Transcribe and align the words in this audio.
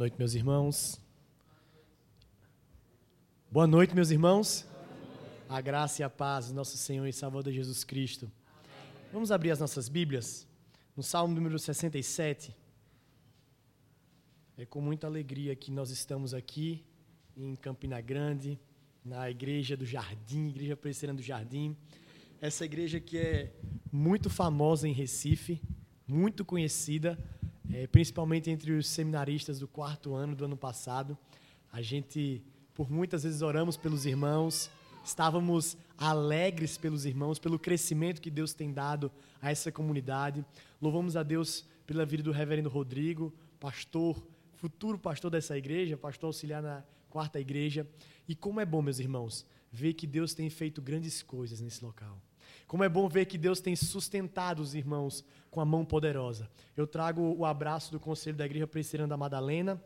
noite, 0.00 0.16
meus 0.18 0.34
irmãos. 0.34 0.98
Boa 3.50 3.66
noite, 3.66 3.94
meus 3.94 4.10
irmãos. 4.10 4.66
A 5.46 5.60
graça 5.60 6.00
e 6.00 6.02
a 6.02 6.08
paz 6.08 6.48
do 6.48 6.54
nosso 6.54 6.78
Senhor 6.78 7.06
e 7.06 7.12
Salvador 7.12 7.52
Jesus 7.52 7.84
Cristo. 7.84 8.32
Vamos 9.12 9.30
abrir 9.30 9.50
as 9.50 9.60
nossas 9.60 9.90
Bíblias 9.90 10.48
no 10.96 11.02
Salmo 11.02 11.34
número 11.34 11.58
67. 11.58 12.56
É 14.56 14.64
com 14.64 14.80
muita 14.80 15.06
alegria 15.06 15.54
que 15.54 15.70
nós 15.70 15.90
estamos 15.90 16.32
aqui 16.32 16.82
em 17.36 17.54
Campina 17.54 18.00
Grande, 18.00 18.58
na 19.04 19.30
Igreja 19.30 19.76
do 19.76 19.84
Jardim, 19.84 20.48
Igreja 20.48 20.78
Presbiteriana 20.78 21.18
do 21.18 21.22
Jardim. 21.22 21.76
Essa 22.40 22.64
igreja 22.64 22.98
que 22.98 23.18
é 23.18 23.52
muito 23.92 24.30
famosa 24.30 24.88
em 24.88 24.92
Recife, 24.92 25.60
muito 26.08 26.42
conhecida, 26.42 27.18
é, 27.72 27.86
principalmente 27.86 28.50
entre 28.50 28.72
os 28.72 28.86
seminaristas 28.86 29.58
do 29.58 29.68
quarto 29.68 30.14
ano 30.14 30.34
do 30.34 30.44
ano 30.44 30.56
passado. 30.56 31.16
A 31.72 31.80
gente, 31.80 32.42
por 32.74 32.90
muitas 32.90 33.22
vezes, 33.22 33.42
oramos 33.42 33.76
pelos 33.76 34.06
irmãos, 34.06 34.70
estávamos 35.04 35.76
alegres 35.96 36.76
pelos 36.76 37.04
irmãos, 37.04 37.38
pelo 37.38 37.58
crescimento 37.58 38.20
que 38.20 38.30
Deus 38.30 38.52
tem 38.52 38.72
dado 38.72 39.10
a 39.40 39.50
essa 39.50 39.70
comunidade. 39.70 40.44
Louvamos 40.80 41.16
a 41.16 41.22
Deus 41.22 41.64
pela 41.86 42.04
vida 42.04 42.22
do 42.22 42.32
reverendo 42.32 42.68
Rodrigo, 42.68 43.32
pastor, 43.58 44.22
futuro 44.54 44.98
pastor 44.98 45.30
dessa 45.30 45.56
igreja, 45.56 45.96
pastor 45.96 46.28
auxiliar 46.28 46.62
na 46.62 46.84
quarta 47.08 47.40
igreja. 47.40 47.86
E 48.28 48.34
como 48.34 48.60
é 48.60 48.66
bom, 48.66 48.82
meus 48.82 48.98
irmãos, 48.98 49.46
ver 49.72 49.94
que 49.94 50.06
Deus 50.06 50.34
tem 50.34 50.48
feito 50.50 50.80
grandes 50.82 51.22
coisas 51.22 51.60
nesse 51.60 51.84
local. 51.84 52.20
Como 52.70 52.84
é 52.84 52.88
bom 52.88 53.08
ver 53.08 53.24
que 53.24 53.36
Deus 53.36 53.60
tem 53.60 53.74
sustentado 53.74 54.60
os 54.60 54.76
irmãos 54.76 55.24
com 55.50 55.60
a 55.60 55.64
mão 55.64 55.84
poderosa. 55.84 56.48
Eu 56.76 56.86
trago 56.86 57.34
o 57.36 57.44
abraço 57.44 57.90
do 57.90 57.98
conselho 57.98 58.36
da 58.36 58.46
Igreja 58.46 58.64
Presbiteriana 58.64 59.08
da 59.08 59.16
Madalena, 59.16 59.82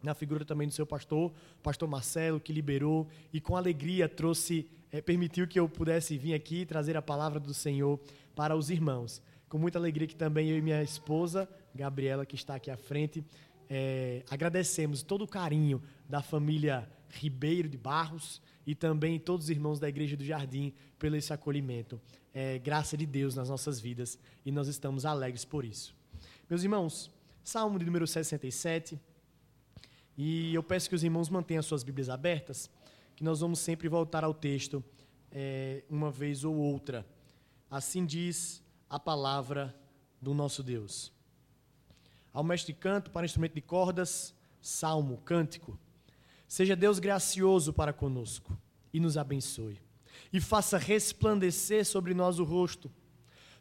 na 0.00 0.14
figura 0.14 0.44
também 0.44 0.68
do 0.68 0.72
seu 0.72 0.86
pastor, 0.86 1.32
pastor 1.60 1.88
Marcelo, 1.88 2.38
que 2.38 2.52
liberou 2.52 3.08
e 3.32 3.40
com 3.40 3.56
alegria 3.56 4.08
trouxe, 4.08 4.70
é, 4.92 5.00
permitiu 5.00 5.48
que 5.48 5.58
eu 5.58 5.68
pudesse 5.68 6.16
vir 6.16 6.32
aqui 6.32 6.64
trazer 6.64 6.96
a 6.96 7.02
palavra 7.02 7.40
do 7.40 7.52
Senhor 7.52 7.98
para 8.36 8.54
os 8.54 8.70
irmãos. 8.70 9.20
Com 9.48 9.58
muita 9.58 9.80
alegria 9.80 10.06
que 10.06 10.14
também 10.14 10.50
eu 10.50 10.56
e 10.56 10.62
minha 10.62 10.84
esposa, 10.84 11.48
Gabriela, 11.74 12.24
que 12.24 12.36
está 12.36 12.54
aqui 12.54 12.70
à 12.70 12.76
frente, 12.76 13.24
é, 13.68 14.22
agradecemos 14.30 15.02
todo 15.02 15.22
o 15.22 15.26
carinho 15.26 15.82
da 16.08 16.22
família 16.22 16.88
Ribeiro 17.08 17.68
de 17.68 17.76
Barros 17.76 18.40
e 18.66 18.74
também 18.74 19.18
todos 19.18 19.46
os 19.46 19.50
irmãos 19.50 19.78
da 19.78 19.88
Igreja 19.88 20.16
do 20.16 20.24
Jardim 20.24 20.72
pelo 20.98 21.16
esse 21.16 21.32
acolhimento. 21.32 22.00
É 22.32 22.58
graça 22.58 22.96
de 22.96 23.06
Deus 23.06 23.34
nas 23.34 23.48
nossas 23.48 23.80
vidas 23.80 24.18
e 24.44 24.52
nós 24.52 24.68
estamos 24.68 25.04
alegres 25.04 25.44
por 25.44 25.64
isso. 25.64 25.94
Meus 26.48 26.62
irmãos, 26.62 27.10
Salmo 27.42 27.78
de 27.78 27.84
número 27.84 28.06
67, 28.06 29.00
e 30.16 30.54
eu 30.54 30.62
peço 30.62 30.88
que 30.88 30.94
os 30.94 31.02
irmãos 31.02 31.28
mantenham 31.28 31.62
suas 31.62 31.82
Bíblias 31.82 32.08
abertas, 32.08 32.70
que 33.16 33.24
nós 33.24 33.40
vamos 33.40 33.58
sempre 33.58 33.88
voltar 33.88 34.22
ao 34.22 34.34
texto 34.34 34.84
é, 35.32 35.82
uma 35.88 36.10
vez 36.10 36.44
ou 36.44 36.54
outra. 36.54 37.06
Assim 37.70 38.04
diz 38.04 38.62
a 38.88 38.98
palavra 38.98 39.74
do 40.20 40.34
nosso 40.34 40.62
Deus. 40.62 41.12
Ao 42.32 42.44
mestre 42.44 42.72
canto, 42.72 43.10
para 43.10 43.24
instrumento 43.24 43.54
de 43.54 43.60
cordas, 43.60 44.34
salmo, 44.60 45.18
cântico. 45.18 45.78
Seja 46.50 46.74
Deus 46.74 46.98
gracioso 46.98 47.72
para 47.72 47.92
conosco 47.92 48.58
e 48.92 48.98
nos 48.98 49.16
abençoe, 49.16 49.78
e 50.32 50.40
faça 50.40 50.78
resplandecer 50.78 51.86
sobre 51.86 52.12
nós 52.12 52.40
o 52.40 52.44
rosto, 52.44 52.90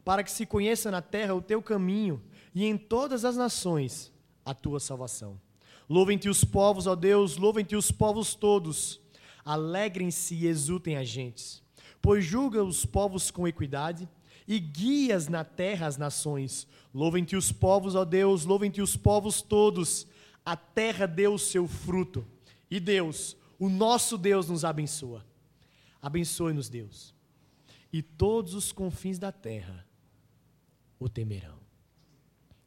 para 0.03 0.23
que 0.23 0.31
se 0.31 0.43
conheça 0.43 0.89
na 0.89 0.99
terra 0.99 1.35
o 1.35 1.41
teu 1.41 1.61
caminho 1.61 2.19
e 2.53 2.65
em 2.65 2.75
todas 2.75 3.23
as 3.23 3.37
nações 3.37 4.11
a 4.43 4.55
tua 4.55 4.79
salvação. 4.79 5.39
Louvem-te 5.87 6.29
os 6.29 6.43
povos, 6.43 6.87
ó 6.87 6.95
Deus, 6.95 7.37
louvem-te 7.37 7.75
os 7.75 7.91
povos 7.91 8.33
todos. 8.33 8.99
Alegrem-se 9.45 10.33
e 10.33 10.47
exultem 10.47 10.97
as 10.97 11.07
gentes, 11.07 11.61
pois 12.01 12.25
julga 12.25 12.63
os 12.63 12.87
povos 12.87 13.29
com 13.29 13.47
equidade 13.47 14.09
e 14.47 14.59
guias 14.59 15.27
na 15.27 15.43
terra 15.43 15.85
as 15.85 15.95
nações. 15.95 16.67
Louvem-te 16.91 17.35
os 17.35 17.51
povos, 17.51 17.93
ó 17.93 18.03
Deus, 18.03 18.45
louvem-te 18.45 18.81
os 18.81 18.97
povos 18.97 19.43
todos. 19.43 20.07
A 20.43 20.55
terra 20.55 21.05
deu 21.05 21.35
o 21.35 21.39
seu 21.39 21.67
fruto. 21.67 22.25
E 22.69 22.79
Deus, 22.79 23.35
o 23.57 23.69
nosso 23.69 24.17
Deus, 24.17 24.47
nos 24.47 24.63
abençoa. 24.63 25.25
Abençoe-nos, 26.01 26.69
Deus. 26.69 27.13
E 27.91 28.01
todos 28.01 28.53
os 28.53 28.71
confins 28.71 29.17
da 29.17 29.31
terra 29.31 29.85
o 30.99 31.09
temerão. 31.09 31.59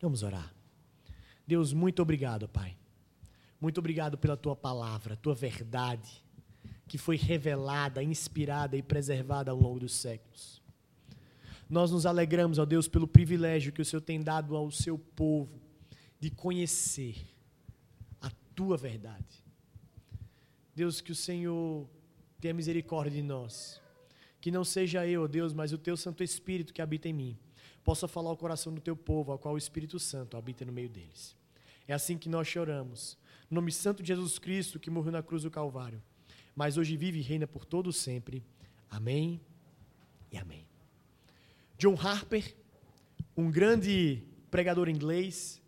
Vamos 0.00 0.22
orar. 0.22 0.52
Deus, 1.46 1.72
muito 1.72 2.02
obrigado, 2.02 2.48
Pai 2.48 2.76
muito 3.62 3.78
obrigado 3.78 4.18
pela 4.18 4.36
tua 4.36 4.56
palavra, 4.56 5.14
tua 5.14 5.36
verdade, 5.36 6.24
que 6.88 6.98
foi 6.98 7.16
revelada, 7.16 8.02
inspirada 8.02 8.76
e 8.76 8.82
preservada 8.82 9.52
ao 9.52 9.56
longo 9.56 9.78
dos 9.78 9.94
séculos. 9.94 10.60
Nós 11.70 11.92
nos 11.92 12.04
alegramos, 12.04 12.58
ó 12.58 12.64
Deus, 12.64 12.88
pelo 12.88 13.06
privilégio 13.06 13.72
que 13.72 13.80
o 13.80 13.84
Senhor 13.84 14.00
tem 14.00 14.20
dado 14.20 14.56
ao 14.56 14.68
seu 14.72 14.98
povo 14.98 15.62
de 16.18 16.28
conhecer 16.28 17.24
a 18.20 18.28
tua 18.52 18.76
verdade. 18.76 19.41
Deus, 20.74 21.00
que 21.00 21.12
o 21.12 21.14
Senhor 21.14 21.86
tenha 22.40 22.54
misericórdia 22.54 23.12
de 23.12 23.22
nós. 23.22 23.80
Que 24.40 24.50
não 24.50 24.64
seja 24.64 25.06
eu, 25.06 25.28
Deus, 25.28 25.52
mas 25.52 25.72
o 25.72 25.78
teu 25.78 25.96
Santo 25.96 26.22
Espírito 26.22 26.72
que 26.72 26.82
habita 26.82 27.08
em 27.08 27.12
mim, 27.12 27.38
possa 27.84 28.08
falar 28.08 28.30
ao 28.30 28.36
coração 28.36 28.72
do 28.72 28.80
teu 28.80 28.96
povo, 28.96 29.32
ao 29.32 29.38
qual 29.38 29.54
o 29.54 29.58
Espírito 29.58 29.98
Santo 29.98 30.36
habita 30.36 30.64
no 30.64 30.72
meio 30.72 30.88
deles. 30.88 31.36
É 31.86 31.92
assim 31.92 32.16
que 32.16 32.28
nós 32.28 32.48
choramos 32.48 33.18
no 33.50 33.56
nome 33.56 33.70
santo 33.70 34.02
de 34.02 34.08
Jesus 34.08 34.38
Cristo, 34.38 34.80
que 34.80 34.90
morreu 34.90 35.12
na 35.12 35.22
cruz 35.22 35.42
do 35.42 35.50
Calvário, 35.50 36.02
mas 36.56 36.78
hoje 36.78 36.96
vive 36.96 37.18
e 37.18 37.22
reina 37.22 37.46
por 37.46 37.64
todo 37.66 37.92
sempre. 37.92 38.42
Amém 38.90 39.40
e 40.30 40.38
amém. 40.38 40.66
John 41.76 41.94
Harper, 41.94 42.54
um 43.36 43.50
grande 43.50 44.22
pregador 44.50 44.88
inglês, 44.88 45.60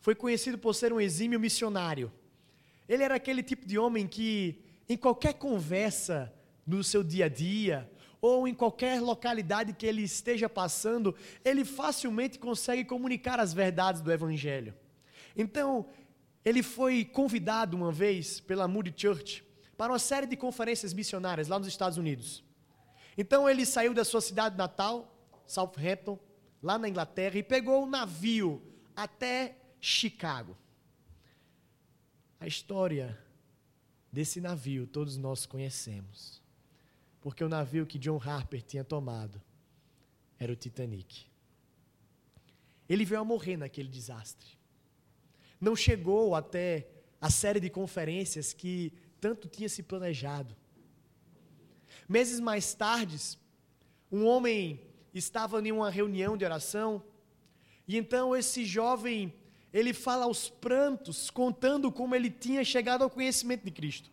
foi 0.00 0.14
conhecido 0.14 0.58
por 0.58 0.74
ser 0.74 0.92
um 0.92 1.00
exímio 1.00 1.40
missionário. 1.40 2.12
Ele 2.88 3.02
era 3.02 3.14
aquele 3.16 3.42
tipo 3.42 3.66
de 3.66 3.78
homem 3.78 4.06
que, 4.06 4.62
em 4.88 4.96
qualquer 4.96 5.34
conversa 5.34 6.32
no 6.66 6.82
seu 6.82 7.02
dia 7.02 7.26
a 7.26 7.28
dia, 7.28 7.90
ou 8.20 8.48
em 8.48 8.54
qualquer 8.54 9.00
localidade 9.00 9.72
que 9.74 9.84
ele 9.86 10.02
esteja 10.02 10.48
passando, 10.48 11.14
ele 11.44 11.64
facilmente 11.64 12.38
consegue 12.38 12.84
comunicar 12.84 13.38
as 13.38 13.52
verdades 13.52 14.00
do 14.00 14.10
Evangelho. 14.10 14.74
Então, 15.36 15.86
ele 16.44 16.62
foi 16.62 17.04
convidado 17.04 17.76
uma 17.76 17.90
vez 17.90 18.40
pela 18.40 18.68
Moody 18.68 18.92
Church 18.96 19.44
para 19.76 19.92
uma 19.92 19.98
série 19.98 20.26
de 20.26 20.36
conferências 20.36 20.92
missionárias 20.92 21.48
lá 21.48 21.58
nos 21.58 21.68
Estados 21.68 21.98
Unidos. 21.98 22.44
Então 23.16 23.48
ele 23.48 23.64
saiu 23.64 23.94
da 23.94 24.04
sua 24.04 24.20
cidade 24.20 24.56
natal, 24.56 25.16
Southampton, 25.46 26.18
lá 26.62 26.78
na 26.78 26.88
Inglaterra, 26.88 27.38
e 27.38 27.42
pegou 27.42 27.84
um 27.84 27.88
navio 27.88 28.62
até 28.94 29.56
Chicago. 29.80 30.56
A 32.40 32.46
história 32.46 33.18
desse 34.12 34.40
navio 34.40 34.86
todos 34.86 35.16
nós 35.16 35.46
conhecemos. 35.46 36.42
Porque 37.20 37.42
o 37.42 37.48
navio 37.48 37.86
que 37.86 37.98
John 37.98 38.20
Harper 38.22 38.62
tinha 38.62 38.84
tomado 38.84 39.40
era 40.38 40.52
o 40.52 40.56
Titanic. 40.56 41.26
Ele 42.88 43.04
veio 43.04 43.20
a 43.20 43.24
morrer 43.24 43.56
naquele 43.56 43.88
desastre 43.88 44.58
não 45.64 45.74
chegou 45.74 46.34
até 46.34 46.86
a 47.20 47.30
série 47.30 47.58
de 47.58 47.70
conferências 47.70 48.52
que 48.52 48.92
tanto 49.20 49.48
tinha 49.48 49.68
se 49.68 49.82
planejado. 49.82 50.54
Meses 52.06 52.38
mais 52.38 52.74
tarde, 52.74 53.16
um 54.12 54.26
homem 54.26 54.80
estava 55.14 55.60
em 55.66 55.72
uma 55.72 55.90
reunião 55.90 56.36
de 56.36 56.44
oração, 56.44 57.02
e 57.88 57.96
então 57.96 58.36
esse 58.36 58.64
jovem, 58.64 59.32
ele 59.74 59.92
fala 59.92 60.26
aos 60.26 60.48
prantos, 60.48 61.30
contando 61.30 61.90
como 61.90 62.14
ele 62.14 62.30
tinha 62.30 62.64
chegado 62.64 63.02
ao 63.02 63.10
conhecimento 63.10 63.64
de 63.64 63.72
Cristo. 63.72 64.08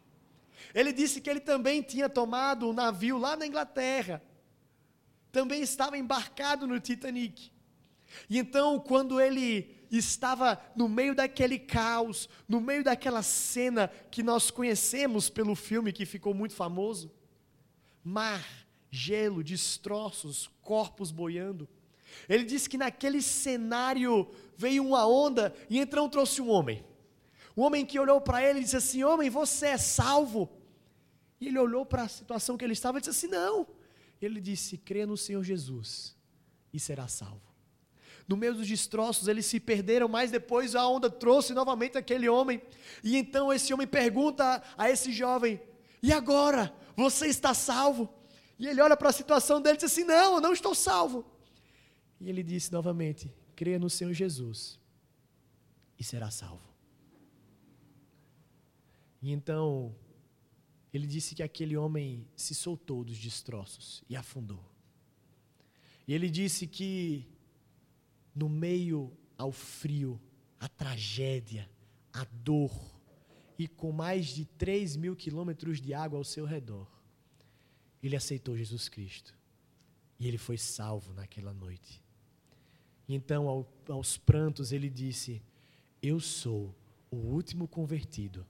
Ele 0.74 0.92
disse 0.92 1.22
que 1.22 1.30
ele 1.30 1.40
também 1.40 1.84
tinha 1.84 2.10
tomado 2.10 2.68
um 2.68 2.74
navio 2.74 3.20
lá 3.20 3.38
na 3.38 3.46
Inglaterra, 3.46 4.24
também 5.32 5.62
estava 5.62 6.00
embarcado 6.00 6.66
no 6.66 6.80
Titanic. 6.80 7.52
E 8.28 8.40
então, 8.40 8.80
quando 8.80 9.22
ele 9.22 9.86
estava 9.92 10.60
no 10.76 10.90
meio 10.90 11.14
daquele 11.14 11.60
caos, 11.60 12.28
no 12.48 12.60
meio 12.60 12.84
daquela 12.84 13.22
cena 13.22 13.88
que 14.10 14.24
nós 14.24 14.50
conhecemos 14.50 15.30
pelo 15.30 15.54
filme 15.54 15.94
que 15.94 16.08
ficou 16.08 16.34
muito 16.34 16.56
famoso. 16.56 17.12
Mar, 18.04 18.44
gelo, 18.90 19.44
destroços, 19.44 20.50
corpos 20.64 21.12
boiando. 21.12 21.70
Ele 22.28 22.44
disse 22.44 22.70
que 22.70 22.78
naquele 22.78 23.22
cenário 23.22 24.30
veio 24.56 24.86
uma 24.86 25.08
onda 25.08 25.54
e 25.70 25.80
então 25.80 26.08
trouxe 26.10 26.42
um 26.42 26.50
homem. 26.50 26.84
Um 27.56 27.64
homem 27.64 27.86
que 27.86 28.00
olhou 28.00 28.22
para 28.22 28.44
ele 28.44 28.60
e 28.60 28.64
disse 28.64 28.78
assim: 28.78 29.04
Homem, 29.04 29.30
você 29.30 29.68
é 29.68 29.78
salvo. 29.78 30.50
E 31.40 31.48
ele 31.48 31.60
olhou 31.60 31.86
para 31.86 32.04
a 32.04 32.08
situação 32.08 32.58
que 32.58 32.64
ele 32.64 32.74
estava 32.74 32.98
e 32.98 33.02
disse 33.02 33.26
assim: 33.26 33.28
Não. 33.28 33.68
Ele 34.22 34.40
disse: 34.40 34.78
Crê 34.78 35.06
no 35.06 35.18
Senhor 35.18 35.44
Jesus 35.44 36.16
e 36.74 36.80
será 36.80 37.08
salvo. 37.08 37.42
no 38.28 38.38
meio 38.38 38.54
dos 38.54 38.68
destroços, 38.68 39.28
eles 39.28 39.46
se 39.46 39.60
perderam, 39.60 40.08
mas 40.08 40.32
depois 40.32 40.74
a 40.74 40.88
onda 40.88 41.10
trouxe 41.10 41.54
novamente 41.54 41.98
aquele 41.98 42.30
homem. 42.30 42.62
E 43.04 43.18
então 43.18 43.52
esse 43.52 43.74
homem 43.74 43.88
pergunta 43.88 44.64
a 44.78 44.90
esse 44.90 45.12
jovem: 45.12 45.60
E 46.02 46.14
agora? 46.14 46.74
Você 46.96 47.28
está 47.28 47.54
salvo? 47.54 48.14
E 48.60 48.68
ele 48.68 48.80
olha 48.80 48.96
para 48.96 49.10
a 49.10 49.14
situação 49.14 49.60
dele 49.60 49.76
e 49.76 49.78
diz 49.80 49.92
assim: 49.92 50.04
Não, 50.04 50.36
eu 50.36 50.42
não 50.42 50.54
estou 50.54 50.76
salvo. 50.76 51.26
E 52.22 52.30
ele 52.30 52.44
disse 52.44 52.72
novamente: 52.72 53.34
Creia 53.56 53.80
no 53.80 53.90
Senhor 53.90 54.14
Jesus 54.14 54.80
e 55.98 56.04
será 56.04 56.30
salvo. 56.30 56.72
E 59.22 59.32
então 59.32 59.96
ele 60.94 61.08
disse 61.08 61.34
que 61.34 61.42
aquele 61.42 61.76
homem 61.76 62.28
se 62.36 62.54
soltou 62.54 63.04
dos 63.04 63.18
destroços 63.18 64.04
e 64.08 64.16
afundou. 64.16 64.64
E 66.08 66.14
ele 66.14 66.30
disse 66.30 66.68
que 66.68 67.28
no 68.36 68.48
meio 68.48 69.12
ao 69.38 69.52
frio, 69.52 70.22
à 70.60 70.68
tragédia, 70.68 71.70
à 72.14 72.24
dor, 72.26 72.72
e 73.58 73.68
com 73.68 73.92
mais 73.92 74.28
de 74.28 74.46
3 74.46 74.96
mil 74.96 75.16
quilômetros 75.16 75.82
de 75.82 75.94
água 75.94 76.18
ao 76.18 76.24
seu 76.24 76.46
redor, 76.46 76.88
ele 78.02 78.16
aceitou 78.16 78.58
Jesus 78.58 78.90
Cristo. 78.90 79.38
E 80.20 80.28
ele 80.28 80.38
foi 80.38 80.58
salvo 80.58 81.14
naquela 81.14 81.54
noite. 81.54 82.04
E 83.12 83.14
então, 83.14 83.50
ao, 83.50 83.68
aos 83.90 84.18
prantos, 84.18 84.72
ele 84.72 84.90
disse: 84.90 85.42
Eu 86.02 86.18
sou 86.22 86.74
o 87.12 87.18
último 87.18 87.68
convertido 87.68 88.48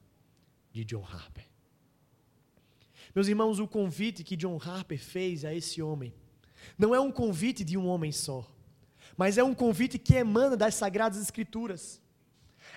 de 0.72 0.86
John 0.86 1.04
Harper. 1.04 1.50
Meus 3.16 3.28
irmãos, 3.28 3.58
o 3.58 3.68
convite 3.68 4.24
que 4.24 4.38
John 4.38 4.60
Harper 4.64 5.00
fez 5.00 5.44
a 5.44 5.52
esse 5.52 5.82
homem 5.82 6.14
não 6.78 6.94
é 6.94 7.00
um 7.00 7.12
convite 7.12 7.64
de 7.64 7.76
um 7.76 7.88
homem 7.88 8.12
só, 8.12 8.48
mas 9.18 9.40
é 9.40 9.44
um 9.44 9.56
convite 9.56 9.98
que 9.98 10.14
emana 10.14 10.56
das 10.56 10.76
Sagradas 10.76 11.20
Escrituras. 11.20 12.00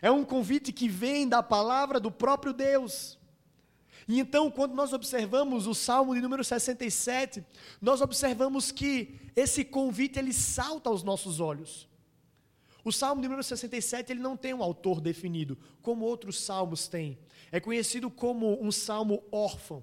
É 0.01 0.11
um 0.11 0.25
convite 0.25 0.73
que 0.73 0.89
vem 0.89 1.29
da 1.29 1.43
palavra 1.43 2.01
do 2.01 2.11
próprio 2.11 2.55
Deus. 2.55 3.19
E 4.07 4.21
então, 4.21 4.51
quando 4.51 4.75
nós 4.75 4.93
observamos 4.93 5.67
o 5.67 5.75
Salmo 5.75 6.15
de 6.15 6.21
número 6.21 6.45
67, 6.45 7.45
nós 7.81 8.01
observamos 8.01 8.71
que 8.71 9.19
esse 9.35 9.65
convite 9.65 10.19
ele 10.19 10.33
salta 10.33 10.91
aos 10.91 11.03
nossos 11.03 11.41
olhos. 11.41 11.89
O 12.85 12.93
Salmo 12.93 13.23
de 13.23 13.29
número 13.29 13.43
67 13.43 14.13
ele 14.13 14.21
não 14.21 14.37
tem 14.37 14.53
um 14.53 14.63
autor 14.63 15.01
definido, 15.01 15.57
como 15.81 16.05
outros 16.05 16.39
salmos 16.41 16.87
têm. 16.87 17.19
É 17.51 17.59
conhecido 17.59 18.11
como 18.11 18.63
um 18.63 18.71
salmo 18.71 19.25
órfão. 19.33 19.83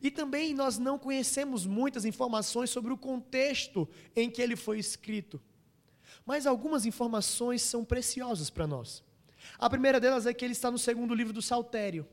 E 0.00 0.10
também 0.10 0.54
nós 0.54 0.78
não 0.78 0.98
conhecemos 0.98 1.66
muitas 1.66 2.04
informações 2.04 2.70
sobre 2.70 2.92
o 2.92 2.96
contexto 2.96 3.88
em 4.14 4.30
que 4.30 4.40
ele 4.40 4.54
foi 4.54 4.78
escrito. 4.78 5.40
Mas 6.24 6.46
algumas 6.46 6.86
informações 6.86 7.62
são 7.62 7.84
preciosas 7.84 8.48
para 8.48 8.66
nós. 8.66 9.02
A 9.58 9.68
primeira 9.68 9.98
delas 9.98 10.24
é 10.24 10.32
que 10.32 10.44
ele 10.44 10.52
está 10.52 10.70
no 10.70 10.78
segundo 10.78 11.14
livro 11.14 11.32
do 11.32 11.42
Saltério. 11.42 12.06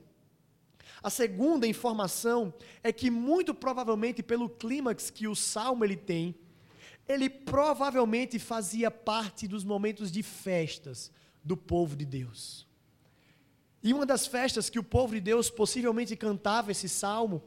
A 1.01 1.09
segunda 1.09 1.67
informação 1.67 2.53
é 2.83 2.91
que 2.91 3.09
muito 3.09 3.53
provavelmente 3.53 4.23
pelo 4.23 4.49
clímax 4.49 5.09
que 5.09 5.27
o 5.27 5.35
salmo 5.35 5.85
ele 5.85 5.95
tem, 5.95 6.35
ele 7.07 7.29
provavelmente 7.29 8.39
fazia 8.39 8.91
parte 8.91 9.47
dos 9.47 9.63
momentos 9.63 10.11
de 10.11 10.23
festas 10.23 11.11
do 11.43 11.55
povo 11.55 11.95
de 11.95 12.05
Deus. 12.05 12.67
E 13.81 13.93
uma 13.93 14.05
das 14.05 14.27
festas 14.27 14.69
que 14.69 14.79
o 14.79 14.83
povo 14.83 15.13
de 15.13 15.21
Deus 15.21 15.49
possivelmente 15.49 16.15
cantava 16.15 16.71
esse 16.71 16.89
salmo 16.89 17.43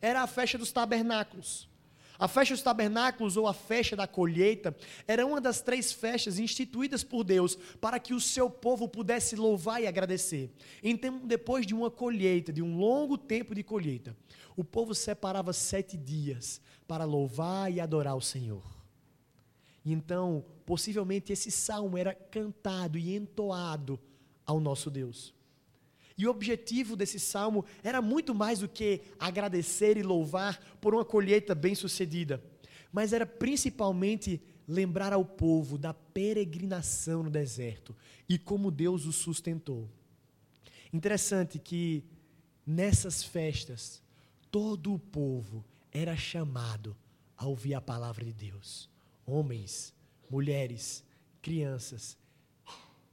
era 0.00 0.22
a 0.22 0.26
festa 0.26 0.58
dos 0.58 0.72
tabernáculos. 0.72 1.68
A 2.18 2.26
festa 2.26 2.54
dos 2.54 2.62
tabernáculos 2.62 3.36
ou 3.36 3.46
a 3.46 3.52
festa 3.52 3.94
da 3.94 4.06
colheita 4.06 4.74
era 5.06 5.26
uma 5.26 5.40
das 5.40 5.60
três 5.60 5.92
festas 5.92 6.38
instituídas 6.38 7.04
por 7.04 7.24
Deus 7.24 7.56
para 7.80 7.98
que 7.98 8.14
o 8.14 8.20
seu 8.20 8.48
povo 8.48 8.88
pudesse 8.88 9.36
louvar 9.36 9.82
e 9.82 9.86
agradecer. 9.86 10.50
Então, 10.82 11.18
depois 11.18 11.66
de 11.66 11.74
uma 11.74 11.90
colheita, 11.90 12.52
de 12.52 12.62
um 12.62 12.78
longo 12.78 13.18
tempo 13.18 13.54
de 13.54 13.62
colheita, 13.62 14.16
o 14.56 14.64
povo 14.64 14.94
separava 14.94 15.52
sete 15.52 15.96
dias 15.96 16.60
para 16.88 17.04
louvar 17.04 17.70
e 17.70 17.80
adorar 17.80 18.16
o 18.16 18.22
Senhor. 18.22 18.62
E 19.84 19.92
então, 19.92 20.44
possivelmente, 20.64 21.32
esse 21.32 21.50
salmo 21.50 21.98
era 21.98 22.14
cantado 22.14 22.98
e 22.98 23.14
entoado 23.14 24.00
ao 24.44 24.58
nosso 24.58 24.90
Deus. 24.90 25.35
E 26.18 26.26
o 26.26 26.30
objetivo 26.30 26.96
desse 26.96 27.20
salmo 27.20 27.64
era 27.82 28.00
muito 28.00 28.34
mais 28.34 28.60
do 28.60 28.68
que 28.68 29.02
agradecer 29.18 29.96
e 29.96 30.02
louvar 30.02 30.58
por 30.80 30.94
uma 30.94 31.04
colheita 31.04 31.54
bem-sucedida, 31.54 32.42
mas 32.90 33.12
era 33.12 33.26
principalmente 33.26 34.40
lembrar 34.66 35.12
ao 35.12 35.24
povo 35.24 35.76
da 35.76 35.92
peregrinação 35.92 37.22
no 37.22 37.30
deserto 37.30 37.94
e 38.28 38.38
como 38.38 38.70
Deus 38.70 39.04
o 39.04 39.12
sustentou. 39.12 39.88
Interessante 40.92 41.58
que 41.58 42.02
nessas 42.66 43.22
festas 43.22 44.02
todo 44.50 44.94
o 44.94 44.98
povo 44.98 45.64
era 45.92 46.16
chamado 46.16 46.96
a 47.36 47.46
ouvir 47.46 47.74
a 47.74 47.80
palavra 47.80 48.24
de 48.24 48.32
Deus. 48.32 48.88
Homens, 49.26 49.92
mulheres, 50.30 51.04
crianças 51.42 52.16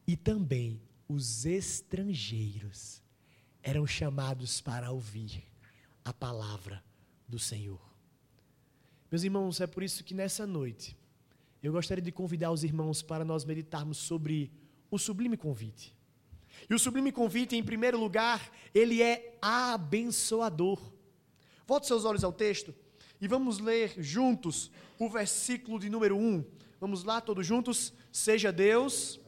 e 0.07 0.15
também 0.15 0.81
os 1.13 1.45
estrangeiros 1.45 3.01
eram 3.61 3.85
chamados 3.85 4.59
para 4.59 4.91
ouvir 4.91 5.43
a 6.03 6.11
palavra 6.11 6.83
do 7.27 7.37
Senhor. 7.37 7.79
Meus 9.11 9.23
irmãos, 9.23 9.61
é 9.61 9.67
por 9.67 9.83
isso 9.83 10.03
que 10.03 10.13
nessa 10.13 10.47
noite 10.47 10.97
eu 11.61 11.71
gostaria 11.71 12.01
de 12.01 12.11
convidar 12.11 12.51
os 12.51 12.63
irmãos 12.63 13.03
para 13.03 13.23
nós 13.23 13.45
meditarmos 13.45 13.97
sobre 13.97 14.51
o 14.89 14.97
sublime 14.97 15.37
convite. 15.37 15.95
E 16.67 16.73
o 16.73 16.79
sublime 16.79 17.11
convite, 17.11 17.55
em 17.55 17.63
primeiro 17.63 17.99
lugar, 17.99 18.51
ele 18.73 19.01
é 19.01 19.37
abençoador. 19.41 20.79
Volte 21.65 21.87
seus 21.87 22.05
olhos 22.05 22.23
ao 22.23 22.33
texto 22.33 22.73
e 23.21 23.27
vamos 23.27 23.59
ler 23.59 23.93
juntos 23.97 24.71
o 24.97 25.07
versículo 25.07 25.79
de 25.79 25.89
número 25.89 26.17
1. 26.17 26.43
Vamos 26.81 27.03
lá, 27.03 27.21
todos 27.21 27.45
juntos. 27.45 27.93
Seja 28.11 28.51
Deus 28.51 29.19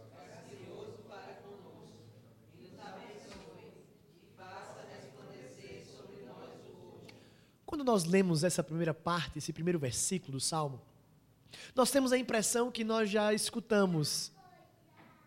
Quando 7.76 7.88
nós 7.88 8.06
lemos 8.06 8.46
essa 8.46 8.64
primeira 8.64 8.94
parte, 8.94 9.38
esse 9.38 9.52
primeiro 9.52 9.78
versículo 9.78 10.32
do 10.32 10.40
Salmo, 10.40 10.82
nós 11.76 11.92
temos 11.92 12.14
a 12.14 12.18
impressão 12.18 12.72
que 12.72 12.86
nós 12.86 13.10
já 13.10 13.34
escutamos 13.34 14.32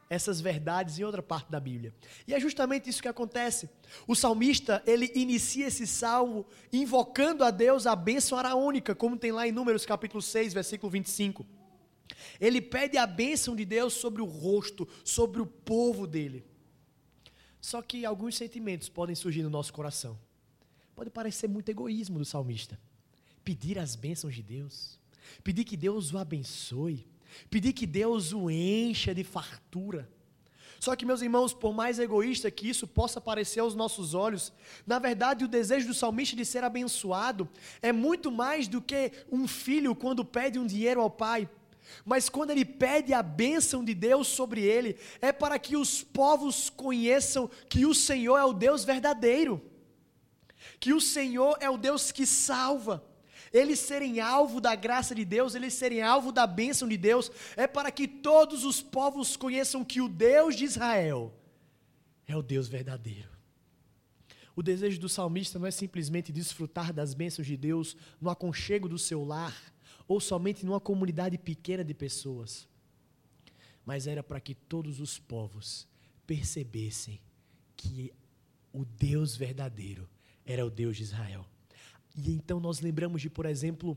essas 0.08 0.40
verdades 0.40 0.98
em 0.98 1.04
outra 1.04 1.22
parte 1.22 1.50
da 1.50 1.60
Bíblia. 1.60 1.94
E 2.26 2.32
é 2.32 2.40
justamente 2.40 2.88
isso 2.88 3.02
que 3.02 3.08
acontece. 3.08 3.68
O 4.06 4.14
salmista, 4.14 4.82
ele 4.86 5.12
inicia 5.14 5.66
esse 5.66 5.86
salmo 5.86 6.46
invocando 6.72 7.44
a 7.44 7.50
Deus 7.50 7.86
a 7.86 7.94
bênção 7.94 8.38
araônica, 8.38 8.94
como 8.94 9.18
tem 9.18 9.30
lá 9.30 9.46
em 9.46 9.52
Números 9.52 9.84
capítulo 9.84 10.22
6, 10.22 10.54
versículo 10.54 10.90
25. 10.90 11.46
Ele 12.40 12.62
pede 12.62 12.96
a 12.96 13.06
bênção 13.06 13.54
de 13.54 13.66
Deus 13.66 13.92
sobre 13.92 14.22
o 14.22 14.24
rosto, 14.24 14.88
sobre 15.04 15.42
o 15.42 15.46
povo 15.46 16.06
dele. 16.06 16.46
Só 17.60 17.82
que 17.82 18.06
alguns 18.06 18.38
sentimentos 18.38 18.88
podem 18.88 19.14
surgir 19.14 19.42
no 19.42 19.50
nosso 19.50 19.70
coração. 19.70 20.18
Pode 20.98 21.10
parecer 21.10 21.46
muito 21.46 21.68
egoísmo 21.68 22.18
do 22.18 22.24
salmista. 22.24 22.76
Pedir 23.44 23.78
as 23.78 23.94
bênçãos 23.94 24.34
de 24.34 24.42
Deus, 24.42 24.98
pedir 25.44 25.62
que 25.62 25.76
Deus 25.76 26.12
o 26.12 26.18
abençoe, 26.18 27.06
pedir 27.48 27.72
que 27.72 27.86
Deus 27.86 28.32
o 28.32 28.50
encha 28.50 29.14
de 29.14 29.22
fartura. 29.22 30.10
Só 30.80 30.96
que, 30.96 31.06
meus 31.06 31.22
irmãos, 31.22 31.54
por 31.54 31.72
mais 31.72 32.00
egoísta 32.00 32.50
que 32.50 32.68
isso 32.68 32.84
possa 32.84 33.20
parecer 33.20 33.60
aos 33.60 33.76
nossos 33.76 34.12
olhos, 34.12 34.52
na 34.84 34.98
verdade 34.98 35.44
o 35.44 35.48
desejo 35.48 35.86
do 35.86 35.94
salmista 35.94 36.34
de 36.34 36.44
ser 36.44 36.64
abençoado 36.64 37.48
é 37.80 37.92
muito 37.92 38.32
mais 38.32 38.66
do 38.66 38.82
que 38.82 39.12
um 39.30 39.46
filho 39.46 39.94
quando 39.94 40.24
pede 40.24 40.58
um 40.58 40.66
dinheiro 40.66 41.00
ao 41.00 41.08
pai. 41.08 41.48
Mas 42.04 42.28
quando 42.28 42.50
ele 42.50 42.64
pede 42.64 43.14
a 43.14 43.22
bênção 43.22 43.84
de 43.84 43.94
Deus 43.94 44.26
sobre 44.26 44.62
ele, 44.62 44.96
é 45.20 45.30
para 45.30 45.60
que 45.60 45.76
os 45.76 46.02
povos 46.02 46.68
conheçam 46.68 47.48
que 47.68 47.86
o 47.86 47.94
Senhor 47.94 48.36
é 48.36 48.44
o 48.44 48.52
Deus 48.52 48.82
verdadeiro 48.84 49.62
que 50.78 50.92
o 50.92 51.00
Senhor 51.00 51.56
é 51.60 51.68
o 51.68 51.76
Deus 51.76 52.12
que 52.12 52.26
salva. 52.26 53.04
Eles 53.52 53.78
serem 53.78 54.20
alvo 54.20 54.60
da 54.60 54.74
graça 54.74 55.14
de 55.14 55.24
Deus, 55.24 55.54
eles 55.54 55.72
serem 55.74 56.02
alvo 56.02 56.30
da 56.30 56.46
bênção 56.46 56.86
de 56.86 56.96
Deus, 56.96 57.30
é 57.56 57.66
para 57.66 57.90
que 57.90 58.06
todos 58.06 58.64
os 58.64 58.82
povos 58.82 59.36
conheçam 59.36 59.84
que 59.84 60.00
o 60.00 60.08
Deus 60.08 60.54
de 60.54 60.64
Israel 60.64 61.34
é 62.26 62.36
o 62.36 62.42
Deus 62.42 62.68
verdadeiro. 62.68 63.30
O 64.54 64.62
desejo 64.62 65.00
do 65.00 65.08
salmista 65.08 65.58
não 65.58 65.66
é 65.66 65.70
simplesmente 65.70 66.32
desfrutar 66.32 66.92
das 66.92 67.14
bênçãos 67.14 67.46
de 67.46 67.56
Deus 67.56 67.96
no 68.20 68.28
aconchego 68.28 68.88
do 68.88 68.98
seu 68.98 69.24
lar, 69.24 69.56
ou 70.06 70.20
somente 70.20 70.66
numa 70.66 70.80
comunidade 70.80 71.38
pequena 71.38 71.84
de 71.84 71.94
pessoas, 71.94 72.66
mas 73.84 74.06
era 74.06 74.22
para 74.22 74.40
que 74.40 74.54
todos 74.54 75.00
os 75.00 75.18
povos 75.18 75.86
percebessem 76.26 77.20
que 77.76 78.12
o 78.72 78.84
Deus 78.84 79.36
verdadeiro 79.36 80.08
era 80.48 80.64
o 80.64 80.70
Deus 80.70 80.96
de 80.96 81.02
Israel. 81.02 81.44
E 82.16 82.32
então 82.32 82.58
nós 82.58 82.80
lembramos 82.80 83.20
de, 83.20 83.28
por 83.28 83.44
exemplo, 83.44 83.96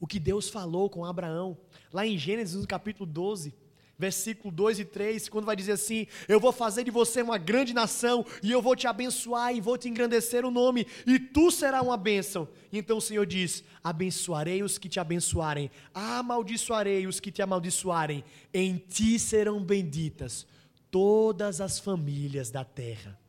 o 0.00 0.06
que 0.06 0.18
Deus 0.18 0.50
falou 0.50 0.90
com 0.90 1.04
Abraão, 1.04 1.56
lá 1.92 2.04
em 2.04 2.18
Gênesis, 2.18 2.60
no 2.60 2.66
capítulo 2.66 3.06
12, 3.06 3.54
versículo 3.96 4.52
2 4.52 4.80
e 4.80 4.84
3, 4.84 5.28
quando 5.28 5.44
vai 5.44 5.54
dizer 5.54 5.72
assim: 5.72 6.08
Eu 6.28 6.40
vou 6.40 6.50
fazer 6.50 6.82
de 6.82 6.90
você 6.90 7.22
uma 7.22 7.38
grande 7.38 7.72
nação, 7.72 8.26
e 8.42 8.50
eu 8.50 8.60
vou 8.60 8.74
te 8.74 8.88
abençoar, 8.88 9.54
e 9.54 9.60
vou 9.60 9.78
te 9.78 9.88
engrandecer 9.88 10.44
o 10.44 10.50
nome, 10.50 10.88
e 11.06 11.20
tu 11.20 11.52
serás 11.52 11.84
uma 11.84 11.96
bênção. 11.96 12.48
Então 12.72 12.98
o 12.98 13.00
Senhor 13.00 13.24
diz: 13.24 13.62
Abençoarei 13.82 14.60
os 14.64 14.76
que 14.76 14.88
te 14.88 14.98
abençoarem, 14.98 15.70
amaldiçoarei 15.94 17.06
os 17.06 17.20
que 17.20 17.30
te 17.30 17.42
amaldiçoarem, 17.42 18.24
em 18.52 18.76
ti 18.76 19.20
serão 19.20 19.62
benditas 19.62 20.48
todas 20.90 21.60
as 21.60 21.78
famílias 21.78 22.50
da 22.50 22.64
terra. 22.64 23.21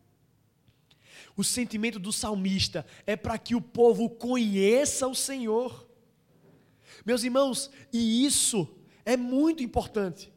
O 1.36 1.44
sentimento 1.44 2.00
do 2.00 2.14
salmista 2.14 2.86
é 3.08 3.16
para 3.16 3.38
que 3.38 3.56
o 3.56 3.62
povo 3.62 4.10
conheça 4.10 5.08
o 5.08 5.16
Senhor. 5.16 5.88
Meus 7.06 7.24
irmãos, 7.24 7.72
e 7.92 8.26
isso 8.26 8.68
é 9.04 9.18
muito 9.18 9.64
importante. 9.64 10.32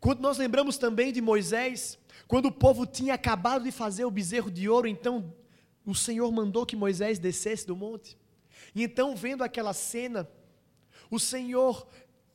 Quando 0.00 0.20
nós 0.20 0.38
lembramos 0.38 0.78
também 0.78 1.12
de 1.12 1.20
Moisés, 1.20 1.98
quando 2.26 2.46
o 2.46 2.52
povo 2.52 2.86
tinha 2.86 3.14
acabado 3.14 3.64
de 3.64 3.72
fazer 3.72 4.04
o 4.04 4.10
bezerro 4.10 4.50
de 4.50 4.68
ouro, 4.68 4.86
então 4.86 5.34
o 5.84 5.94
Senhor 5.94 6.30
mandou 6.30 6.66
que 6.66 6.76
Moisés 6.76 7.18
descesse 7.18 7.66
do 7.66 7.74
monte. 7.74 8.16
E 8.74 8.82
então, 8.82 9.16
vendo 9.16 9.42
aquela 9.42 9.72
cena, 9.72 10.28
o 11.10 11.18
Senhor 11.18 11.86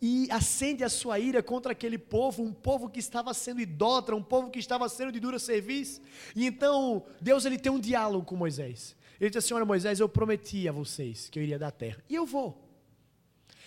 e 0.06 0.28
acende 0.30 0.84
a 0.84 0.90
sua 0.90 1.18
ira 1.18 1.42
contra 1.42 1.72
aquele 1.72 1.98
povo, 1.98 2.44
um 2.44 2.52
povo 2.52 2.90
que 2.90 3.00
estava 3.00 3.34
sendo 3.34 3.62
idólatra, 3.62 4.14
um 4.14 4.22
povo 4.22 4.50
que 4.50 4.60
estava 4.60 4.90
sendo 4.90 5.14
de 5.14 5.20
dura 5.22 5.40
serviço. 5.40 6.02
E 6.36 6.46
então, 6.46 7.06
Deus 7.22 7.46
ele 7.46 7.58
tem 7.58 7.72
um 7.72 7.80
diálogo 7.80 8.26
com 8.26 8.36
Moisés. 8.36 8.98
Ele 9.18 9.30
diz 9.30 9.38
assim: 9.38 9.54
Olha, 9.54 9.64
Moisés, 9.64 10.02
eu 10.02 10.10
prometi 10.10 10.68
a 10.68 10.74
vocês 10.74 11.30
que 11.30 11.40
eu 11.40 11.44
iria 11.44 11.58
dar 11.58 11.72
terra. 11.72 12.04
E 12.10 12.16
eu 12.16 12.26
vou. 12.26 12.70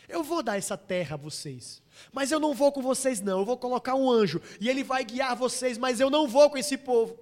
Eu 0.07 0.23
vou 0.23 0.43
dar 0.43 0.59
essa 0.59 0.77
terra 0.77 1.15
a 1.15 1.17
vocês. 1.17 1.83
Mas 2.13 2.31
eu 2.31 2.39
não 2.39 2.53
vou 2.53 2.71
com 2.71 2.83
vocês, 2.83 3.19
não. 3.23 3.39
Eu 3.39 3.45
vou 3.47 3.57
colocar 3.57 3.95
um 3.95 4.11
anjo. 4.11 4.39
E 4.61 4.69
ele 4.69 4.85
vai 4.85 5.07
guiar 5.07 5.35
vocês, 5.35 5.79
mas 5.79 6.01
eu 6.01 6.11
não 6.11 6.29
vou 6.29 6.51
com 6.51 6.59
esse 6.59 6.77
povo. 6.77 7.19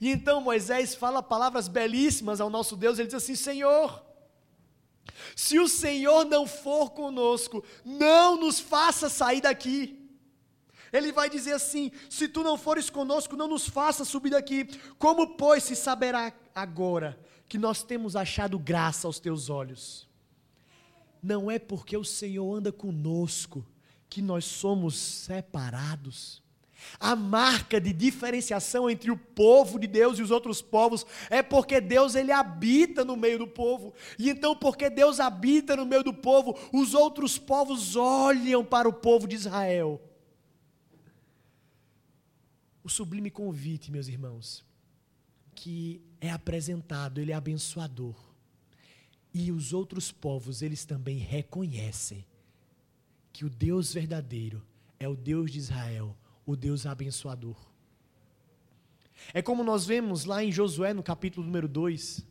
E 0.00 0.10
então 0.10 0.40
Moisés 0.40 0.92
fala 0.92 1.22
palavras 1.22 1.68
belíssimas 1.68 2.40
ao 2.40 2.50
nosso 2.50 2.76
Deus. 2.76 2.98
Ele 2.98 3.06
diz 3.06 3.14
assim: 3.14 3.36
Senhor, 3.36 4.04
se 5.34 5.58
o 5.58 5.68
Senhor 5.68 6.24
não 6.24 6.46
for 6.46 6.90
conosco, 6.90 7.64
não 7.84 8.36
nos 8.36 8.58
faça 8.58 9.08
sair 9.08 9.40
daqui. 9.40 10.02
Ele 10.92 11.12
vai 11.12 11.28
dizer 11.28 11.52
assim: 11.52 11.90
se 12.08 12.28
tu 12.28 12.42
não 12.42 12.56
fores 12.56 12.88
conosco, 12.88 13.36
não 13.36 13.48
nos 13.48 13.68
faça 13.68 14.04
subir 14.04 14.30
daqui. 14.30 14.64
Como, 14.98 15.36
pois, 15.36 15.64
se 15.64 15.76
saberá 15.76 16.32
agora 16.54 17.18
que 17.48 17.58
nós 17.58 17.82
temos 17.82 18.16
achado 18.16 18.58
graça 18.58 19.06
aos 19.06 19.18
teus 19.18 19.50
olhos? 19.50 20.08
Não 21.22 21.50
é 21.50 21.58
porque 21.58 21.96
o 21.96 22.04
Senhor 22.04 22.56
anda 22.56 22.72
conosco 22.72 23.66
que 24.08 24.22
nós 24.22 24.44
somos 24.44 24.96
separados. 24.96 26.42
A 26.98 27.14
marca 27.14 27.80
de 27.80 27.92
diferenciação 27.92 28.88
entre 28.88 29.10
o 29.10 29.16
povo 29.16 29.78
de 29.78 29.86
Deus 29.86 30.18
e 30.18 30.22
os 30.22 30.30
outros 30.30 30.62
povos 30.62 31.04
é 31.28 31.42
porque 31.42 31.80
Deus 31.80 32.14
ele 32.14 32.32
habita 32.32 33.04
no 33.04 33.16
meio 33.16 33.38
do 33.38 33.46
povo. 33.46 33.94
E 34.18 34.30
então, 34.30 34.56
porque 34.56 34.88
Deus 34.88 35.20
habita 35.20 35.76
no 35.76 35.86
meio 35.86 36.02
do 36.02 36.14
povo, 36.14 36.58
os 36.72 36.94
outros 36.94 37.38
povos 37.38 37.96
olham 37.96 38.64
para 38.64 38.88
o 38.88 38.92
povo 38.92 39.26
de 39.26 39.34
Israel. 39.34 40.00
O 42.82 42.88
sublime 42.88 43.30
convite, 43.30 43.90
meus 43.90 44.06
irmãos, 44.06 44.64
que 45.54 46.00
é 46.20 46.30
apresentado, 46.30 47.20
ele 47.20 47.32
é 47.32 47.34
abençoador. 47.34 48.14
E 49.34 49.50
os 49.50 49.72
outros 49.72 50.12
povos, 50.12 50.62
eles 50.62 50.84
também 50.84 51.18
reconhecem 51.18 52.24
que 53.32 53.44
o 53.44 53.50
Deus 53.50 53.92
verdadeiro 53.92 54.62
é 54.98 55.08
o 55.08 55.14
Deus 55.14 55.50
de 55.50 55.58
Israel 55.58 56.16
o 56.46 56.54
Deus 56.54 56.86
abençoador. 56.86 57.56
É 59.34 59.42
como 59.42 59.64
nós 59.64 59.84
vemos 59.84 60.24
lá 60.24 60.44
em 60.44 60.52
Josué, 60.52 60.94
no 60.94 61.02
capítulo 61.02 61.44
número 61.44 61.66
2. 61.66 62.24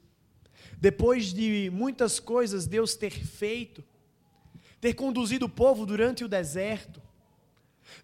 Depois 0.80 1.34
de 1.34 1.70
muitas 1.72 2.20
coisas 2.20 2.66
Deus 2.66 2.96
ter 2.96 3.12
feito, 3.12 3.84
ter 4.80 4.94
conduzido 4.94 5.46
o 5.46 5.50
povo 5.50 5.86
durante 5.86 6.24
o 6.24 6.30
deserto, 6.30 7.02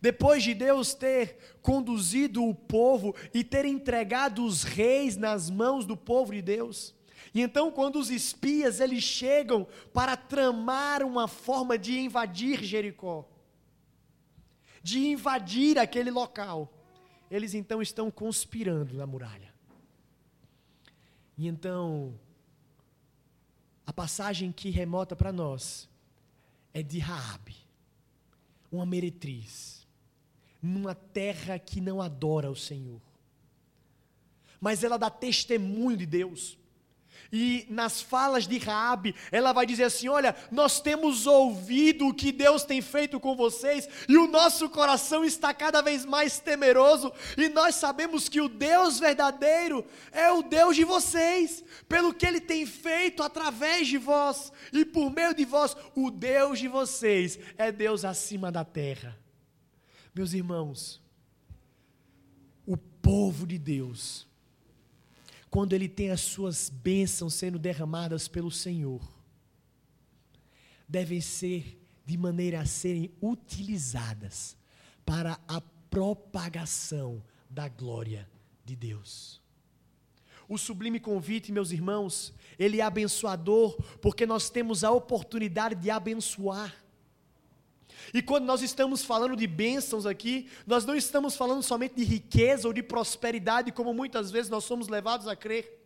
depois 0.01 0.43
de 0.43 0.53
Deus 0.53 0.93
ter 0.93 1.37
conduzido 1.61 2.43
o 2.43 2.53
povo 2.53 3.15
e 3.33 3.43
ter 3.43 3.65
entregado 3.65 4.45
os 4.45 4.63
reis 4.63 5.15
nas 5.17 5.49
mãos 5.49 5.85
do 5.85 5.95
povo 5.95 6.33
de 6.33 6.41
Deus, 6.41 6.93
e 7.33 7.41
então 7.41 7.71
quando 7.71 7.97
os 7.97 8.09
espias 8.09 8.79
eles 8.79 9.03
chegam 9.03 9.65
para 9.93 10.17
tramar 10.17 11.03
uma 11.03 11.27
forma 11.27 11.77
de 11.77 11.99
invadir 11.99 12.63
Jericó, 12.63 13.30
de 14.83 14.99
invadir 14.99 15.77
aquele 15.77 16.11
local. 16.11 16.71
Eles 17.29 17.53
então 17.53 17.81
estão 17.81 18.11
conspirando 18.11 18.95
na 18.95 19.07
muralha. 19.07 19.53
E 21.37 21.47
então, 21.47 22.13
a 23.85 23.93
passagem 23.93 24.51
que 24.51 24.69
remota 24.69 25.15
para 25.15 25.31
nós 25.31 25.89
é 26.73 26.83
de 26.83 26.99
Raabe, 26.99 27.55
uma 28.71 28.85
meretriz, 28.85 29.87
numa 30.61 30.93
terra 30.93 31.57
que 31.57 31.81
não 31.81 32.01
adora 32.01 32.49
o 32.49 32.55
Senhor. 32.55 33.01
Mas 34.59 34.83
ela 34.83 34.97
dá 34.97 35.09
testemunho 35.09 35.97
de 35.97 36.05
Deus. 36.05 36.57
E 37.31 37.65
nas 37.69 38.01
falas 38.01 38.45
de 38.45 38.57
Raabe, 38.57 39.15
ela 39.31 39.53
vai 39.53 39.65
dizer 39.65 39.85
assim: 39.85 40.09
"Olha, 40.09 40.35
nós 40.51 40.81
temos 40.81 41.25
ouvido 41.25 42.07
o 42.07 42.13
que 42.13 42.31
Deus 42.31 42.65
tem 42.65 42.81
feito 42.81 43.19
com 43.21 43.37
vocês 43.37 43.87
e 44.09 44.17
o 44.17 44.27
nosso 44.27 44.69
coração 44.69 45.23
está 45.23 45.53
cada 45.53 45.81
vez 45.81 46.05
mais 46.05 46.39
temeroso, 46.39 47.11
e 47.37 47.47
nós 47.47 47.75
sabemos 47.75 48.27
que 48.27 48.41
o 48.41 48.49
Deus 48.49 48.99
verdadeiro 48.99 49.85
é 50.11 50.29
o 50.31 50.43
Deus 50.43 50.75
de 50.75 50.83
vocês, 50.83 51.63
pelo 51.87 52.13
que 52.13 52.25
ele 52.25 52.41
tem 52.41 52.65
feito 52.65 53.23
através 53.23 53.87
de 53.87 53.97
vós 53.97 54.51
e 54.73 54.83
por 54.83 55.09
meio 55.09 55.33
de 55.33 55.45
vós, 55.45 55.77
o 55.95 56.11
Deus 56.11 56.59
de 56.59 56.67
vocês 56.67 57.39
é 57.57 57.71
Deus 57.71 58.03
acima 58.03 58.51
da 58.51 58.65
terra." 58.65 59.17
Meus 60.13 60.33
irmãos, 60.33 61.01
o 62.65 62.75
povo 62.75 63.47
de 63.47 63.57
Deus 63.57 64.29
quando 65.51 65.73
ele 65.73 65.89
tem 65.89 66.09
as 66.09 66.21
suas 66.21 66.69
bênçãos 66.69 67.33
sendo 67.33 67.59
derramadas 67.59 68.25
pelo 68.29 68.49
Senhor, 68.49 69.01
devem 70.87 71.19
ser 71.19 71.77
de 72.05 72.17
maneira 72.17 72.61
a 72.61 72.65
serem 72.65 73.11
utilizadas 73.21 74.55
para 75.05 75.37
a 75.49 75.59
propagação 75.89 77.21
da 77.49 77.67
glória 77.67 78.29
de 78.63 78.77
Deus. 78.77 79.41
O 80.47 80.57
sublime 80.57 81.01
convite, 81.01 81.51
meus 81.51 81.71
irmãos, 81.71 82.33
ele 82.57 82.79
é 82.79 82.83
abençoador 82.83 83.75
porque 84.01 84.25
nós 84.25 84.49
temos 84.49 84.85
a 84.85 84.91
oportunidade 84.91 85.75
de 85.75 85.89
abençoar. 85.89 86.73
E 88.13 88.21
quando 88.21 88.45
nós 88.45 88.61
estamos 88.61 89.03
falando 89.03 89.35
de 89.35 89.47
bênçãos 89.47 90.05
aqui, 90.05 90.49
nós 90.65 90.85
não 90.85 90.95
estamos 90.95 91.35
falando 91.35 91.63
somente 91.63 91.95
de 91.95 92.03
riqueza 92.03 92.67
ou 92.67 92.73
de 92.73 92.83
prosperidade, 92.83 93.71
como 93.71 93.93
muitas 93.93 94.31
vezes 94.31 94.49
nós 94.49 94.63
somos 94.63 94.87
levados 94.87 95.27
a 95.27 95.35
crer. 95.35 95.79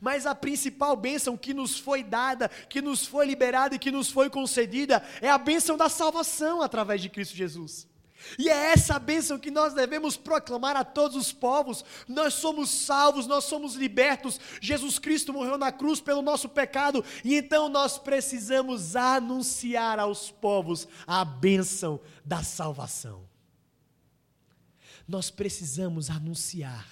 Mas 0.00 0.26
a 0.26 0.34
principal 0.34 0.96
bênção 0.96 1.36
que 1.36 1.52
nos 1.52 1.78
foi 1.78 2.02
dada, 2.02 2.48
que 2.48 2.80
nos 2.80 3.04
foi 3.04 3.26
liberada 3.26 3.74
e 3.74 3.78
que 3.78 3.90
nos 3.90 4.10
foi 4.10 4.30
concedida 4.30 5.02
é 5.20 5.28
a 5.28 5.38
bênção 5.38 5.76
da 5.76 5.88
salvação 5.88 6.62
através 6.62 7.00
de 7.00 7.08
Cristo 7.08 7.36
Jesus. 7.36 7.88
E 8.38 8.48
é 8.48 8.72
essa 8.72 8.98
bênção 8.98 9.38
que 9.38 9.50
nós 9.50 9.74
devemos 9.74 10.16
proclamar 10.16 10.76
a 10.76 10.84
todos 10.84 11.16
os 11.16 11.32
povos. 11.32 11.84
Nós 12.08 12.34
somos 12.34 12.70
salvos, 12.70 13.26
nós 13.26 13.44
somos 13.44 13.74
libertos. 13.74 14.38
Jesus 14.60 14.98
Cristo 14.98 15.32
morreu 15.32 15.58
na 15.58 15.72
cruz 15.72 16.00
pelo 16.00 16.22
nosso 16.22 16.48
pecado, 16.48 17.04
e 17.24 17.34
então 17.34 17.68
nós 17.68 17.98
precisamos 17.98 18.96
anunciar 18.96 19.98
aos 19.98 20.30
povos 20.30 20.88
a 21.06 21.24
bênção 21.24 22.00
da 22.24 22.42
salvação. 22.42 23.28
Nós 25.06 25.30
precisamos 25.30 26.10
anunciar 26.10 26.86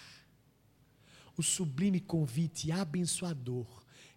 o 1.36 1.42
sublime 1.42 2.00
convite 2.00 2.70
abençoador 2.70 3.66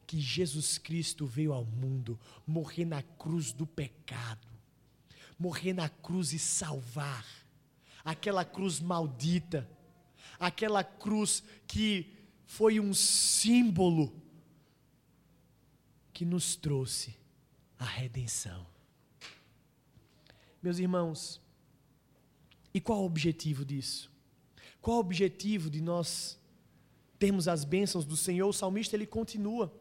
que 0.06 0.20
Jesus 0.20 0.78
Cristo 0.78 1.26
veio 1.26 1.54
ao 1.54 1.64
mundo 1.64 2.20
morrer 2.46 2.86
na 2.86 3.02
cruz 3.02 3.54
do 3.54 3.66
pecado 3.66 4.53
morrer 5.44 5.74
na 5.74 5.90
cruz 5.90 6.32
e 6.32 6.40
salvar 6.40 7.26
aquela 8.02 8.46
cruz 8.46 8.80
maldita, 8.80 9.70
aquela 10.40 10.86
cruz 10.86 11.44
que 11.68 12.14
foi 12.46 12.80
um 12.80 12.94
símbolo 12.94 14.16
que 16.14 16.24
nos 16.24 16.56
trouxe 16.56 17.14
a 17.78 17.84
redenção. 17.84 18.66
Meus 20.62 20.80
irmãos, 20.80 21.42
e 22.74 22.80
qual 22.80 23.02
o 23.02 23.06
objetivo 23.06 23.66
disso? 23.66 24.10
Qual 24.82 24.96
o 24.96 25.02
objetivo 25.02 25.70
de 25.70 25.82
nós 25.82 26.40
termos 27.20 27.50
as 27.50 27.66
bênçãos 27.66 28.06
do 28.06 28.16
Senhor? 28.16 28.48
O 28.48 28.54
salmista 28.54 28.96
ele 28.96 29.06
continua. 29.06 29.74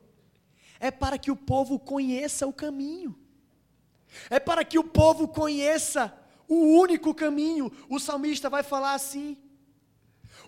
É 0.80 0.90
para 0.90 1.18
que 1.18 1.30
o 1.30 1.36
povo 1.36 1.78
conheça 1.78 2.48
o 2.48 2.52
caminho. 2.52 3.21
É 4.30 4.38
para 4.38 4.64
que 4.64 4.78
o 4.78 4.84
povo 4.84 5.28
conheça 5.28 6.12
o 6.48 6.78
único 6.78 7.14
caminho. 7.14 7.72
O 7.88 7.98
salmista 7.98 8.50
vai 8.50 8.62
falar 8.62 8.94
assim: 8.94 9.36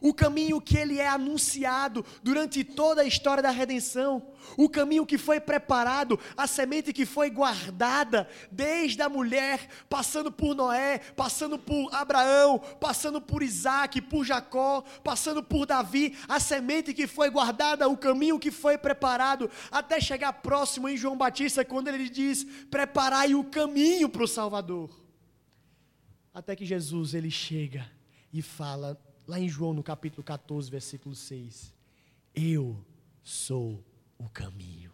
o 0.01 0.13
caminho 0.13 0.61
que 0.61 0.77
ele 0.77 0.99
é 0.99 1.09
anunciado 1.09 2.05
durante 2.23 2.63
toda 2.63 3.03
a 3.03 3.05
história 3.05 3.43
da 3.43 3.51
redenção, 3.51 4.23
o 4.57 4.69
caminho 4.69 5.07
que 5.07 5.19
foi 5.19 5.41
preparado, 5.41 6.19
a 6.37 6.47
semente 6.47 6.93
que 6.93 7.07
foi 7.07 7.31
guardada 7.31 8.29
desde 8.51 9.03
a 9.03 9.09
mulher, 9.09 9.69
passando 9.89 10.31
por 10.31 10.55
Noé, 10.55 10.99
passando 10.99 11.59
por 11.59 11.93
Abraão, 11.95 12.59
passando 12.59 13.21
por 13.21 13.43
Isaac, 13.43 14.01
por 14.03 14.25
Jacó, 14.25 14.83
passando 15.03 15.43
por 15.43 15.67
Davi, 15.67 16.17
a 16.29 16.39
semente 16.39 16.93
que 16.93 17.07
foi 17.07 17.31
guardada, 17.31 17.89
o 17.89 17.97
caminho 17.97 18.39
que 18.39 18.51
foi 18.51 18.77
preparado, 18.77 19.51
até 19.71 20.01
chegar 20.01 20.33
próximo 20.35 20.89
em 20.89 20.97
João 20.97 21.17
Batista, 21.17 21.65
quando 21.65 21.89
ele 21.89 22.09
diz: 22.09 22.45
Preparai 22.71 23.35
o 23.35 23.45
caminho 23.45 24.09
para 24.09 24.25
o 24.25 24.29
Salvador. 24.29 25.05
Até 26.33 26.57
que 26.57 26.67
Jesus 26.67 27.15
ele 27.15 27.31
chega 27.31 27.89
e 28.33 28.43
fala: 28.43 29.01
lá 29.27 29.39
em 29.39 29.49
João, 29.49 29.73
no 29.73 29.83
capítulo 29.83 30.23
14, 30.23 30.71
versículo 30.71 31.15
6. 31.15 31.73
Eu 32.35 32.85
sou 33.23 33.83
o 34.19 34.29
caminho. 34.29 34.93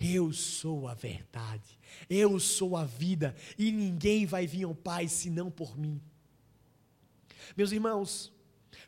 Eu 0.00 0.32
sou 0.32 0.86
a 0.86 0.94
verdade. 0.94 1.78
Eu 2.08 2.38
sou 2.38 2.76
a 2.76 2.84
vida. 2.84 3.34
E 3.58 3.72
ninguém 3.72 4.26
vai 4.26 4.46
vir 4.46 4.64
ao 4.64 4.74
Pai 4.74 5.08
senão 5.08 5.50
por 5.50 5.76
mim. 5.76 6.00
Meus 7.56 7.72
irmãos, 7.72 8.32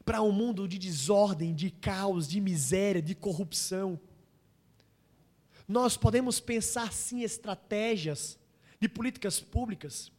para 0.04 0.22
um 0.22 0.32
mundo 0.32 0.68
de 0.68 0.78
desordem, 0.78 1.54
de 1.54 1.70
caos, 1.70 2.28
de 2.28 2.40
miséria, 2.40 3.02
de 3.02 3.14
corrupção, 3.14 3.98
nós 5.66 5.96
podemos 5.96 6.40
pensar 6.40 6.92
sim 6.92 7.22
estratégias 7.22 8.38
de 8.80 8.88
políticas 8.88 9.40
públicas 9.40 10.10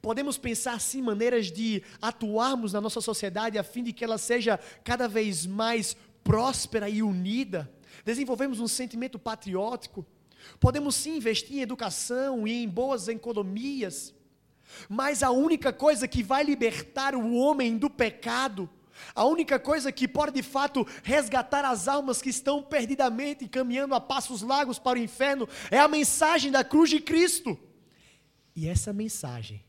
Podemos 0.00 0.38
pensar 0.38 0.80
sim 0.80 1.02
maneiras 1.02 1.50
de 1.50 1.82
atuarmos 2.00 2.72
na 2.72 2.80
nossa 2.80 3.00
sociedade 3.00 3.58
a 3.58 3.62
fim 3.62 3.82
de 3.82 3.92
que 3.92 4.04
ela 4.04 4.18
seja 4.18 4.58
cada 4.84 5.06
vez 5.06 5.46
mais 5.46 5.96
próspera 6.24 6.88
e 6.88 7.02
unida. 7.02 7.70
Desenvolvemos 8.04 8.60
um 8.60 8.68
sentimento 8.68 9.18
patriótico. 9.18 10.06
Podemos 10.58 10.94
sim 10.94 11.16
investir 11.16 11.58
em 11.58 11.60
educação 11.60 12.46
e 12.46 12.64
em 12.64 12.68
boas 12.68 13.08
economias. 13.08 14.14
Mas 14.88 15.22
a 15.22 15.30
única 15.30 15.72
coisa 15.72 16.08
que 16.08 16.22
vai 16.22 16.42
libertar 16.42 17.14
o 17.14 17.34
homem 17.34 17.76
do 17.76 17.90
pecado, 17.90 18.68
a 19.14 19.24
única 19.24 19.58
coisa 19.58 19.92
que 19.92 20.08
pode 20.08 20.32
de 20.32 20.42
fato 20.42 20.86
resgatar 21.02 21.64
as 21.64 21.88
almas 21.88 22.22
que 22.22 22.30
estão 22.30 22.62
perdidamente 22.62 23.48
caminhando 23.48 23.94
a 23.94 24.00
passos 24.00 24.42
largos 24.42 24.78
para 24.78 24.98
o 24.98 25.02
inferno, 25.02 25.48
é 25.70 25.78
a 25.78 25.88
mensagem 25.88 26.50
da 26.50 26.64
cruz 26.64 26.90
de 26.90 27.00
Cristo. 27.00 27.58
E 28.54 28.68
essa 28.68 28.92
mensagem 28.92 29.62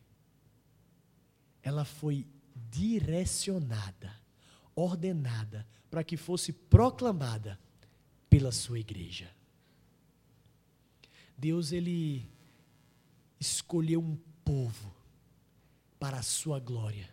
ela 1.64 1.86
foi 1.86 2.28
direcionada, 2.70 4.14
ordenada 4.76 5.66
para 5.90 6.04
que 6.04 6.18
fosse 6.18 6.52
proclamada 6.52 7.60
pela 8.30 8.52
sua 8.52 8.80
igreja. 8.80 9.32
Deus 11.38 11.72
ele 11.72 12.30
escolheu 13.40 14.02
um 14.02 14.18
povo 14.44 14.94
para 16.00 16.18
a 16.18 16.24
sua 16.24 16.60
glória. 16.60 17.10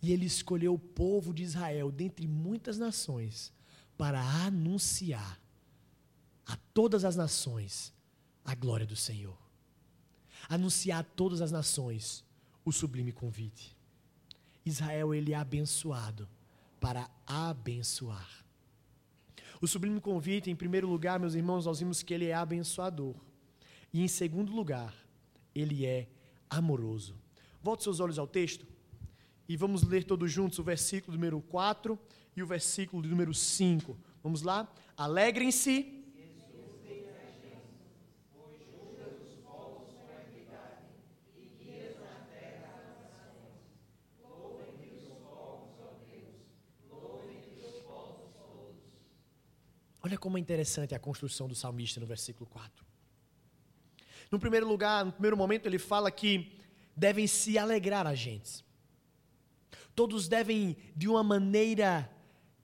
E 0.00 0.12
ele 0.12 0.26
escolheu 0.26 0.74
o 0.74 0.78
povo 0.78 1.34
de 1.34 1.42
Israel 1.42 1.90
dentre 1.90 2.26
muitas 2.26 2.78
nações 2.78 3.52
para 3.96 4.20
anunciar 4.20 5.40
a 6.46 6.56
todas 6.72 7.04
as 7.04 7.16
nações 7.16 7.92
a 8.44 8.54
glória 8.54 8.86
do 8.86 8.96
Senhor. 8.96 9.36
Anunciar 10.48 11.00
a 11.00 11.04
todas 11.04 11.40
as 11.40 11.50
nações 11.50 12.24
o 12.64 12.72
sublime 12.72 13.12
convite. 13.12 13.77
Israel 14.68 15.14
ele 15.14 15.32
é 15.32 15.36
abençoado 15.36 16.28
para 16.80 17.10
abençoar. 17.26 18.44
O 19.60 19.66
sublime 19.66 20.00
convite, 20.00 20.50
em 20.50 20.56
primeiro 20.56 20.88
lugar, 20.88 21.18
meus 21.18 21.34
irmãos, 21.34 21.66
nós 21.66 21.80
vimos 21.80 22.02
que 22.02 22.14
ele 22.14 22.26
é 22.26 22.34
abençoador. 22.34 23.14
E 23.92 24.02
em 24.02 24.08
segundo 24.08 24.52
lugar, 24.52 24.94
ele 25.54 25.84
é 25.84 26.08
amoroso. 26.48 27.16
Volte 27.60 27.82
seus 27.82 27.98
olhos 27.98 28.18
ao 28.18 28.26
texto 28.26 28.66
e 29.48 29.56
vamos 29.56 29.82
ler 29.82 30.04
todos 30.04 30.30
juntos 30.30 30.58
o 30.58 30.62
versículo 30.62 31.16
número 31.16 31.40
4 31.40 31.98
e 32.36 32.42
o 32.42 32.46
versículo 32.46 33.02
número 33.02 33.34
5. 33.34 33.98
Vamos 34.22 34.42
lá? 34.42 34.72
Alegrem-se 34.96 35.97
Olha 50.08 50.16
como 50.16 50.38
é 50.38 50.40
interessante 50.40 50.94
a 50.94 50.98
construção 50.98 51.46
do 51.46 51.54
salmista 51.54 52.00
no 52.00 52.06
versículo 52.06 52.48
4. 52.48 52.82
No 54.30 54.38
primeiro 54.38 54.66
lugar, 54.66 55.04
no 55.04 55.12
primeiro 55.12 55.36
momento, 55.36 55.66
ele 55.66 55.78
fala 55.78 56.10
que 56.10 56.50
devem 56.96 57.26
se 57.26 57.58
alegrar 57.58 58.06
a 58.06 58.14
gente. 58.14 58.64
Todos 59.94 60.26
devem, 60.26 60.78
de 60.96 61.08
uma 61.10 61.22
maneira 61.22 62.10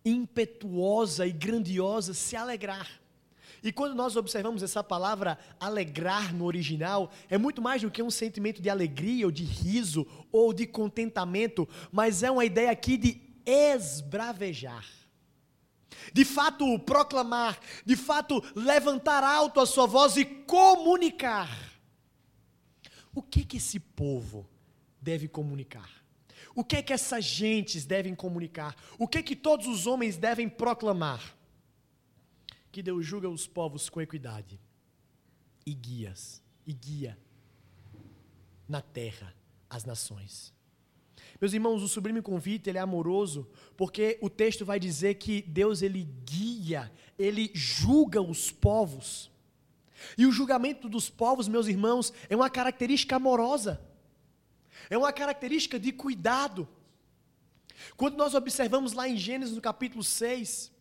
impetuosa 0.03 1.27
e 1.27 1.33
grandiosa, 1.33 2.15
se 2.15 2.35
alegrar. 2.35 2.89
E 3.63 3.71
quando 3.71 3.95
nós 3.95 4.17
observamos 4.17 4.63
essa 4.63 4.83
palavra 4.83 5.39
alegrar 5.61 6.35
no 6.35 6.47
original, 6.47 7.13
é 7.29 7.37
muito 7.37 7.61
mais 7.61 7.83
do 7.83 7.91
que 7.91 8.03
um 8.03 8.11
sentimento 8.11 8.63
de 8.63 8.71
alegria 8.71 9.27
ou 9.27 9.31
de 9.31 9.45
riso 9.45 10.07
ou 10.33 10.55
de 10.55 10.67
contentamento, 10.67 11.69
mas 11.93 12.23
é 12.23 12.31
uma 12.31 12.47
ideia 12.47 12.71
aqui 12.71 12.97
de 12.97 13.21
esbravejar 13.45 15.04
de 16.13 16.25
fato 16.25 16.79
proclamar, 16.81 17.59
de 17.85 17.97
fato 17.97 18.43
levantar 18.55 19.23
alto 19.23 19.61
a 19.61 19.67
sua 19.67 19.87
voz 19.87 20.17
e 20.17 20.25
comunicar. 20.25 21.49
O 23.15 23.23
que 23.23 23.45
que 23.45 23.59
esse 23.59 23.79
povo 23.79 24.49
deve 25.01 25.29
comunicar? 25.29 25.91
O 26.55 26.65
que 26.65 26.83
que 26.83 26.93
essas 26.93 27.25
gentes 27.25 27.85
devem 27.85 28.15
comunicar? 28.15 28.77
O 28.99 29.09
que 29.09 29.23
que 29.23 29.35
todos 29.35 29.67
os 29.67 29.87
homens 29.87 30.17
devem 30.17 30.49
proclamar? 30.49 31.37
Que 32.71 32.83
Deus 32.83 33.05
julga 33.05 33.29
os 33.29 33.47
povos 33.47 33.89
com 33.89 34.01
equidade 34.01 34.61
e 35.67 35.75
guias 35.75 36.43
e 36.67 36.73
guia 36.73 37.19
na 38.69 38.81
terra 38.81 39.35
as 39.69 39.85
nações. 39.85 40.54
Meus 41.41 41.53
irmãos, 41.53 41.83
o 41.83 41.89
sublime 41.89 42.23
convite, 42.23 42.69
ele 42.69 42.79
é 42.79 42.81
amoroso, 42.81 43.49
porque 43.77 44.19
o 44.21 44.31
texto 44.31 44.65
vai 44.65 44.79
dizer 44.79 45.15
que 45.15 45.43
Deus 45.43 45.83
ele 45.83 46.09
guia, 46.25 46.91
ele 47.19 47.51
julga 47.55 48.21
os 48.21 48.51
povos. 48.51 49.31
E 50.17 50.27
o 50.27 50.33
julgamento 50.33 50.89
dos 50.89 51.09
povos, 51.11 51.49
meus 51.49 51.67
irmãos, 51.67 52.13
é 52.29 52.37
uma 52.37 52.51
característica 52.51 53.17
amorosa. 53.17 53.81
É 54.91 54.99
uma 54.99 55.13
característica 55.13 55.79
de 55.79 55.93
cuidado. 55.93 56.69
Quando 57.97 58.17
nós 58.17 58.35
observamos 58.35 58.93
lá 58.93 59.09
em 59.09 59.17
Gênesis 59.17 59.55
no 59.55 59.61
capítulo 59.61 60.05
6, 60.05 60.73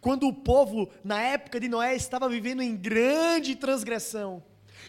quando 0.00 0.26
o 0.26 0.32
povo, 0.32 0.90
na 1.02 1.20
época 1.20 1.60
de 1.60 1.68
Noé, 1.68 1.94
estava 1.94 2.28
vivendo 2.28 2.62
em 2.62 2.76
grande 2.76 3.56
transgressão, 3.56 4.42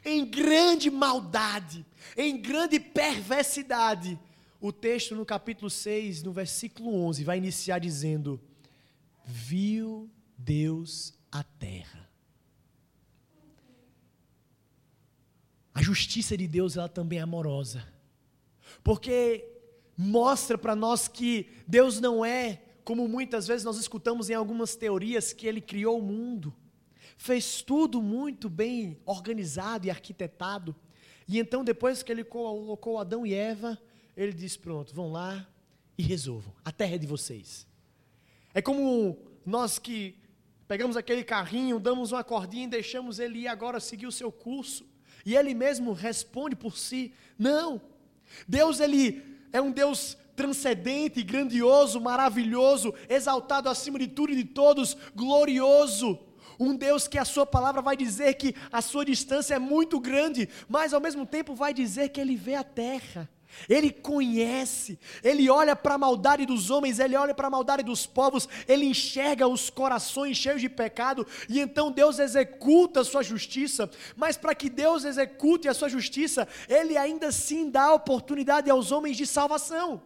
em 0.03 0.25
grande 0.25 0.89
maldade, 0.89 1.85
em 2.17 2.37
grande 2.37 2.79
perversidade, 2.79 4.19
o 4.63 4.71
texto 4.71 5.13
no 5.13 5.25
capítulo 5.25 5.69
6, 5.69 6.23
no 6.23 6.31
versículo 6.31 6.95
11, 6.95 7.25
vai 7.25 7.37
iniciar 7.37 7.79
dizendo: 7.79 8.39
Viu 9.25 10.09
Deus 10.37 11.13
a 11.29 11.43
terra. 11.43 12.09
A 15.73 15.81
justiça 15.81 16.37
de 16.37 16.47
Deus 16.47 16.77
ela 16.77 16.87
também 16.87 17.19
é 17.19 17.23
amorosa. 17.23 17.85
Porque 18.81 19.45
mostra 19.97 20.57
para 20.57 20.77
nós 20.77 21.09
que 21.09 21.49
Deus 21.67 21.99
não 21.99 22.23
é, 22.23 22.61
como 22.85 23.05
muitas 23.05 23.45
vezes 23.45 23.65
nós 23.65 23.77
escutamos 23.77 24.29
em 24.29 24.33
algumas 24.33 24.77
teorias, 24.77 25.33
que 25.33 25.45
ele 25.45 25.59
criou 25.59 25.99
o 25.99 26.01
mundo. 26.01 26.55
Fez 27.17 27.61
tudo 27.61 28.01
muito 28.01 28.49
bem 28.49 28.97
organizado 29.05 29.87
e 29.87 29.89
arquitetado. 29.89 30.73
E 31.27 31.37
então, 31.37 31.65
depois 31.65 32.01
que 32.01 32.13
ele 32.13 32.23
colocou 32.23 32.97
Adão 32.97 33.25
e 33.25 33.33
Eva, 33.33 33.77
ele 34.15 34.33
diz: 34.33 34.55
pronto, 34.57 34.93
vão 34.93 35.11
lá 35.11 35.47
e 35.97 36.03
resolvam. 36.03 36.53
A 36.63 36.71
terra 36.71 36.95
é 36.95 36.97
de 36.97 37.07
vocês. 37.07 37.67
É 38.53 38.61
como 38.61 39.17
nós 39.45 39.79
que 39.79 40.15
pegamos 40.67 40.95
aquele 40.95 41.23
carrinho, 41.23 41.79
damos 41.79 42.11
uma 42.11 42.23
cordinha 42.23 42.65
e 42.65 42.69
deixamos 42.69 43.19
ele 43.19 43.39
ir 43.39 43.47
agora 43.47 43.79
seguir 43.79 44.07
o 44.07 44.11
seu 44.11 44.31
curso. 44.31 44.85
E 45.25 45.35
ele 45.35 45.53
mesmo 45.53 45.93
responde 45.93 46.55
por 46.55 46.77
si. 46.77 47.13
Não. 47.37 47.81
Deus, 48.47 48.79
ele 48.79 49.23
é 49.51 49.61
um 49.61 49.71
Deus 49.71 50.17
transcendente, 50.35 51.21
grandioso, 51.21 52.01
maravilhoso, 52.01 52.93
exaltado 53.07 53.69
acima 53.69 53.99
de 53.99 54.07
tudo 54.07 54.33
e 54.33 54.35
de 54.35 54.45
todos, 54.45 54.97
glorioso. 55.15 56.19
Um 56.59 56.75
Deus 56.75 57.07
que 57.07 57.17
a 57.17 57.25
sua 57.25 57.45
palavra 57.45 57.81
vai 57.81 57.95
dizer 57.95 58.33
que 58.35 58.55
a 58.71 58.81
sua 58.81 59.05
distância 59.05 59.55
é 59.55 59.59
muito 59.59 59.99
grande, 59.99 60.49
mas 60.67 60.93
ao 60.93 61.01
mesmo 61.01 61.25
tempo 61.25 61.55
vai 61.55 61.73
dizer 61.73 62.09
que 62.09 62.21
ele 62.21 62.35
vê 62.35 62.55
a 62.55 62.63
terra 62.63 63.29
Ele 63.69 63.91
conhece, 63.91 64.99
ele 65.23 65.49
olha 65.49 65.75
para 65.75 65.95
a 65.95 65.97
maldade 65.97 66.45
dos 66.45 66.69
homens, 66.69 66.99
ele 66.99 67.15
olha 67.15 67.33
para 67.33 67.47
a 67.47 67.51
maldade 67.51 67.83
dos 67.83 68.05
povos, 68.05 68.47
ele 68.67 68.85
enxerga 68.85 69.47
os 69.47 69.69
corações 69.69 70.37
cheios 70.37 70.61
de 70.61 70.69
pecado 70.69 71.25
e 71.47 71.59
então 71.59 71.91
Deus 71.91 72.19
executa 72.19 73.01
a 73.01 73.05
sua 73.05 73.23
justiça. 73.23 73.89
Mas 74.15 74.37
para 74.37 74.55
que 74.55 74.69
Deus 74.69 75.05
execute 75.05 75.67
a 75.67 75.73
sua 75.73 75.89
justiça, 75.89 76.47
ele 76.67 76.97
ainda 76.97 77.27
assim 77.27 77.69
dá 77.69 77.93
oportunidade 77.93 78.69
aos 78.69 78.91
homens 78.91 79.17
de 79.17 79.25
salvação. 79.25 80.01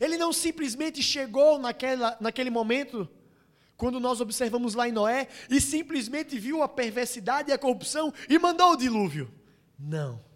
Ele 0.00 0.16
não 0.16 0.32
simplesmente 0.32 1.02
chegou 1.02 1.58
naquela, 1.58 2.16
naquele 2.20 2.50
momento, 2.50 3.08
quando 3.76 4.00
nós 4.00 4.20
observamos 4.20 4.74
lá 4.74 4.88
em 4.88 4.92
Noé, 4.92 5.28
e 5.50 5.60
simplesmente 5.60 6.38
viu 6.38 6.62
a 6.62 6.68
perversidade 6.68 7.50
e 7.50 7.52
a 7.52 7.58
corrupção 7.58 8.12
e 8.28 8.38
mandou 8.38 8.72
o 8.72 8.76
dilúvio. 8.76 9.32
Não. 9.78 10.27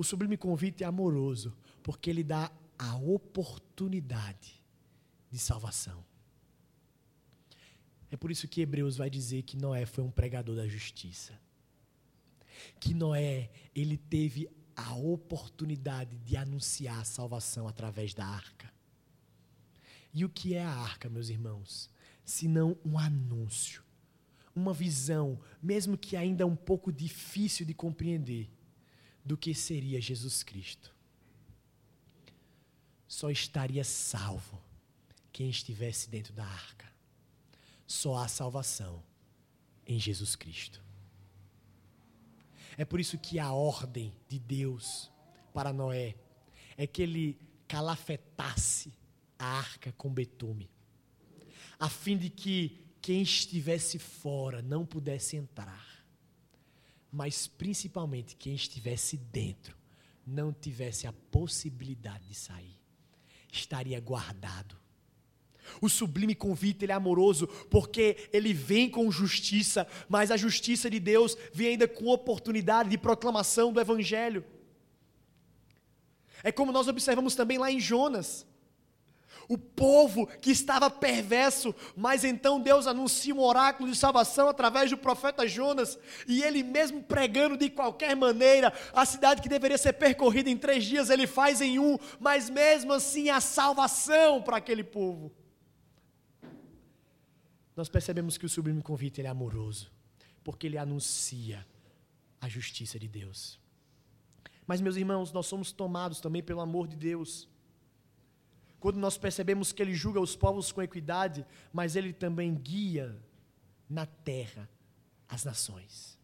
O 0.00 0.02
sublime 0.02 0.38
convite 0.38 0.82
é 0.82 0.86
amoroso, 0.86 1.54
porque 1.82 2.08
ele 2.08 2.24
dá 2.24 2.50
a 2.78 2.96
oportunidade 2.96 4.64
de 5.30 5.38
salvação. 5.38 6.02
É 8.10 8.16
por 8.16 8.30
isso 8.30 8.48
que 8.48 8.62
Hebreus 8.62 8.96
vai 8.96 9.10
dizer 9.10 9.42
que 9.42 9.58
Noé 9.58 9.84
foi 9.84 10.02
um 10.02 10.10
pregador 10.10 10.56
da 10.56 10.66
justiça. 10.66 11.38
Que 12.80 12.94
Noé, 12.94 13.50
ele 13.74 13.98
teve 13.98 14.48
a 14.74 14.94
oportunidade 14.94 16.16
de 16.16 16.34
anunciar 16.34 17.00
a 17.00 17.04
salvação 17.04 17.68
através 17.68 18.14
da 18.14 18.24
arca. 18.24 18.72
E 20.14 20.24
o 20.24 20.30
que 20.30 20.54
é 20.54 20.64
a 20.64 20.72
arca, 20.72 21.10
meus 21.10 21.28
irmãos? 21.28 21.90
Senão 22.24 22.74
um 22.82 22.98
anúncio, 22.98 23.84
uma 24.56 24.72
visão, 24.72 25.38
mesmo 25.62 25.98
que 25.98 26.16
ainda 26.16 26.46
um 26.46 26.56
pouco 26.56 26.90
difícil 26.90 27.66
de 27.66 27.74
compreender, 27.74 28.50
do 29.24 29.36
que 29.36 29.54
seria 29.54 30.00
Jesus 30.00 30.42
Cristo. 30.42 30.94
Só 33.06 33.30
estaria 33.30 33.84
salvo 33.84 34.62
quem 35.32 35.50
estivesse 35.50 36.08
dentro 36.08 36.32
da 36.32 36.44
arca. 36.44 36.90
Só 37.86 38.16
há 38.16 38.28
salvação 38.28 39.02
em 39.86 39.98
Jesus 39.98 40.36
Cristo. 40.36 40.82
É 42.78 42.84
por 42.84 43.00
isso 43.00 43.18
que 43.18 43.38
a 43.38 43.52
ordem 43.52 44.14
de 44.28 44.38
Deus 44.38 45.10
para 45.52 45.72
Noé 45.72 46.14
é 46.76 46.86
que 46.86 47.02
ele 47.02 47.38
calafetasse 47.66 48.92
a 49.38 49.44
arca 49.44 49.92
com 49.92 50.12
betume, 50.12 50.70
a 51.78 51.88
fim 51.88 52.16
de 52.16 52.30
que 52.30 52.86
quem 53.00 53.22
estivesse 53.22 53.98
fora 53.98 54.62
não 54.62 54.84
pudesse 54.84 55.36
entrar 55.36 55.99
mas 57.12 57.46
principalmente 57.46 58.36
quem 58.36 58.54
estivesse 58.54 59.16
dentro 59.16 59.76
não 60.26 60.52
tivesse 60.52 61.06
a 61.06 61.12
possibilidade 61.30 62.26
de 62.28 62.34
sair, 62.34 62.78
estaria 63.52 64.00
guardado. 64.00 64.78
O 65.80 65.88
sublime 65.88 66.34
convite 66.34 66.84
ele 66.84 66.92
é 66.92 66.94
amoroso 66.94 67.46
porque 67.70 68.28
ele 68.32 68.52
vem 68.52 68.88
com 68.88 69.10
justiça, 69.10 69.86
mas 70.08 70.30
a 70.30 70.36
justiça 70.36 70.90
de 70.90 70.98
Deus 70.98 71.36
vem 71.52 71.68
ainda 71.68 71.86
com 71.86 72.08
oportunidade 72.08 72.88
de 72.88 72.98
proclamação 72.98 73.72
do 73.72 73.80
evangelho. 73.80 74.44
É 76.42 76.50
como 76.50 76.72
nós 76.72 76.88
observamos 76.88 77.34
também 77.34 77.58
lá 77.58 77.70
em 77.70 77.80
Jonas 77.80 78.46
o 79.50 79.58
povo 79.58 80.28
que 80.28 80.52
estava 80.52 80.88
perverso, 80.88 81.74
mas 81.96 82.22
então 82.22 82.60
Deus 82.60 82.86
anuncia 82.86 83.34
um 83.34 83.40
oráculo 83.40 83.90
de 83.90 83.96
salvação 83.96 84.48
através 84.48 84.88
do 84.88 84.96
profeta 84.96 85.44
Jonas, 85.44 85.98
e 86.28 86.40
ele 86.40 86.62
mesmo 86.62 87.02
pregando 87.02 87.56
de 87.56 87.68
qualquer 87.68 88.14
maneira, 88.14 88.72
a 88.92 89.04
cidade 89.04 89.42
que 89.42 89.48
deveria 89.48 89.76
ser 89.76 89.94
percorrida 89.94 90.48
em 90.48 90.56
três 90.56 90.84
dias, 90.84 91.10
ele 91.10 91.26
faz 91.26 91.60
em 91.60 91.80
um, 91.80 91.98
mas 92.20 92.48
mesmo 92.48 92.92
assim 92.92 93.28
a 93.28 93.40
salvação 93.40 94.40
para 94.40 94.58
aquele 94.58 94.84
povo. 94.84 95.32
Nós 97.74 97.88
percebemos 97.88 98.38
que 98.38 98.46
o 98.46 98.48
sublime 98.48 98.80
convite 98.82 99.20
ele 99.20 99.26
é 99.26 99.32
amoroso, 99.32 99.90
porque 100.44 100.68
ele 100.68 100.78
anuncia 100.78 101.66
a 102.40 102.48
justiça 102.48 103.00
de 103.00 103.08
Deus. 103.08 103.58
Mas, 104.64 104.80
meus 104.80 104.94
irmãos, 104.94 105.32
nós 105.32 105.46
somos 105.46 105.72
tomados 105.72 106.20
também 106.20 106.40
pelo 106.40 106.60
amor 106.60 106.86
de 106.86 106.94
Deus 106.94 107.49
quando 108.80 108.96
nós 108.96 109.16
percebemos 109.18 109.72
que 109.72 109.82
Ele 109.82 109.94
julga 109.94 110.20
os 110.20 110.34
povos 110.34 110.72
com 110.72 110.82
equidade, 110.82 111.46
mas 111.72 111.94
Ele 111.94 112.12
também 112.12 112.54
guia 112.54 113.16
na 113.88 114.06
terra 114.06 114.68
as 115.28 115.44
nações. 115.44 116.18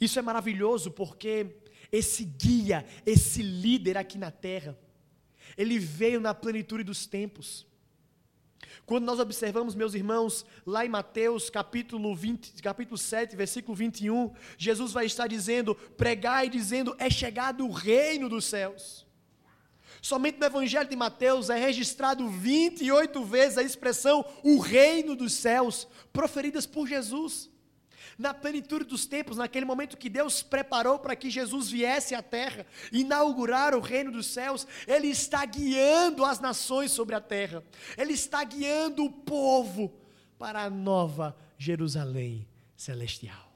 Isso 0.00 0.18
é 0.18 0.22
maravilhoso 0.22 0.90
porque 0.90 1.56
esse 1.92 2.24
guia, 2.24 2.84
esse 3.04 3.42
líder 3.42 3.96
aqui 3.96 4.18
na 4.18 4.30
terra, 4.30 4.76
ele 5.56 5.78
veio 5.78 6.20
na 6.20 6.34
plenitude 6.34 6.82
dos 6.82 7.06
tempos. 7.06 7.66
Quando 8.84 9.04
nós 9.04 9.18
observamos, 9.18 9.74
meus 9.74 9.94
irmãos, 9.94 10.44
lá 10.64 10.84
em 10.84 10.88
Mateus 10.88 11.50
capítulo, 11.50 12.14
20, 12.14 12.62
capítulo 12.62 12.98
7, 12.98 13.36
versículo 13.36 13.74
21, 13.74 14.32
Jesus 14.58 14.92
vai 14.92 15.06
estar 15.06 15.26
dizendo: 15.26 15.74
pregai 15.74 16.48
dizendo, 16.48 16.94
é 16.98 17.10
chegado 17.10 17.66
o 17.66 17.72
reino 17.72 18.28
dos 18.28 18.44
céus. 18.44 19.05
Somente 20.06 20.38
no 20.38 20.46
Evangelho 20.46 20.88
de 20.88 20.94
Mateus 20.94 21.50
é 21.50 21.58
registrado 21.58 22.28
28 22.28 23.24
vezes 23.24 23.58
a 23.58 23.62
expressão 23.64 24.24
o 24.44 24.60
reino 24.60 25.16
dos 25.16 25.32
céus, 25.32 25.88
proferidas 26.12 26.64
por 26.64 26.86
Jesus. 26.86 27.50
Na 28.16 28.32
plenitude 28.32 28.84
dos 28.84 29.04
tempos, 29.04 29.36
naquele 29.36 29.66
momento 29.66 29.96
que 29.96 30.08
Deus 30.08 30.44
preparou 30.44 30.96
para 30.96 31.16
que 31.16 31.28
Jesus 31.28 31.68
viesse 31.68 32.14
à 32.14 32.22
terra, 32.22 32.64
inaugurar 32.92 33.74
o 33.74 33.80
reino 33.80 34.12
dos 34.12 34.28
céus, 34.28 34.64
Ele 34.86 35.08
está 35.08 35.44
guiando 35.44 36.24
as 36.24 36.38
nações 36.38 36.92
sobre 36.92 37.16
a 37.16 37.20
terra, 37.20 37.64
Ele 37.98 38.12
está 38.12 38.44
guiando 38.44 39.04
o 39.04 39.10
povo 39.10 39.92
para 40.38 40.62
a 40.62 40.70
nova 40.70 41.36
Jerusalém 41.58 42.46
celestial. 42.76 43.52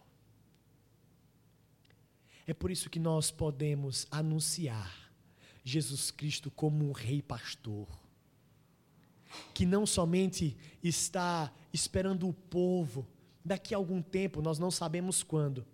É 2.44 2.52
por 2.52 2.72
isso 2.72 2.90
que 2.90 2.98
nós 2.98 3.30
podemos 3.30 4.04
anunciar 4.10 5.09
Jesus 5.64 6.10
Cristo 6.10 6.50
como 6.50 6.88
um 6.88 6.92
rei 6.92 7.20
pastor, 7.20 7.88
que 9.54 9.64
não 9.64 9.86
somente 9.86 10.56
está 10.82 11.52
esperando 11.72 12.28
o 12.28 12.32
povo, 12.32 13.06
daqui 13.44 13.74
a 13.74 13.76
algum 13.76 14.02
tempo, 14.02 14.42
nós 14.42 14.58
não 14.58 14.70
sabemos 14.70 15.22
quando, 15.22 15.66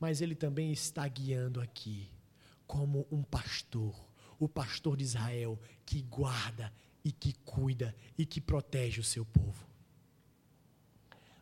mas 0.00 0.20
ele 0.20 0.34
também 0.34 0.72
está 0.72 1.06
guiando 1.06 1.60
aqui, 1.60 2.10
como 2.66 3.06
um 3.10 3.22
pastor, 3.22 3.94
o 4.38 4.48
pastor 4.48 4.96
de 4.96 5.04
Israel, 5.04 5.58
que 5.84 6.02
guarda 6.02 6.72
e 7.04 7.12
que 7.12 7.32
cuida 7.44 7.94
e 8.16 8.26
que 8.26 8.40
protege 8.40 9.00
o 9.00 9.04
seu 9.04 9.24
povo. 9.24 9.66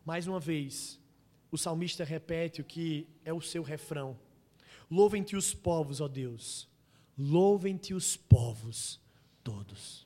Mais 0.05 0.27
uma 0.27 0.39
vez, 0.39 0.99
o 1.51 1.57
salmista 1.57 2.03
repete 2.03 2.61
o 2.61 2.63
que 2.63 3.07
é 3.25 3.33
o 3.33 3.41
seu 3.41 3.61
refrão: 3.63 4.17
Louvem-te 4.89 5.35
os 5.35 5.53
povos, 5.53 5.99
ó 5.99 6.07
Deus 6.07 6.67
Louvem-te 7.17 7.93
os 7.93 8.15
povos 8.15 8.99
todos. 9.43 10.05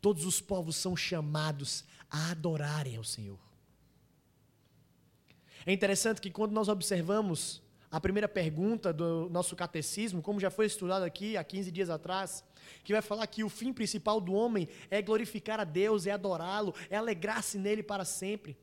Todos 0.00 0.24
os 0.24 0.40
povos 0.40 0.76
são 0.76 0.96
chamados 0.96 1.84
a 2.10 2.30
adorarem 2.30 2.96
ao 2.96 3.04
Senhor. 3.04 3.38
É 5.64 5.72
interessante 5.72 6.20
que 6.20 6.30
quando 6.30 6.52
nós 6.52 6.68
observamos 6.68 7.62
a 7.90 8.00
primeira 8.00 8.28
pergunta 8.28 8.92
do 8.92 9.28
nosso 9.30 9.54
catecismo, 9.56 10.22
como 10.22 10.40
já 10.40 10.50
foi 10.50 10.66
estudado 10.66 11.02
aqui 11.04 11.36
há 11.36 11.44
15 11.44 11.70
dias 11.70 11.90
atrás, 11.90 12.44
que 12.84 12.92
vai 12.92 13.02
falar 13.02 13.26
que 13.26 13.44
o 13.44 13.48
fim 13.48 13.72
principal 13.72 14.20
do 14.20 14.32
homem 14.32 14.68
é 14.90 15.00
glorificar 15.00 15.60
a 15.60 15.64
Deus, 15.64 16.06
é 16.06 16.10
adorá-lo, 16.10 16.74
é 16.90 16.96
alegrar-se 16.96 17.58
nele 17.58 17.82
para 17.82 18.04
sempre. 18.04 18.56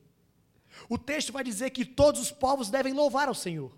O 0.88 0.98
texto 0.98 1.32
vai 1.32 1.44
dizer 1.44 1.70
que 1.70 1.84
todos 1.84 2.20
os 2.20 2.30
povos 2.30 2.70
devem 2.70 2.92
louvar 2.92 3.28
ao 3.28 3.34
Senhor. 3.34 3.72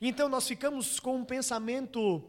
Então 0.00 0.28
nós 0.28 0.46
ficamos 0.46 0.98
com 0.98 1.16
um 1.18 1.24
pensamento 1.24 2.22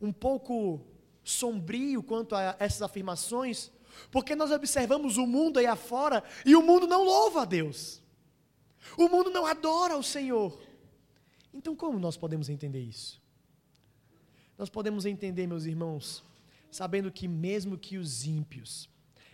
um 0.00 0.12
pouco 0.12 0.80
sombrio 1.22 2.02
quanto 2.02 2.34
a 2.34 2.56
essas 2.58 2.82
afirmações, 2.82 3.70
porque 4.10 4.34
nós 4.34 4.50
observamos 4.50 5.16
o 5.16 5.26
mundo 5.26 5.58
aí 5.58 5.66
afora 5.66 6.22
e 6.44 6.56
o 6.56 6.62
mundo 6.62 6.86
não 6.86 7.04
louva 7.04 7.42
a 7.42 7.44
Deus. 7.44 8.02
O 8.96 9.08
mundo 9.08 9.30
não 9.30 9.46
adora 9.46 9.96
o 9.96 10.02
Senhor. 10.02 10.60
Então 11.52 11.76
como 11.76 11.98
nós 11.98 12.16
podemos 12.16 12.48
entender 12.48 12.80
isso? 12.80 13.20
Nós 14.56 14.68
podemos 14.68 15.06
entender, 15.06 15.46
meus 15.46 15.64
irmãos, 15.64 16.22
sabendo 16.70 17.10
que 17.10 17.26
mesmo 17.26 17.78
que 17.78 17.96
os 17.96 18.26
ímpios 18.26 18.88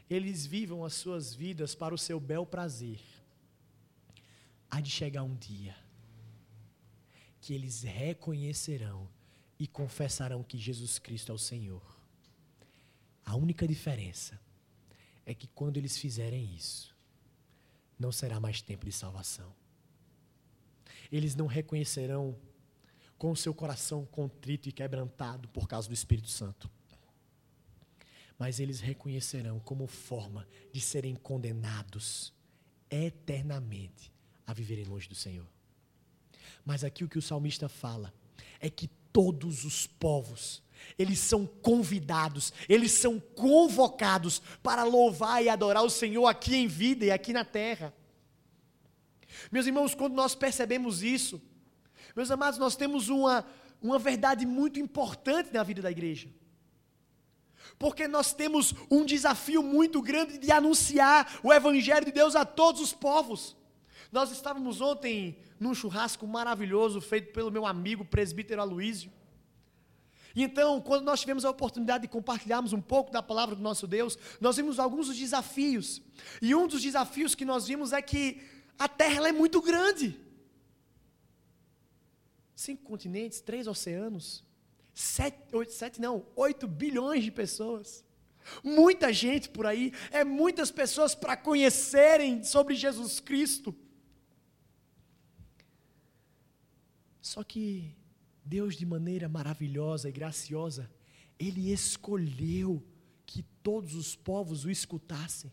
eles 0.09 0.47
vivam 0.47 0.85
as 0.85 0.95
suas 0.95 1.35
vidas 1.35 1.75
para 1.75 1.93
o 1.93 1.99
seu 1.99 2.21
bel 2.21 2.47
prazer, 2.47 3.01
há 4.71 4.81
de 4.81 4.89
chegar 4.89 5.25
um 5.25 5.35
dia 5.35 5.75
que 7.47 7.55
eles 7.55 7.83
reconhecerão 7.83 9.09
e 9.57 9.69
confessarão 9.69 10.43
que 10.43 10.59
Jesus 10.59 10.99
Cristo 10.99 11.31
é 11.31 11.35
o 11.37 11.39
Senhor. 11.39 11.81
A 13.25 13.37
única 13.37 13.69
diferença 13.69 14.41
é 15.25 15.33
que 15.33 15.47
quando 15.47 15.77
eles 15.77 15.97
fizerem 15.97 16.57
isso, 16.57 16.93
não 17.97 18.11
será 18.11 18.41
mais 18.41 18.61
tempo 18.61 18.85
de 18.85 18.91
salvação. 18.91 19.55
eles 21.13 21.37
não 21.37 21.47
reconhecerão 21.47 22.37
com 23.17 23.31
o 23.31 23.37
seu 23.37 23.55
coração 23.55 24.05
contrito 24.05 24.69
e 24.69 24.73
quebrantado 24.73 25.47
por 25.51 25.69
causa 25.69 25.87
do 25.87 25.95
Espírito 25.95 26.29
Santo. 26.29 26.69
Mas 28.37 28.59
eles 28.59 28.81
reconhecerão 28.81 29.61
como 29.61 29.87
forma 29.87 30.49
de 30.73 30.81
serem 30.81 31.15
condenados 31.15 32.35
eternamente 32.91 34.13
a 34.45 34.53
viverem 34.53 34.85
longe 34.85 35.09
do 35.09 35.15
Senhor. 35.15 35.56
Mas 36.67 36.83
aqui 36.83 37.05
o 37.05 37.09
que 37.09 37.19
o 37.19 37.23
salmista 37.23 37.69
fala 37.69 38.13
é 38.61 38.69
que 38.69 38.89
todos 39.13 39.65
os 39.65 39.87
povos, 39.87 40.61
eles 40.99 41.21
são 41.21 41.47
convidados, 41.47 42.53
eles 42.69 42.91
são 42.91 43.21
convocados 43.21 44.43
para 44.65 44.83
louvar 44.83 45.43
e 45.43 45.49
adorar 45.49 45.85
o 45.85 45.89
Senhor 45.89 46.27
aqui 46.27 46.57
em 46.57 46.67
vida 46.67 47.05
e 47.05 47.11
aqui 47.13 47.33
na 47.33 47.45
terra. 47.45 47.95
Meus 49.51 49.67
irmãos, 49.67 49.95
quando 49.95 50.15
nós 50.15 50.35
percebemos 50.35 51.05
isso, 51.05 51.41
meus 52.17 52.31
amados, 52.33 52.59
nós 52.59 52.75
temos 52.75 53.09
uma, 53.09 53.47
uma 53.81 53.99
verdade 53.99 54.45
muito 54.45 54.81
importante 54.81 55.53
na 55.53 55.63
vida 55.63 55.81
da 55.81 55.91
igreja. 55.91 56.29
Porque 57.79 58.09
nós 58.09 58.33
temos 58.33 58.75
um 58.91 59.05
desafio 59.05 59.63
muito 59.63 60.03
grande 60.03 60.37
de 60.39 60.51
anunciar 60.51 61.39
o 61.45 61.53
Evangelho 61.53 62.07
de 62.07 62.13
Deus 62.13 62.35
a 62.35 62.45
todos 62.45 62.81
os 62.81 62.93
povos. 62.93 63.57
Nós 64.13 64.31
estávamos 64.31 64.81
ontem 64.81 65.39
num 65.59 65.75
churrasco 65.75 66.27
maravilhoso 66.27 67.01
feito 67.01 67.33
pelo 67.33 67.51
meu 67.51 67.67
amigo 67.67 68.05
presbítero 68.05 68.61
Aloísio. 68.61 69.13
Então, 70.35 70.81
quando 70.81 71.05
nós 71.05 71.21
tivemos 71.21 71.45
a 71.45 71.51
oportunidade 71.51 72.03
de 72.03 72.09
compartilharmos 72.09 72.73
um 72.73 72.81
pouco 72.81 73.11
da 73.11 73.23
palavra 73.23 73.57
do 73.57 73.63
nosso 73.63 73.87
Deus, 73.87 74.19
nós 74.41 74.57
vimos 74.57 74.79
alguns 74.79 75.07
dos 75.07 75.17
desafios. 75.17 76.03
E 76.43 76.55
um 76.55 76.67
dos 76.67 76.83
desafios 76.83 77.35
que 77.35 77.45
nós 77.45 77.67
vimos 77.67 77.93
é 77.93 78.03
que 78.03 78.43
a 78.79 78.87
terra 78.87 79.29
é 79.29 79.33
muito 79.33 79.63
grande 79.63 80.27
cinco 82.57 82.83
continentes, 82.85 83.41
três 83.41 83.67
oceanos, 83.67 84.43
sete, 84.95 85.55
oito, 85.55 85.73
sete 85.73 86.01
não, 86.01 86.27
oito 86.35 86.67
bilhões 86.67 87.23
de 87.23 87.31
pessoas. 87.31 88.05
Muita 88.63 89.13
gente 89.13 89.49
por 89.49 89.67
aí, 89.67 89.93
é 90.11 90.25
muitas 90.25 90.71
pessoas 90.71 91.15
para 91.15 91.37
conhecerem 91.37 92.43
sobre 92.43 92.75
Jesus 92.75 93.21
Cristo. 93.21 93.75
Só 97.37 97.45
que 97.45 97.95
Deus, 98.43 98.77
de 98.77 98.87
maneira 98.87 99.29
maravilhosa 99.29 100.09
e 100.09 100.13
graciosa, 100.13 100.91
Ele 101.39 101.71
escolheu 101.71 102.83
que 103.27 103.43
todos 103.63 103.95
os 103.95 104.17
povos 104.17 104.65
o 104.65 104.71
escutassem. 104.71 105.53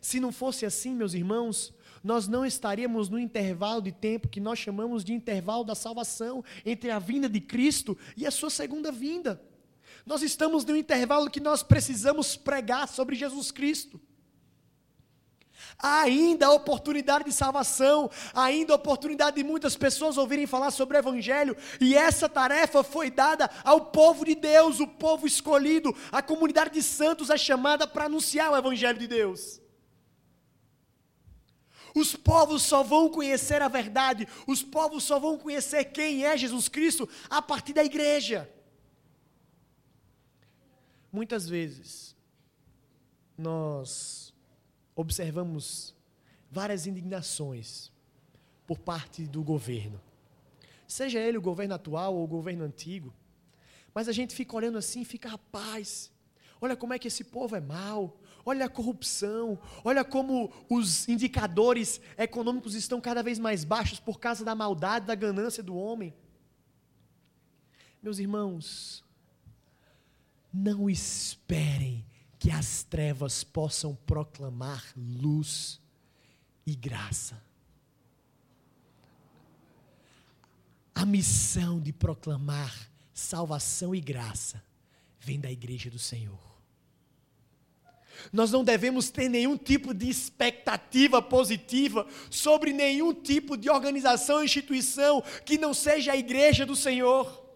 Se 0.00 0.20
não 0.20 0.30
fosse 0.30 0.64
assim, 0.64 0.94
meus 0.94 1.14
irmãos, 1.14 1.74
nós 2.04 2.28
não 2.28 2.46
estaríamos 2.46 3.08
no 3.08 3.18
intervalo 3.18 3.82
de 3.82 3.90
tempo 3.90 4.28
que 4.28 4.38
nós 4.38 4.60
chamamos 4.60 5.02
de 5.02 5.12
intervalo 5.12 5.64
da 5.64 5.74
salvação 5.74 6.44
entre 6.64 6.92
a 6.92 7.00
vinda 7.00 7.28
de 7.28 7.40
Cristo 7.40 7.98
e 8.16 8.24
a 8.24 8.30
sua 8.30 8.48
segunda 8.48 8.92
vinda. 8.92 9.42
Nós 10.06 10.22
estamos 10.22 10.64
no 10.64 10.76
intervalo 10.76 11.28
que 11.28 11.40
nós 11.40 11.60
precisamos 11.60 12.36
pregar 12.36 12.86
sobre 12.86 13.16
Jesus 13.16 13.50
Cristo. 13.50 14.00
Há 15.78 16.00
ainda 16.02 16.46
a 16.46 16.52
oportunidade 16.52 17.24
de 17.24 17.32
salvação, 17.32 18.10
ainda 18.34 18.72
a 18.72 18.76
oportunidade 18.76 19.36
de 19.36 19.44
muitas 19.44 19.76
pessoas 19.76 20.16
ouvirem 20.16 20.46
falar 20.46 20.70
sobre 20.70 20.96
o 20.96 21.00
Evangelho, 21.00 21.56
e 21.80 21.94
essa 21.94 22.28
tarefa 22.28 22.82
foi 22.82 23.10
dada 23.10 23.50
ao 23.64 23.86
povo 23.86 24.24
de 24.24 24.34
Deus, 24.34 24.80
o 24.80 24.86
povo 24.86 25.26
escolhido, 25.26 25.94
a 26.10 26.22
comunidade 26.22 26.70
de 26.70 26.82
santos 26.82 27.30
é 27.30 27.36
chamada 27.36 27.86
para 27.86 28.06
anunciar 28.06 28.50
o 28.50 28.56
Evangelho 28.56 28.98
de 28.98 29.06
Deus. 29.06 29.60
Os 31.94 32.14
povos 32.14 32.62
só 32.62 32.82
vão 32.82 33.08
conhecer 33.08 33.62
a 33.62 33.68
verdade, 33.68 34.28
os 34.46 34.62
povos 34.62 35.04
só 35.04 35.18
vão 35.18 35.38
conhecer 35.38 35.86
quem 35.86 36.24
é 36.24 36.36
Jesus 36.36 36.68
Cristo 36.68 37.08
a 37.28 37.40
partir 37.40 37.72
da 37.72 37.84
igreja. 37.84 38.48
Muitas 41.10 41.48
vezes, 41.48 42.14
nós 43.36 44.27
observamos 44.98 45.94
várias 46.50 46.84
indignações 46.84 47.92
por 48.66 48.80
parte 48.80 49.28
do 49.28 49.44
governo, 49.44 50.00
seja 50.88 51.20
ele 51.20 51.38
o 51.38 51.40
governo 51.40 51.74
atual 51.74 52.16
ou 52.16 52.24
o 52.24 52.26
governo 52.26 52.64
antigo, 52.64 53.14
mas 53.94 54.08
a 54.08 54.12
gente 54.12 54.34
fica 54.34 54.56
olhando 54.56 54.76
assim 54.76 55.04
fica, 55.04 55.28
rapaz, 55.28 56.10
olha 56.60 56.76
como 56.76 56.92
é 56.92 56.98
que 56.98 57.06
esse 57.06 57.22
povo 57.22 57.54
é 57.54 57.60
mau, 57.60 58.20
olha 58.44 58.66
a 58.66 58.68
corrupção, 58.68 59.56
olha 59.84 60.04
como 60.04 60.52
os 60.68 61.08
indicadores 61.08 62.00
econômicos 62.16 62.74
estão 62.74 63.00
cada 63.00 63.22
vez 63.22 63.38
mais 63.38 63.62
baixos 63.62 64.00
por 64.00 64.18
causa 64.18 64.44
da 64.44 64.56
maldade, 64.56 65.06
da 65.06 65.14
ganância 65.14 65.62
do 65.62 65.76
homem. 65.76 66.12
Meus 68.02 68.18
irmãos, 68.18 69.04
não 70.52 70.90
esperem 70.90 72.04
que 72.38 72.50
as 72.50 72.82
trevas 72.84 73.42
possam 73.42 73.94
proclamar 74.06 74.84
luz 74.96 75.80
e 76.66 76.74
graça. 76.74 77.42
A 80.94 81.04
missão 81.04 81.80
de 81.80 81.92
proclamar 81.92 82.90
salvação 83.12 83.94
e 83.94 84.00
graça 84.00 84.62
vem 85.20 85.40
da 85.40 85.50
igreja 85.50 85.90
do 85.90 85.98
Senhor. 85.98 86.38
Nós 88.32 88.50
não 88.50 88.64
devemos 88.64 89.10
ter 89.10 89.28
nenhum 89.28 89.56
tipo 89.56 89.94
de 89.94 90.08
expectativa 90.08 91.22
positiva 91.22 92.06
sobre 92.30 92.72
nenhum 92.72 93.14
tipo 93.14 93.56
de 93.56 93.70
organização 93.70 94.42
instituição 94.42 95.22
que 95.44 95.56
não 95.56 95.72
seja 95.72 96.12
a 96.12 96.16
igreja 96.16 96.66
do 96.66 96.74
Senhor. 96.74 97.47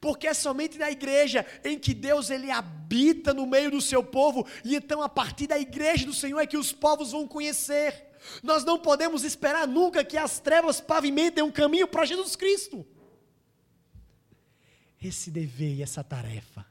Porque 0.00 0.26
é 0.26 0.34
somente 0.34 0.78
na 0.78 0.90
igreja 0.90 1.46
em 1.64 1.78
que 1.78 1.94
Deus 1.94 2.30
ele 2.30 2.50
habita 2.50 3.34
no 3.34 3.46
meio 3.46 3.70
do 3.70 3.80
seu 3.80 4.02
povo, 4.02 4.46
e 4.64 4.74
então 4.74 5.02
a 5.02 5.08
partir 5.08 5.46
da 5.46 5.58
igreja 5.58 6.06
do 6.06 6.14
Senhor 6.14 6.38
é 6.38 6.46
que 6.46 6.56
os 6.56 6.72
povos 6.72 7.12
vão 7.12 7.26
conhecer. 7.26 8.06
Nós 8.42 8.64
não 8.64 8.78
podemos 8.78 9.24
esperar 9.24 9.66
nunca 9.66 10.04
que 10.04 10.16
as 10.16 10.38
trevas 10.38 10.80
pavimentem 10.80 11.42
um 11.42 11.50
caminho 11.50 11.86
para 11.86 12.04
Jesus 12.04 12.36
Cristo. 12.36 12.86
Esse 15.00 15.30
dever 15.30 15.74
e 15.74 15.82
essa 15.82 16.02
tarefa 16.02 16.66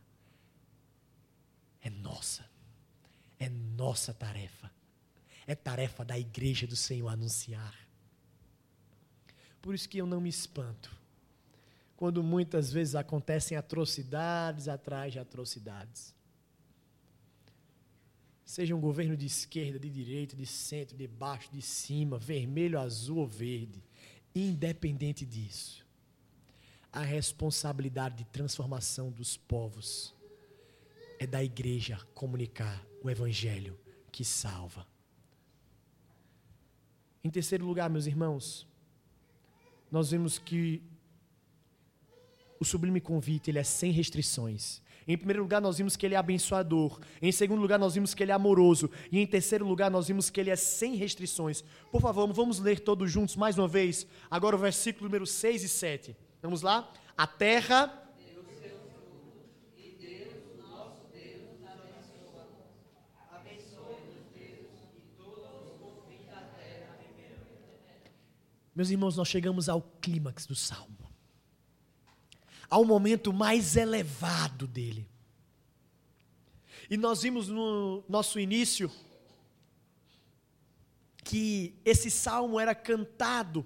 é 1.81 1.89
nossa. 1.89 2.45
É 3.39 3.49
nossa 3.49 4.13
tarefa. 4.13 4.69
É 5.45 5.55
tarefa 5.55 6.03
da 6.03 6.19
igreja 6.19 6.67
do 6.67 6.75
Senhor 6.75 7.07
anunciar. 7.07 7.73
Por 9.61 9.73
isso 9.73 9.87
que 9.87 9.97
eu 9.97 10.05
não 10.05 10.19
me 10.19 10.29
espanto 10.29 10.95
quando 11.97 12.23
muitas 12.23 12.71
vezes 12.71 12.93
acontecem 12.93 13.57
atrocidades 13.57 14.67
atrás 14.67 15.11
de 15.11 15.19
atrocidades. 15.19 16.15
Seja 18.45 18.75
um 18.75 18.79
governo 18.79 19.17
de 19.17 19.25
esquerda, 19.25 19.79
de 19.79 19.89
direita, 19.89 20.35
de 20.35 20.45
centro, 20.45 20.95
de 20.95 21.07
baixo, 21.07 21.49
de 21.51 21.61
cima, 21.61 22.19
vermelho, 22.19 22.79
azul 22.79 23.17
ou 23.17 23.27
verde, 23.27 23.83
independente 24.33 25.25
disso, 25.25 25.85
a 26.93 27.01
responsabilidade 27.01 28.15
de 28.15 28.25
transformação 28.25 29.09
dos 29.11 29.35
povos 29.35 30.15
é 31.19 31.25
da 31.25 31.43
igreja 31.43 31.97
comunicar 32.13 32.85
o 33.03 33.09
evangelho 33.09 33.77
que 34.11 34.23
salva. 34.23 34.85
Em 37.23 37.29
terceiro 37.29 37.65
lugar, 37.65 37.89
meus 37.89 38.05
irmãos, 38.05 38.67
nós 39.91 40.11
vemos 40.11 40.37
que 40.37 40.81
o 42.59 42.65
sublime 42.65 42.99
convite 42.99 43.49
ele 43.49 43.59
é 43.59 43.63
sem 43.63 43.91
restrições. 43.91 44.81
Em 45.07 45.17
primeiro 45.17 45.41
lugar, 45.41 45.61
nós 45.61 45.77
vimos 45.77 45.95
que 45.95 46.05
ele 46.05 46.15
é 46.15 46.17
abençoador. 46.17 46.99
Em 47.21 47.31
segundo 47.31 47.61
lugar, 47.61 47.79
nós 47.79 47.93
vimos 47.93 48.13
que 48.13 48.21
ele 48.21 48.31
é 48.31 48.35
amoroso. 48.35 48.91
E 49.09 49.19
em 49.19 49.25
terceiro 49.25 49.65
lugar, 49.65 49.89
nós 49.89 50.07
vimos 50.09 50.29
que 50.29 50.39
ele 50.39 50.49
é 50.49 50.55
sem 50.55 50.95
restrições. 50.95 51.63
Por 51.91 52.01
favor, 52.01 52.31
vamos 52.33 52.59
ler 52.59 52.81
todos 52.81 53.09
juntos 53.09 53.37
mais 53.37 53.57
uma 53.57 53.69
vez. 53.69 54.05
Agora 54.29 54.57
o 54.57 54.59
versículo 54.59 55.05
número 55.05 55.25
6 55.25 55.63
e 55.63 55.69
7. 55.69 56.15
Vamos 56.41 56.61
lá? 56.61 56.91
A 57.15 57.25
terra 57.25 58.07
Meus 68.77 68.91
irmãos, 68.91 69.17
nós 69.17 69.27
chegamos 69.27 69.67
ao 69.69 69.81
clímax 69.81 70.45
do 70.45 70.53
salmo, 70.53 71.06
ao 72.69 72.83
momento 72.83 73.31
mais 73.31 73.75
elevado 73.75 74.67
dele. 74.67 75.07
E 76.89 76.97
nós 76.97 77.21
vimos 77.21 77.47
no 77.47 78.03
nosso 78.07 78.39
início 78.39 78.91
que 81.23 81.75
esse 81.83 82.09
salmo 82.09 82.59
era 82.59 82.73
cantado 82.73 83.65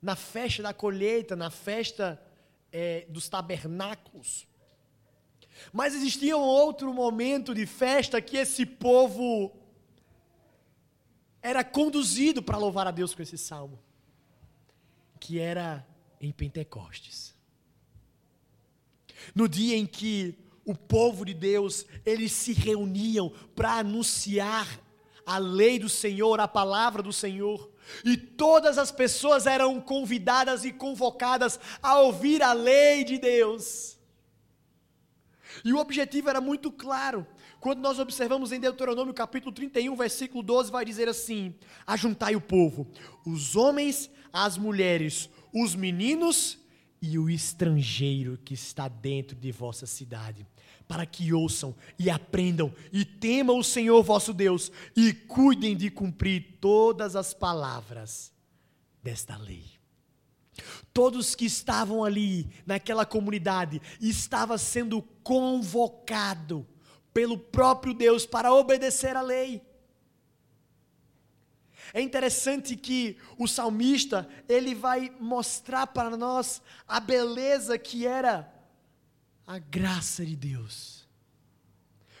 na 0.00 0.14
festa 0.14 0.62
da 0.62 0.74
colheita, 0.74 1.34
na 1.34 1.50
festa 1.50 2.22
é, 2.70 3.06
dos 3.08 3.28
tabernáculos. 3.28 4.46
Mas 5.72 5.94
existia 5.94 6.36
um 6.36 6.40
outro 6.40 6.92
momento 6.92 7.54
de 7.54 7.66
festa 7.66 8.20
que 8.20 8.36
esse 8.36 8.66
povo 8.66 9.56
era 11.40 11.64
conduzido 11.64 12.42
para 12.42 12.58
louvar 12.58 12.86
a 12.86 12.90
Deus 12.90 13.14
com 13.14 13.22
esse 13.22 13.38
salmo. 13.38 13.78
que 15.18 15.38
era 15.38 15.86
em 16.20 16.32
Pentecostes. 16.32 17.31
No 19.34 19.48
dia 19.48 19.76
em 19.76 19.86
que 19.86 20.38
o 20.64 20.74
povo 20.74 21.24
de 21.24 21.34
Deus, 21.34 21.84
eles 22.04 22.32
se 22.32 22.52
reuniam 22.52 23.32
para 23.54 23.78
anunciar 23.78 24.68
a 25.26 25.38
lei 25.38 25.78
do 25.78 25.88
Senhor, 25.88 26.40
a 26.40 26.48
palavra 26.48 27.02
do 27.02 27.12
Senhor, 27.12 27.70
e 28.04 28.16
todas 28.16 28.78
as 28.78 28.90
pessoas 28.90 29.46
eram 29.46 29.80
convidadas 29.80 30.64
e 30.64 30.72
convocadas 30.72 31.58
a 31.82 31.98
ouvir 31.98 32.42
a 32.42 32.52
lei 32.52 33.04
de 33.04 33.18
Deus. 33.18 33.98
E 35.64 35.72
o 35.72 35.78
objetivo 35.78 36.30
era 36.30 36.40
muito 36.40 36.70
claro. 36.70 37.26
Quando 37.60 37.80
nós 37.80 37.98
observamos 37.98 38.50
em 38.50 38.58
Deuteronômio 38.58 39.14
capítulo 39.14 39.52
31, 39.52 39.94
versículo 39.94 40.42
12, 40.42 40.70
vai 40.70 40.84
dizer 40.84 41.08
assim: 41.08 41.54
Ajuntai 41.86 42.34
o 42.34 42.40
povo, 42.40 42.90
os 43.26 43.54
homens, 43.54 44.10
as 44.32 44.56
mulheres, 44.56 45.28
os 45.52 45.74
meninos 45.74 46.58
e 47.02 47.18
o 47.18 47.28
estrangeiro 47.28 48.38
que 48.44 48.54
está 48.54 48.86
dentro 48.86 49.36
de 49.36 49.50
vossa 49.50 49.86
cidade, 49.86 50.46
para 50.86 51.04
que 51.04 51.32
ouçam 51.32 51.74
e 51.98 52.08
aprendam 52.08 52.72
e 52.92 53.04
temam 53.04 53.58
o 53.58 53.64
Senhor 53.64 54.00
vosso 54.04 54.32
Deus 54.32 54.70
e 54.96 55.12
cuidem 55.12 55.76
de 55.76 55.90
cumprir 55.90 56.58
todas 56.60 57.16
as 57.16 57.34
palavras 57.34 58.32
desta 59.02 59.36
lei. 59.36 59.64
Todos 60.92 61.34
que 61.34 61.46
estavam 61.46 62.04
ali 62.04 62.48
naquela 62.64 63.04
comunidade 63.04 63.82
estavam 64.00 64.56
sendo 64.56 65.02
convocado 65.24 66.64
pelo 67.12 67.36
próprio 67.36 67.94
Deus 67.94 68.24
para 68.24 68.54
obedecer 68.54 69.16
a 69.16 69.22
lei. 69.22 69.60
É 71.94 72.00
interessante 72.00 72.74
que 72.74 73.18
o 73.36 73.46
salmista, 73.46 74.28
ele 74.48 74.74
vai 74.74 75.12
mostrar 75.20 75.86
para 75.86 76.16
nós 76.16 76.62
a 76.88 76.98
beleza 76.98 77.78
que 77.78 78.06
era 78.06 78.50
a 79.46 79.58
graça 79.58 80.24
de 80.24 80.34
Deus. 80.34 81.06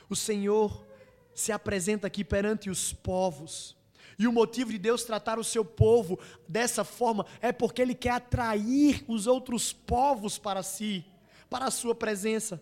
O 0.08 0.16
Senhor 0.16 0.86
se 1.34 1.52
apresenta 1.52 2.06
aqui 2.06 2.22
perante 2.22 2.68
os 2.68 2.92
povos. 2.92 3.74
E 4.18 4.26
o 4.26 4.32
motivo 4.32 4.70
de 4.70 4.78
Deus 4.78 5.04
tratar 5.04 5.38
o 5.38 5.44
seu 5.44 5.64
povo 5.64 6.18
dessa 6.46 6.84
forma 6.84 7.24
é 7.40 7.50
porque 7.50 7.80
ele 7.80 7.94
quer 7.94 8.10
atrair 8.10 9.02
os 9.08 9.26
outros 9.26 9.72
povos 9.72 10.36
para 10.38 10.62
si, 10.62 11.04
para 11.48 11.66
a 11.66 11.70
sua 11.70 11.94
presença. 11.94 12.60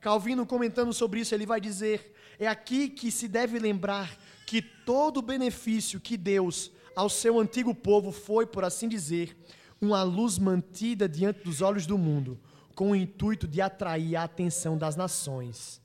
Calvino 0.00 0.46
comentando 0.46 0.92
sobre 0.94 1.20
isso, 1.20 1.34
ele 1.34 1.44
vai 1.44 1.60
dizer: 1.60 2.14
é 2.38 2.46
aqui 2.46 2.88
que 2.88 3.10
se 3.10 3.28
deve 3.28 3.58
lembrar 3.58 4.16
que 4.46 4.62
todo 4.62 5.18
o 5.18 5.22
benefício 5.22 6.00
que 6.00 6.16
Deus 6.16 6.70
ao 6.94 7.10
seu 7.10 7.38
antigo 7.38 7.74
povo 7.74 8.10
foi, 8.12 8.46
por 8.46 8.64
assim 8.64 8.88
dizer, 8.88 9.36
uma 9.80 10.02
luz 10.02 10.38
mantida 10.38 11.08
diante 11.08 11.44
dos 11.44 11.60
olhos 11.60 11.84
do 11.84 11.98
mundo, 11.98 12.40
com 12.74 12.92
o 12.92 12.96
intuito 12.96 13.46
de 13.46 13.60
atrair 13.60 14.16
a 14.16 14.22
atenção 14.22 14.78
das 14.78 14.96
nações 14.96 15.82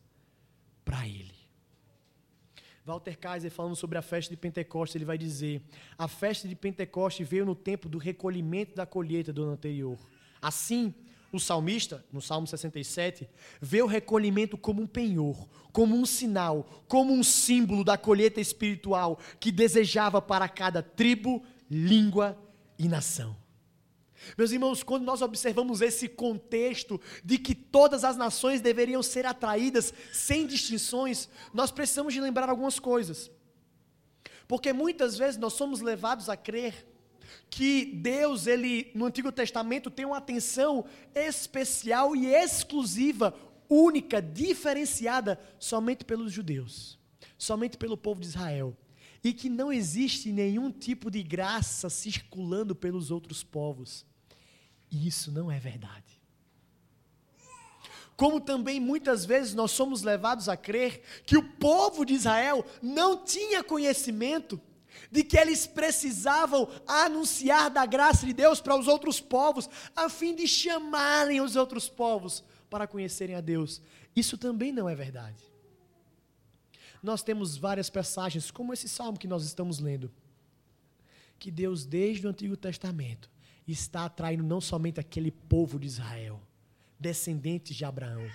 para 0.85 1.05
ele. 1.05 1.31
Walter 2.85 3.17
Kaiser, 3.17 3.51
falando 3.51 3.75
sobre 3.75 3.97
a 3.97 4.01
festa 4.01 4.33
de 4.33 4.37
Pentecostes, 4.37 4.95
ele 4.95 5.05
vai 5.05 5.17
dizer: 5.17 5.61
a 5.97 6.07
festa 6.07 6.47
de 6.47 6.55
Pentecostes 6.55 7.27
veio 7.27 7.45
no 7.45 7.55
tempo 7.55 7.87
do 7.89 7.97
recolhimento 7.97 8.75
da 8.75 8.85
colheita 8.85 9.31
do 9.31 9.43
ano 9.43 9.53
anterior. 9.53 9.97
Assim, 10.41 10.93
o 11.31 11.39
salmista, 11.39 12.05
no 12.11 12.21
Salmo 12.21 12.45
67, 12.45 13.29
vê 13.61 13.81
o 13.81 13.87
recolhimento 13.87 14.57
como 14.57 14.81
um 14.81 14.87
penhor, 14.87 15.47
como 15.71 15.95
um 15.95 16.05
sinal, 16.05 16.83
como 16.87 17.13
um 17.13 17.23
símbolo 17.23 17.83
da 17.83 17.97
colheita 17.97 18.41
espiritual 18.41 19.17
que 19.39 19.51
desejava 19.51 20.21
para 20.21 20.49
cada 20.49 20.83
tribo, 20.83 21.43
língua 21.69 22.37
e 22.77 22.87
nação. 22.87 23.35
Meus 24.37 24.51
irmãos, 24.51 24.83
quando 24.83 25.03
nós 25.03 25.21
observamos 25.21 25.81
esse 25.81 26.07
contexto 26.07 26.99
de 27.23 27.37
que 27.37 27.55
todas 27.55 28.03
as 28.03 28.17
nações 28.17 28.61
deveriam 28.61 29.01
ser 29.01 29.25
atraídas 29.25 29.93
sem 30.11 30.45
distinções, 30.45 31.27
nós 31.53 31.71
precisamos 31.71 32.13
de 32.13 32.21
lembrar 32.21 32.49
algumas 32.49 32.77
coisas. 32.77 33.31
Porque 34.47 34.73
muitas 34.73 35.17
vezes 35.17 35.39
nós 35.39 35.53
somos 35.53 35.81
levados 35.81 36.29
a 36.29 36.37
crer 36.37 36.90
que 37.49 37.85
Deus, 37.85 38.47
ele 38.47 38.91
no 38.95 39.05
Antigo 39.05 39.31
Testamento 39.31 39.89
tem 39.89 40.05
uma 40.05 40.17
atenção 40.17 40.85
especial 41.13 42.15
e 42.15 42.27
exclusiva, 42.27 43.35
única, 43.69 44.21
diferenciada 44.21 45.39
somente 45.59 46.03
pelos 46.03 46.31
judeus, 46.31 46.99
somente 47.37 47.77
pelo 47.77 47.97
povo 47.97 48.21
de 48.21 48.27
Israel, 48.27 48.75
e 49.23 49.33
que 49.33 49.49
não 49.49 49.71
existe 49.71 50.31
nenhum 50.31 50.71
tipo 50.71 51.11
de 51.11 51.21
graça 51.21 51.89
circulando 51.89 52.75
pelos 52.75 53.11
outros 53.11 53.43
povos. 53.43 54.05
E 54.89 55.07
isso 55.07 55.31
não 55.31 55.51
é 55.51 55.59
verdade. 55.59 56.21
Como 58.17 58.39
também 58.39 58.79
muitas 58.79 59.25
vezes 59.25 59.55
nós 59.55 59.71
somos 59.71 60.03
levados 60.03 60.47
a 60.47 60.55
crer 60.55 61.01
que 61.25 61.37
o 61.37 61.43
povo 61.53 62.05
de 62.05 62.13
Israel 62.13 62.63
não 62.81 63.23
tinha 63.23 63.63
conhecimento 63.63 64.61
de 65.09 65.23
que 65.23 65.37
eles 65.37 65.65
precisavam 65.65 66.69
anunciar 66.85 67.69
da 67.69 67.85
graça 67.85 68.25
de 68.25 68.33
Deus 68.33 68.61
para 68.61 68.77
os 68.77 68.87
outros 68.87 69.19
povos, 69.19 69.69
a 69.95 70.09
fim 70.09 70.35
de 70.35 70.47
chamarem 70.47 71.41
os 71.41 71.55
outros 71.55 71.87
povos 71.89 72.43
para 72.69 72.87
conhecerem 72.87 73.35
a 73.35 73.41
Deus. 73.41 73.81
Isso 74.15 74.37
também 74.37 74.71
não 74.71 74.87
é 74.87 74.95
verdade. 74.95 75.43
Nós 77.01 77.23
temos 77.23 77.57
várias 77.57 77.89
passagens, 77.89 78.51
como 78.51 78.73
esse 78.73 78.87
salmo 78.87 79.17
que 79.17 79.27
nós 79.27 79.43
estamos 79.43 79.79
lendo, 79.79 80.11
que 81.39 81.49
Deus, 81.49 81.85
desde 81.85 82.27
o 82.27 82.29
Antigo 82.29 82.55
Testamento, 82.55 83.29
está 83.67 84.05
atraindo 84.05 84.43
não 84.43 84.61
somente 84.61 84.99
aquele 84.99 85.31
povo 85.31 85.79
de 85.79 85.87
Israel, 85.87 86.39
descendentes 86.99 87.75
de 87.75 87.83
Abraão, 87.83 88.27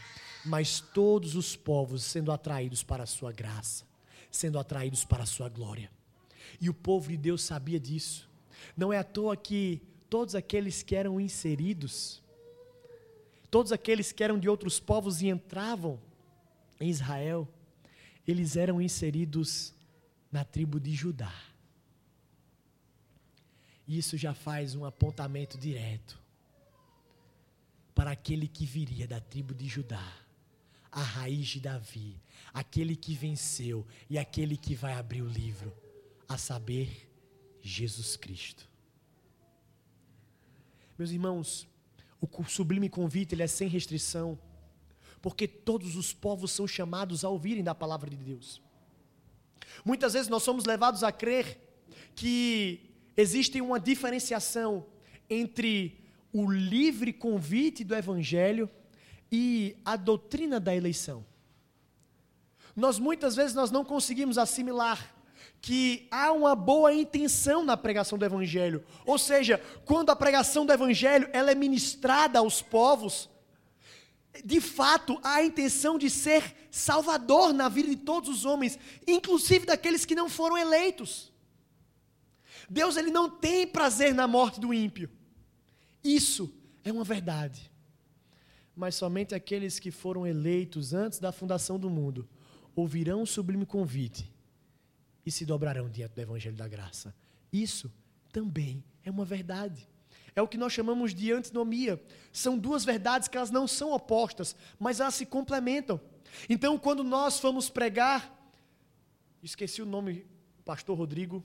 mas 0.44 0.80
todos 0.80 1.36
os 1.36 1.54
povos 1.54 2.02
sendo 2.02 2.32
atraídos 2.32 2.82
para 2.82 3.04
a 3.04 3.06
sua 3.06 3.32
graça, 3.32 3.84
sendo 4.30 4.58
atraídos 4.58 5.04
para 5.04 5.22
a 5.22 5.26
sua 5.26 5.48
glória. 5.48 5.90
E 6.60 6.68
o 6.70 6.74
povo 6.74 7.08
de 7.08 7.16
Deus 7.16 7.42
sabia 7.42 7.78
disso. 7.78 8.28
Não 8.76 8.92
é 8.92 8.98
à 8.98 9.04
toa 9.04 9.36
que 9.36 9.82
todos 10.08 10.34
aqueles 10.34 10.82
que 10.82 10.94
eram 10.94 11.20
inseridos, 11.20 12.22
todos 13.50 13.72
aqueles 13.72 14.12
que 14.12 14.22
eram 14.22 14.38
de 14.38 14.48
outros 14.48 14.80
povos 14.80 15.20
e 15.22 15.28
entravam 15.28 16.00
em 16.80 16.88
Israel, 16.88 17.48
eles 18.26 18.56
eram 18.56 18.80
inseridos 18.80 19.74
na 20.30 20.44
tribo 20.44 20.80
de 20.80 20.94
Judá. 20.94 21.32
Isso 23.86 24.16
já 24.16 24.34
faz 24.34 24.74
um 24.74 24.84
apontamento 24.84 25.56
direto 25.56 26.18
para 27.94 28.10
aquele 28.10 28.48
que 28.48 28.66
viria 28.66 29.06
da 29.06 29.20
tribo 29.20 29.54
de 29.54 29.66
Judá, 29.68 30.12
a 30.90 31.00
raiz 31.00 31.48
de 31.48 31.60
Davi, 31.60 32.20
aquele 32.52 32.96
que 32.96 33.14
venceu 33.14 33.86
e 34.10 34.18
aquele 34.18 34.56
que 34.56 34.74
vai 34.74 34.92
abrir 34.94 35.22
o 35.22 35.28
livro 35.28 35.72
a 36.28 36.36
saber, 36.36 37.08
Jesus 37.60 38.16
Cristo. 38.16 38.68
Meus 40.98 41.10
irmãos, 41.10 41.68
o 42.20 42.44
sublime 42.44 42.88
convite 42.88 43.34
ele 43.34 43.42
é 43.42 43.46
sem 43.46 43.68
restrição, 43.68 44.38
porque 45.20 45.46
todos 45.46 45.96
os 45.96 46.12
povos 46.12 46.52
são 46.52 46.66
chamados 46.66 47.24
a 47.24 47.28
ouvirem 47.28 47.62
da 47.62 47.74
palavra 47.74 48.08
de 48.08 48.16
Deus. 48.16 48.62
Muitas 49.84 50.14
vezes 50.14 50.28
nós 50.28 50.42
somos 50.42 50.64
levados 50.64 51.02
a 51.02 51.12
crer 51.12 51.60
que 52.14 52.90
existe 53.16 53.60
uma 53.60 53.78
diferenciação 53.78 54.86
entre 55.28 55.98
o 56.32 56.50
livre 56.50 57.12
convite 57.12 57.84
do 57.84 57.94
evangelho 57.94 58.70
e 59.30 59.76
a 59.84 59.96
doutrina 59.96 60.60
da 60.60 60.74
eleição. 60.74 61.24
Nós 62.74 62.98
muitas 62.98 63.34
vezes 63.34 63.54
nós 63.54 63.70
não 63.70 63.84
conseguimos 63.84 64.38
assimilar 64.38 65.15
que 65.66 66.06
há 66.12 66.30
uma 66.30 66.54
boa 66.54 66.94
intenção 66.94 67.64
na 67.64 67.76
pregação 67.76 68.16
do 68.16 68.24
evangelho. 68.24 68.84
Ou 69.04 69.18
seja, 69.18 69.60
quando 69.84 70.10
a 70.10 70.14
pregação 70.14 70.64
do 70.64 70.72
evangelho 70.72 71.28
ela 71.32 71.50
é 71.50 71.56
ministrada 71.56 72.38
aos 72.38 72.62
povos, 72.62 73.28
de 74.44 74.60
fato 74.60 75.18
há 75.24 75.38
a 75.38 75.44
intenção 75.44 75.98
de 75.98 76.08
ser 76.08 76.54
salvador 76.70 77.52
na 77.52 77.68
vida 77.68 77.88
de 77.88 77.96
todos 77.96 78.28
os 78.28 78.44
homens, 78.44 78.78
inclusive 79.08 79.66
daqueles 79.66 80.04
que 80.04 80.14
não 80.14 80.28
foram 80.28 80.56
eleitos. 80.56 81.32
Deus 82.70 82.96
ele 82.96 83.10
não 83.10 83.28
tem 83.28 83.66
prazer 83.66 84.14
na 84.14 84.28
morte 84.28 84.60
do 84.60 84.72
ímpio. 84.72 85.10
Isso 86.04 86.48
é 86.84 86.92
uma 86.92 87.02
verdade. 87.02 87.72
Mas 88.76 88.94
somente 88.94 89.34
aqueles 89.34 89.80
que 89.80 89.90
foram 89.90 90.24
eleitos 90.24 90.94
antes 90.94 91.18
da 91.18 91.32
fundação 91.32 91.76
do 91.76 91.90
mundo 91.90 92.28
ouvirão 92.76 93.22
o 93.22 93.26
sublime 93.26 93.66
convite 93.66 94.35
e 95.26 95.30
se 95.30 95.44
dobrarão 95.44 95.90
diante 95.90 96.14
do 96.14 96.20
Evangelho 96.20 96.56
da 96.56 96.68
Graça. 96.68 97.12
Isso 97.52 97.92
também 98.32 98.82
é 99.04 99.10
uma 99.10 99.24
verdade. 99.24 99.88
É 100.36 100.40
o 100.40 100.46
que 100.46 100.56
nós 100.56 100.72
chamamos 100.72 101.12
de 101.12 101.32
antinomia. 101.32 102.00
São 102.32 102.56
duas 102.56 102.84
verdades 102.84 103.26
que 103.26 103.36
elas 103.36 103.50
não 103.50 103.66
são 103.66 103.92
opostas, 103.92 104.54
mas 104.78 105.00
elas 105.00 105.14
se 105.14 105.26
complementam. 105.26 106.00
Então, 106.48 106.78
quando 106.78 107.02
nós 107.02 107.40
fomos 107.40 107.68
pregar, 107.68 108.32
esqueci 109.42 109.82
o 109.82 109.86
nome, 109.86 110.26
pastor 110.64 110.96
Rodrigo, 110.96 111.42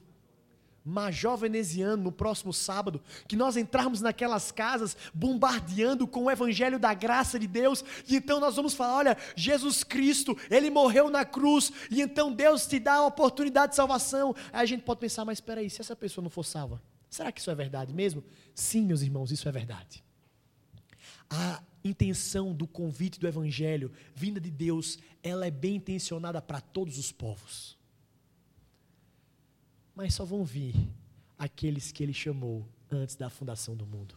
Major 0.83 1.37
Veneziano 1.37 2.03
no 2.03 2.11
próximo 2.11 2.51
sábado, 2.51 3.01
que 3.27 3.35
nós 3.35 3.55
entrarmos 3.55 4.01
naquelas 4.01 4.51
casas 4.51 4.97
bombardeando 5.13 6.07
com 6.07 6.25
o 6.25 6.31
evangelho 6.31 6.79
da 6.79 6.93
graça 6.93 7.37
de 7.37 7.47
Deus, 7.47 7.83
e 8.07 8.15
então 8.15 8.39
nós 8.39 8.55
vamos 8.55 8.73
falar: 8.73 8.95
olha, 8.95 9.17
Jesus 9.35 9.83
Cristo, 9.83 10.35
ele 10.49 10.69
morreu 10.69 11.09
na 11.09 11.23
cruz, 11.23 11.71
e 11.89 12.01
então 12.01 12.33
Deus 12.33 12.65
te 12.65 12.79
dá 12.79 12.95
a 12.95 13.05
oportunidade 13.05 13.71
de 13.71 13.75
salvação. 13.75 14.35
Aí 14.51 14.63
a 14.63 14.65
gente 14.65 14.83
pode 14.83 14.99
pensar: 14.99 15.23
mas 15.23 15.37
espera 15.37 15.61
aí, 15.61 15.69
se 15.69 15.81
essa 15.81 15.95
pessoa 15.95 16.23
não 16.23 16.29
for 16.29 16.43
salva, 16.43 16.81
será 17.09 17.31
que 17.31 17.39
isso 17.39 17.51
é 17.51 17.55
verdade 17.55 17.93
mesmo? 17.93 18.23
Sim, 18.55 18.85
meus 18.85 19.01
irmãos, 19.01 19.31
isso 19.31 19.47
é 19.47 19.51
verdade. 19.51 20.03
A 21.29 21.61
intenção 21.83 22.53
do 22.53 22.67
convite 22.67 23.19
do 23.19 23.27
evangelho, 23.27 23.91
vinda 24.13 24.39
de 24.39 24.51
Deus, 24.51 24.99
ela 25.23 25.45
é 25.45 25.51
bem 25.51 25.75
intencionada 25.75 26.41
para 26.41 26.59
todos 26.59 26.97
os 26.97 27.11
povos 27.11 27.80
mas 30.01 30.15
só 30.15 30.25
vão 30.25 30.43
vir 30.43 30.73
aqueles 31.37 31.91
que 31.91 32.01
ele 32.01 32.11
chamou 32.11 32.67
antes 32.89 33.15
da 33.15 33.29
fundação 33.29 33.75
do 33.75 33.85
mundo. 33.85 34.15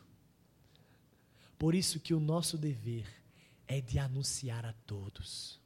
Por 1.59 1.74
isso 1.74 2.01
que 2.01 2.14
o 2.14 2.18
nosso 2.20 2.57
dever 2.57 3.07
é 3.68 3.82
de 3.82 3.99
anunciar 3.99 4.64
a 4.64 4.72
todos. 4.87 5.61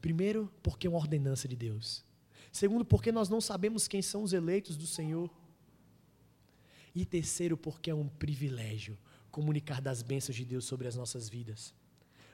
Primeiro, 0.00 0.52
porque 0.60 0.88
é 0.88 0.90
uma 0.90 0.98
ordenança 0.98 1.46
de 1.46 1.54
Deus. 1.54 2.04
Segundo, 2.50 2.84
porque 2.84 3.12
nós 3.12 3.28
não 3.28 3.40
sabemos 3.40 3.86
quem 3.86 4.02
são 4.02 4.24
os 4.24 4.32
eleitos 4.32 4.76
do 4.76 4.88
Senhor. 4.88 5.30
E 6.92 7.04
terceiro, 7.04 7.56
porque 7.56 7.90
é 7.90 7.94
um 7.94 8.08
privilégio 8.08 8.98
comunicar 9.30 9.80
das 9.80 10.02
bênçãos 10.02 10.34
de 10.34 10.44
Deus 10.44 10.64
sobre 10.64 10.88
as 10.88 10.96
nossas 10.96 11.28
vidas. 11.28 11.72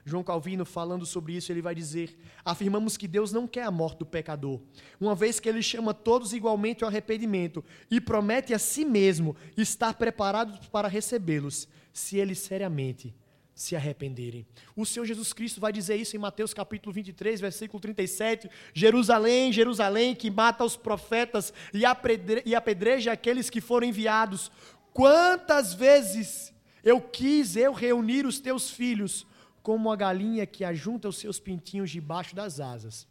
João 0.08 0.22
Calvino, 0.22 0.64
falando 0.64 1.04
sobre 1.04 1.34
isso, 1.34 1.50
ele 1.50 1.60
vai 1.60 1.74
dizer: 1.74 2.16
afirmamos 2.44 2.96
que 2.96 3.08
Deus 3.08 3.32
não 3.32 3.46
quer 3.46 3.64
a 3.64 3.72
morte 3.72 3.98
do 3.98 4.06
pecador, 4.06 4.60
uma 5.00 5.16
vez 5.16 5.40
que 5.40 5.48
ele 5.48 5.60
chama 5.60 5.92
todos 5.92 6.32
igualmente 6.32 6.84
ao 6.84 6.88
arrependimento 6.88 7.64
e 7.90 8.00
promete 8.00 8.54
a 8.54 8.58
si 8.58 8.84
mesmo 8.84 9.34
estar 9.56 9.94
preparado 9.94 10.64
para 10.70 10.86
recebê-los, 10.86 11.68
se 11.92 12.18
eles 12.18 12.38
seriamente 12.38 13.12
se 13.52 13.74
arrependerem. 13.74 14.46
O 14.76 14.86
Senhor 14.86 15.06
Jesus 15.06 15.32
Cristo 15.32 15.60
vai 15.60 15.72
dizer 15.72 15.96
isso 15.96 16.14
em 16.14 16.20
Mateus 16.20 16.54
capítulo 16.54 16.92
23, 16.92 17.40
versículo 17.40 17.80
37, 17.80 18.48
Jerusalém, 18.72 19.52
Jerusalém, 19.52 20.14
que 20.14 20.30
mata 20.30 20.62
os 20.62 20.76
profetas 20.76 21.52
e 21.74 22.54
apedreja 22.54 23.10
aqueles 23.10 23.50
que 23.50 23.60
foram 23.60 23.88
enviados. 23.88 24.52
Quantas 24.92 25.74
vezes 25.74 26.54
eu 26.84 27.00
quis 27.00 27.56
eu 27.56 27.72
reunir 27.72 28.24
os 28.24 28.38
teus 28.38 28.70
filhos, 28.70 29.26
como 29.66 29.90
a 29.90 29.96
galinha 29.96 30.46
que 30.46 30.62
ajunta 30.62 31.08
os 31.08 31.18
seus 31.18 31.40
pintinhos 31.40 31.90
debaixo 31.90 32.36
das 32.36 32.60
asas. 32.60 33.04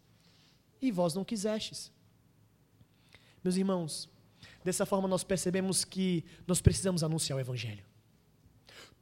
E 0.80 0.90
vós 0.90 1.12
não 1.12 1.22
quisestes. 1.22 1.92
Meus 3.44 3.56
irmãos, 3.56 4.08
dessa 4.64 4.86
forma 4.86 5.06
nós 5.06 5.22
percebemos 5.22 5.84
que 5.84 6.24
nós 6.46 6.62
precisamos 6.62 7.04
anunciar 7.04 7.36
o 7.36 7.40
Evangelho. 7.40 7.84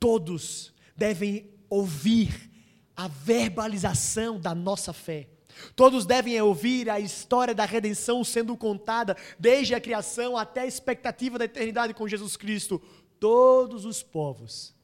Todos 0.00 0.74
devem 0.96 1.48
ouvir 1.70 2.50
a 2.96 3.07
verbalização 3.07 4.40
da 4.40 4.52
nossa 4.52 4.92
fé. 4.92 5.28
Todos 5.76 6.05
devem 6.05 6.40
ouvir 6.42 6.90
a 6.90 6.98
história 6.98 7.55
da 7.55 7.64
redenção 7.64 8.24
sendo 8.24 8.57
contada 8.57 9.16
desde 9.38 9.76
a 9.76 9.80
criação 9.80 10.36
até 10.36 10.62
a 10.62 10.66
expectativa 10.66 11.38
da 11.38 11.44
eternidade 11.44 11.94
com 11.94 12.09
Jesus 12.09 12.36
Cristo. 12.36 12.82
Todos 13.20 13.84
os 13.84 14.02
povos, 14.02 14.74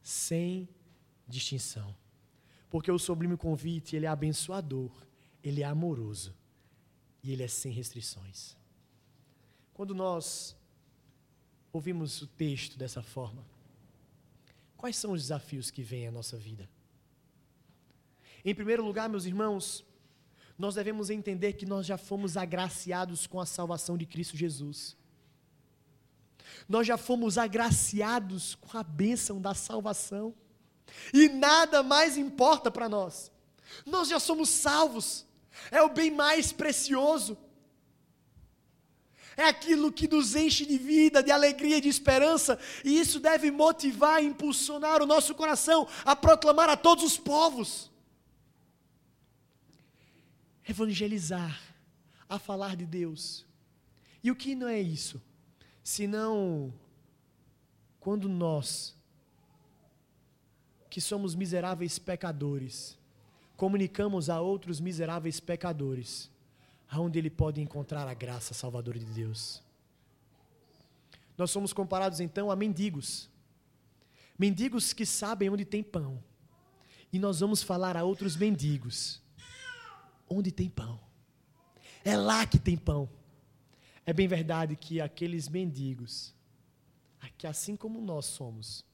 sem 0.00 0.68
distinção. 1.26 1.98
Porque 2.70 2.90
o 2.90 2.98
sublime 2.98 3.36
convite, 3.36 3.96
ele 3.96 4.06
é 4.06 4.08
abençoador, 4.08 4.90
ele 5.42 5.62
é 5.62 5.66
amoroso 5.66 6.34
e 7.22 7.32
ele 7.32 7.42
é 7.42 7.48
sem 7.48 7.72
restrições. 7.72 8.56
Quando 9.74 9.94
nós 9.94 10.56
ouvimos 11.72 12.22
o 12.22 12.26
texto 12.26 12.78
dessa 12.78 13.02
forma, 13.02 13.44
quais 14.76 14.96
são 14.96 15.12
os 15.12 15.22
desafios 15.22 15.70
que 15.70 15.82
vêm 15.82 16.08
à 16.08 16.12
nossa 16.12 16.36
vida? 16.36 16.68
Em 18.44 18.54
primeiro 18.54 18.84
lugar, 18.84 19.08
meus 19.08 19.24
irmãos, 19.26 19.84
nós 20.56 20.74
devemos 20.74 21.10
entender 21.10 21.54
que 21.54 21.66
nós 21.66 21.86
já 21.86 21.96
fomos 21.96 22.36
agraciados 22.36 23.26
com 23.26 23.40
a 23.40 23.46
salvação 23.46 23.96
de 23.96 24.06
Cristo 24.06 24.36
Jesus. 24.36 24.96
Nós 26.68 26.86
já 26.86 26.96
fomos 26.96 27.38
agraciados 27.38 28.54
com 28.54 28.76
a 28.76 28.82
bênção 28.82 29.40
da 29.40 29.54
salvação. 29.54 30.34
E 31.12 31.28
nada 31.28 31.82
mais 31.82 32.16
importa 32.16 32.70
para 32.70 32.88
nós. 32.88 33.30
Nós 33.86 34.08
já 34.08 34.18
somos 34.18 34.48
salvos. 34.48 35.26
É 35.70 35.82
o 35.82 35.88
bem 35.88 36.10
mais 36.10 36.52
precioso. 36.52 37.36
É 39.36 39.44
aquilo 39.44 39.92
que 39.92 40.06
nos 40.06 40.36
enche 40.36 40.66
de 40.66 40.76
vida, 40.76 41.22
de 41.22 41.30
alegria, 41.30 41.80
de 41.80 41.88
esperança, 41.88 42.58
e 42.84 42.98
isso 42.98 43.18
deve 43.18 43.50
motivar 43.50 44.22
e 44.22 44.26
impulsionar 44.26 45.02
o 45.02 45.06
nosso 45.06 45.34
coração 45.34 45.88
a 46.04 46.14
proclamar 46.14 46.68
a 46.68 46.76
todos 46.76 47.04
os 47.04 47.16
povos. 47.16 47.90
Evangelizar, 50.68 51.58
a 52.28 52.38
falar 52.38 52.76
de 52.76 52.84
Deus. 52.84 53.46
E 54.22 54.30
o 54.30 54.36
que 54.36 54.54
não 54.54 54.68
é 54.68 54.78
isso? 54.78 55.22
Senão, 55.82 56.72
quando 57.98 58.28
nós 58.28 58.94
que 60.90 61.00
somos 61.00 61.36
miseráveis 61.36 61.98
pecadores, 61.98 62.98
comunicamos 63.56 64.28
a 64.28 64.40
outros 64.40 64.80
miseráveis 64.80 65.38
pecadores, 65.38 66.28
aonde 66.90 67.18
ele 67.18 67.30
pode 67.30 67.60
encontrar 67.60 68.08
a 68.08 68.14
graça 68.14 68.52
salvadora 68.52 68.98
de 68.98 69.06
Deus. 69.06 69.62
Nós 71.38 71.50
somos 71.50 71.72
comparados 71.72 72.18
então 72.18 72.50
a 72.50 72.56
mendigos. 72.56 73.30
Mendigos 74.36 74.92
que 74.92 75.06
sabem 75.06 75.48
onde 75.48 75.64
tem 75.64 75.82
pão. 75.82 76.22
E 77.12 77.18
nós 77.18 77.40
vamos 77.40 77.62
falar 77.62 77.96
a 77.96 78.02
outros 78.02 78.36
mendigos 78.36 79.22
onde 80.28 80.50
tem 80.50 80.68
pão. 80.68 80.98
É 82.04 82.16
lá 82.16 82.46
que 82.46 82.58
tem 82.58 82.76
pão. 82.76 83.08
É 84.04 84.12
bem 84.12 84.26
verdade 84.26 84.74
que 84.74 85.00
aqueles 85.00 85.48
mendigos, 85.48 86.34
que 87.38 87.46
assim 87.46 87.76
como 87.76 88.00
nós 88.00 88.26
somos, 88.26 88.84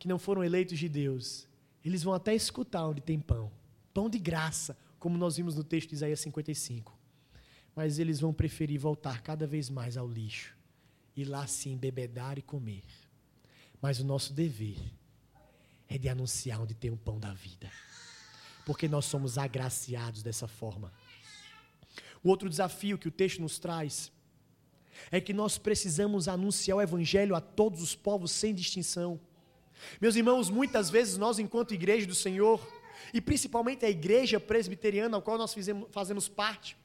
que 0.00 0.08
não 0.08 0.18
foram 0.18 0.42
eleitos 0.42 0.78
de 0.78 0.88
Deus, 0.88 1.46
eles 1.84 2.02
vão 2.02 2.14
até 2.14 2.34
escutar 2.34 2.86
onde 2.86 3.02
tem 3.02 3.20
pão. 3.20 3.52
Pão 3.92 4.08
de 4.08 4.18
graça, 4.18 4.76
como 4.98 5.18
nós 5.18 5.36
vimos 5.36 5.54
no 5.54 5.62
texto 5.62 5.90
de 5.90 5.96
Isaías 5.96 6.20
55. 6.20 6.98
Mas 7.76 7.98
eles 7.98 8.18
vão 8.18 8.32
preferir 8.32 8.80
voltar 8.80 9.20
cada 9.20 9.46
vez 9.46 9.68
mais 9.68 9.98
ao 9.98 10.08
lixo 10.08 10.56
e 11.14 11.22
lá 11.22 11.46
sim 11.46 11.76
bebedar 11.76 12.38
e 12.38 12.42
comer. 12.42 12.82
Mas 13.80 14.00
o 14.00 14.04
nosso 14.04 14.32
dever 14.32 14.78
é 15.86 15.98
de 15.98 16.08
anunciar 16.08 16.62
onde 16.62 16.74
tem 16.74 16.90
o 16.90 16.96
pão 16.96 17.20
da 17.20 17.34
vida. 17.34 17.70
Porque 18.64 18.88
nós 18.88 19.04
somos 19.04 19.36
agraciados 19.36 20.22
dessa 20.22 20.48
forma. 20.48 20.90
O 22.22 22.30
outro 22.30 22.48
desafio 22.48 22.96
que 22.96 23.08
o 23.08 23.12
texto 23.12 23.42
nos 23.42 23.58
traz 23.58 24.10
é 25.10 25.20
que 25.20 25.34
nós 25.34 25.58
precisamos 25.58 26.26
anunciar 26.26 26.78
o 26.78 26.80
evangelho 26.80 27.34
a 27.34 27.40
todos 27.40 27.82
os 27.82 27.94
povos 27.94 28.30
sem 28.30 28.54
distinção. 28.54 29.20
Meus 30.00 30.16
irmãos, 30.16 30.50
muitas 30.50 30.90
vezes 30.90 31.16
nós, 31.16 31.38
enquanto 31.38 31.74
igreja 31.74 32.06
do 32.06 32.14
Senhor, 32.14 32.60
e 33.12 33.20
principalmente 33.20 33.84
a 33.84 33.90
igreja 33.90 34.38
presbiteriana, 34.38 35.16
ao 35.16 35.22
qual 35.22 35.38
nós 35.38 35.52
fizemos, 35.52 35.88
fazemos 35.90 36.28
parte, 36.28 36.76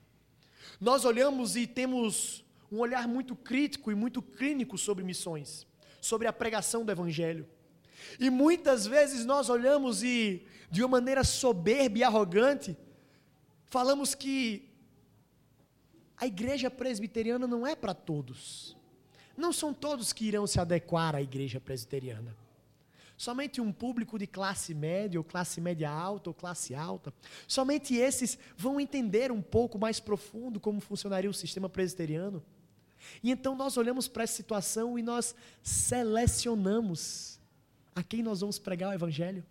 nós 0.79 1.05
olhamos 1.05 1.55
e 1.55 1.67
temos 1.67 2.43
um 2.71 2.79
olhar 2.79 3.07
muito 3.07 3.35
crítico 3.35 3.91
e 3.91 3.95
muito 3.95 4.21
clínico 4.21 4.77
sobre 4.77 5.03
missões, 5.03 5.65
sobre 6.01 6.27
a 6.27 6.33
pregação 6.33 6.83
do 6.83 6.91
Evangelho. 6.91 7.47
E 8.19 8.29
muitas 8.29 8.85
vezes 8.85 9.25
nós 9.25 9.49
olhamos 9.49 10.03
e, 10.03 10.45
de 10.69 10.81
uma 10.81 10.89
maneira 10.89 11.23
soberba 11.23 11.97
e 11.97 12.03
arrogante, 12.03 12.75
falamos 13.65 14.13
que 14.13 14.69
a 16.17 16.25
igreja 16.25 16.69
presbiteriana 16.69 17.47
não 17.47 17.65
é 17.65 17.75
para 17.75 17.93
todos. 17.93 18.75
Não 19.37 19.51
são 19.51 19.73
todos 19.73 20.13
que 20.13 20.25
irão 20.25 20.47
se 20.47 20.59
adequar 20.59 21.15
à 21.15 21.21
igreja 21.21 21.59
presbiteriana. 21.59 22.35
Somente 23.17 23.61
um 23.61 23.71
público 23.71 24.19
de 24.19 24.27
classe 24.27 24.73
média, 24.73 25.19
ou 25.19 25.23
classe 25.23 25.61
média 25.61 25.89
alta, 25.89 26.29
ou 26.29 26.33
classe 26.33 26.75
alta. 26.75 27.13
Somente 27.47 27.95
esses 27.95 28.37
vão 28.57 28.79
entender 28.79 29.31
um 29.31 29.41
pouco 29.41 29.79
mais 29.79 29.99
profundo 29.99 30.59
como 30.59 30.81
funcionaria 30.81 31.29
o 31.29 31.33
sistema 31.33 31.69
presbiteriano. 31.69 32.43
E 33.23 33.31
então 33.31 33.55
nós 33.55 33.77
olhamos 33.77 34.07
para 34.07 34.23
essa 34.23 34.33
situação 34.33 34.99
e 34.99 35.01
nós 35.01 35.33
selecionamos 35.61 37.39
a 37.95 38.03
quem 38.03 38.21
nós 38.21 38.41
vamos 38.41 38.59
pregar 38.59 38.89
o 38.89 38.93
Evangelho. 38.93 39.45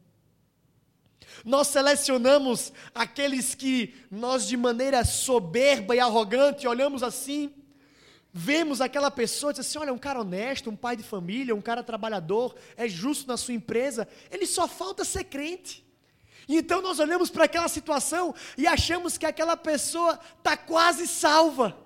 Nós 1.42 1.68
selecionamos 1.68 2.72
aqueles 2.94 3.54
que 3.54 3.94
nós, 4.10 4.46
de 4.46 4.56
maneira 4.56 5.04
soberba 5.04 5.96
e 5.96 6.00
arrogante, 6.00 6.66
olhamos 6.66 7.02
assim 7.02 7.52
vemos 8.36 8.80
aquela 8.80 9.12
pessoa 9.12 9.52
e 9.52 9.54
diz 9.54 9.64
assim: 9.64 9.78
olha, 9.78 9.92
um 9.92 9.98
cara 9.98 10.20
honesto, 10.20 10.68
um 10.68 10.74
pai 10.74 10.96
de 10.96 11.04
família, 11.04 11.54
um 11.54 11.62
cara 11.62 11.84
trabalhador, 11.84 12.56
é 12.76 12.88
justo 12.88 13.28
na 13.28 13.36
sua 13.36 13.54
empresa, 13.54 14.08
ele 14.28 14.44
só 14.44 14.66
falta 14.66 15.04
ser 15.04 15.24
crente. 15.24 15.84
Então 16.48 16.82
nós 16.82 16.98
olhamos 16.98 17.30
para 17.30 17.44
aquela 17.44 17.68
situação 17.68 18.34
e 18.58 18.66
achamos 18.66 19.16
que 19.16 19.24
aquela 19.24 19.56
pessoa 19.56 20.18
está 20.36 20.56
quase 20.56 21.06
salva. 21.06 21.78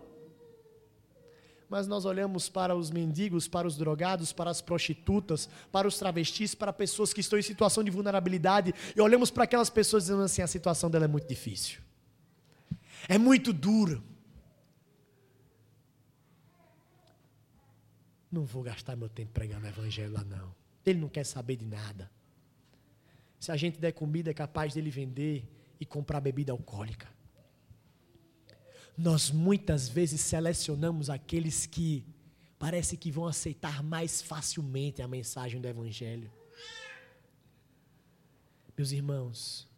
mas 1.68 1.86
nós 1.86 2.07
olhamos 2.07 2.49
para 2.49 2.74
os 2.74 2.90
mendigos, 2.90 3.46
para 3.46 3.68
os 3.68 3.76
drogados, 3.76 4.32
para 4.32 4.51
as 4.51 4.62
prostitutas, 4.62 5.51
para 5.70 5.86
os 5.86 5.99
travestis, 5.99 6.55
para 6.55 6.72
pessoas 6.72 7.12
que 7.12 7.20
estão 7.20 7.38
em 7.38 7.42
situação 7.42 7.84
de 7.84 7.90
vulnerabilidade 7.90 8.74
e 8.96 9.01
olhamos 9.03 9.30
para 9.30 9.44
aquelas 9.44 9.68
pessoas 9.68 10.05
dizendo 10.05 10.22
assim: 10.22 10.40
a 10.40 10.46
situação 10.46 10.90
dela 10.90 11.05
é 11.05 11.09
muito 11.09 11.28
difícil, 11.28 11.80
é 13.07 13.18
muito 13.18 13.53
dura. 13.53 14.03
Não 18.30 18.44
vou 18.44 18.62
gastar 18.62 18.96
meu 18.96 19.08
tempo 19.08 19.32
pregando 19.32 19.66
o 19.66 19.68
evangelho 19.68 20.12
lá, 20.12 20.24
não. 20.24 20.54
Ele 20.84 20.98
não 21.00 21.08
quer 21.08 21.24
saber 21.24 21.56
de 21.56 21.64
nada. 21.64 22.10
Se 23.38 23.52
a 23.52 23.56
gente 23.56 23.78
der 23.78 23.92
comida, 23.92 24.30
é 24.30 24.34
capaz 24.34 24.74
dele 24.74 24.90
vender 24.90 25.48
e 25.80 25.86
comprar 25.86 26.20
bebida 26.20 26.52
alcoólica 26.52 27.08
nós 28.98 29.30
muitas 29.30 29.88
vezes 29.88 30.20
selecionamos 30.20 31.08
aqueles 31.08 31.66
que 31.66 32.04
parece 32.58 32.96
que 32.96 33.12
vão 33.12 33.28
aceitar 33.28 33.80
mais 33.80 34.20
facilmente 34.20 35.00
a 35.00 35.06
mensagem 35.06 35.60
do 35.60 35.68
Evangelho. 35.68 36.28
Meus 38.76 38.90
irmãos, 38.90 39.68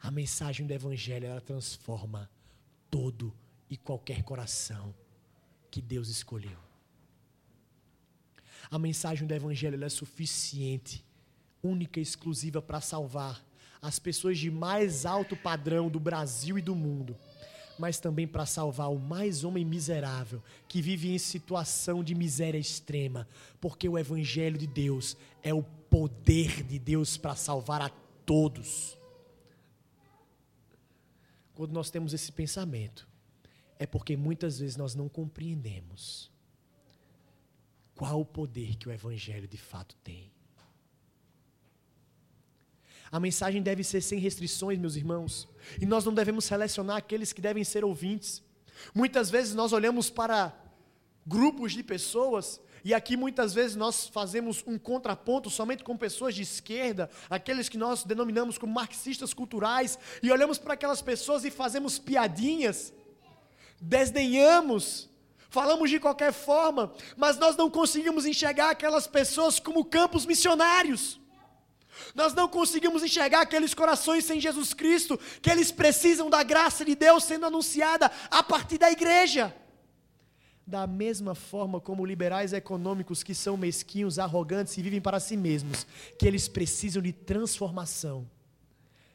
a 0.00 0.10
mensagem 0.10 0.66
do 0.66 0.72
Evangelho 0.72 1.26
ela 1.26 1.40
transforma 1.40 2.28
todo 2.90 3.32
e 3.70 3.76
qualquer 3.76 4.24
coração 4.24 4.92
que 5.70 5.80
Deus 5.80 6.08
escolheu. 6.08 6.58
A 8.70 8.78
mensagem 8.78 9.26
do 9.26 9.34
Evangelho 9.34 9.82
é 9.82 9.88
suficiente, 9.88 11.04
única 11.62 11.98
e 11.98 12.02
exclusiva 12.02 12.60
para 12.60 12.80
salvar 12.80 13.44
as 13.80 13.98
pessoas 13.98 14.38
de 14.38 14.50
mais 14.50 15.06
alto 15.06 15.36
padrão 15.36 15.88
do 15.88 16.00
Brasil 16.00 16.58
e 16.58 16.62
do 16.62 16.74
mundo, 16.74 17.16
mas 17.78 18.00
também 18.00 18.26
para 18.26 18.44
salvar 18.44 18.90
o 18.90 18.98
mais 18.98 19.44
homem 19.44 19.64
miserável 19.64 20.42
que 20.66 20.82
vive 20.82 21.12
em 21.12 21.18
situação 21.18 22.02
de 22.02 22.14
miséria 22.14 22.58
extrema, 22.58 23.28
porque 23.60 23.88
o 23.88 23.96
Evangelho 23.96 24.58
de 24.58 24.66
Deus 24.66 25.16
é 25.42 25.54
o 25.54 25.62
poder 25.62 26.62
de 26.64 26.78
Deus 26.78 27.16
para 27.16 27.36
salvar 27.36 27.80
a 27.80 27.88
todos. 28.26 28.98
Quando 31.54 31.72
nós 31.72 31.90
temos 31.90 32.12
esse 32.12 32.30
pensamento, 32.30 33.07
é 33.78 33.86
porque 33.86 34.16
muitas 34.16 34.58
vezes 34.58 34.76
nós 34.76 34.94
não 34.94 35.08
compreendemos 35.08 36.30
qual 37.94 38.20
o 38.20 38.24
poder 38.24 38.76
que 38.76 38.88
o 38.88 38.92
Evangelho 38.92 39.48
de 39.48 39.56
fato 39.56 39.96
tem. 40.04 40.30
A 43.10 43.18
mensagem 43.18 43.62
deve 43.62 43.82
ser 43.82 44.02
sem 44.02 44.18
restrições, 44.18 44.78
meus 44.78 44.94
irmãos. 44.94 45.48
E 45.80 45.86
nós 45.86 46.04
não 46.04 46.12
devemos 46.12 46.44
selecionar 46.44 46.96
aqueles 46.96 47.32
que 47.32 47.40
devem 47.40 47.64
ser 47.64 47.84
ouvintes. 47.84 48.42
Muitas 48.94 49.30
vezes 49.30 49.54
nós 49.54 49.72
olhamos 49.72 50.10
para 50.10 50.54
grupos 51.26 51.72
de 51.72 51.82
pessoas 51.82 52.60
e 52.84 52.94
aqui 52.94 53.16
muitas 53.16 53.52
vezes 53.54 53.76
nós 53.76 54.06
fazemos 54.06 54.62
um 54.66 54.78
contraponto 54.78 55.50
somente 55.50 55.82
com 55.82 55.96
pessoas 55.96 56.34
de 56.34 56.42
esquerda, 56.42 57.10
aqueles 57.28 57.68
que 57.68 57.76
nós 57.76 58.04
denominamos 58.04 58.56
como 58.56 58.72
marxistas 58.72 59.34
culturais, 59.34 59.98
e 60.22 60.30
olhamos 60.30 60.58
para 60.58 60.74
aquelas 60.74 61.02
pessoas 61.02 61.44
e 61.44 61.50
fazemos 61.50 61.98
piadinhas, 61.98 62.92
desdenhamos, 63.80 65.08
falamos 65.48 65.90
de 65.90 66.00
qualquer 66.00 66.32
forma, 66.32 66.92
mas 67.16 67.38
nós 67.38 67.56
não 67.56 67.70
conseguimos 67.70 68.26
enxergar 68.26 68.70
aquelas 68.70 69.06
pessoas 69.06 69.58
como 69.58 69.84
campos 69.84 70.26
missionários. 70.26 71.20
Nós 72.14 72.32
não 72.32 72.48
conseguimos 72.48 73.02
enxergar 73.02 73.40
aqueles 73.40 73.74
corações 73.74 74.24
sem 74.24 74.40
Jesus 74.40 74.72
Cristo, 74.72 75.18
que 75.42 75.50
eles 75.50 75.72
precisam 75.72 76.30
da 76.30 76.42
graça 76.42 76.84
de 76.84 76.94
Deus 76.94 77.24
sendo 77.24 77.46
anunciada 77.46 78.10
a 78.30 78.42
partir 78.42 78.78
da 78.78 78.90
igreja. 78.90 79.54
Da 80.66 80.86
mesma 80.86 81.34
forma 81.34 81.80
como 81.80 82.04
liberais 82.04 82.52
econômicos 82.52 83.22
que 83.22 83.34
são 83.34 83.56
mesquinhos, 83.56 84.18
arrogantes 84.18 84.76
e 84.76 84.82
vivem 84.82 85.00
para 85.00 85.18
si 85.18 85.36
mesmos, 85.36 85.86
que 86.18 86.26
eles 86.26 86.46
precisam 86.46 87.02
de 87.02 87.12
transformação. 87.12 88.28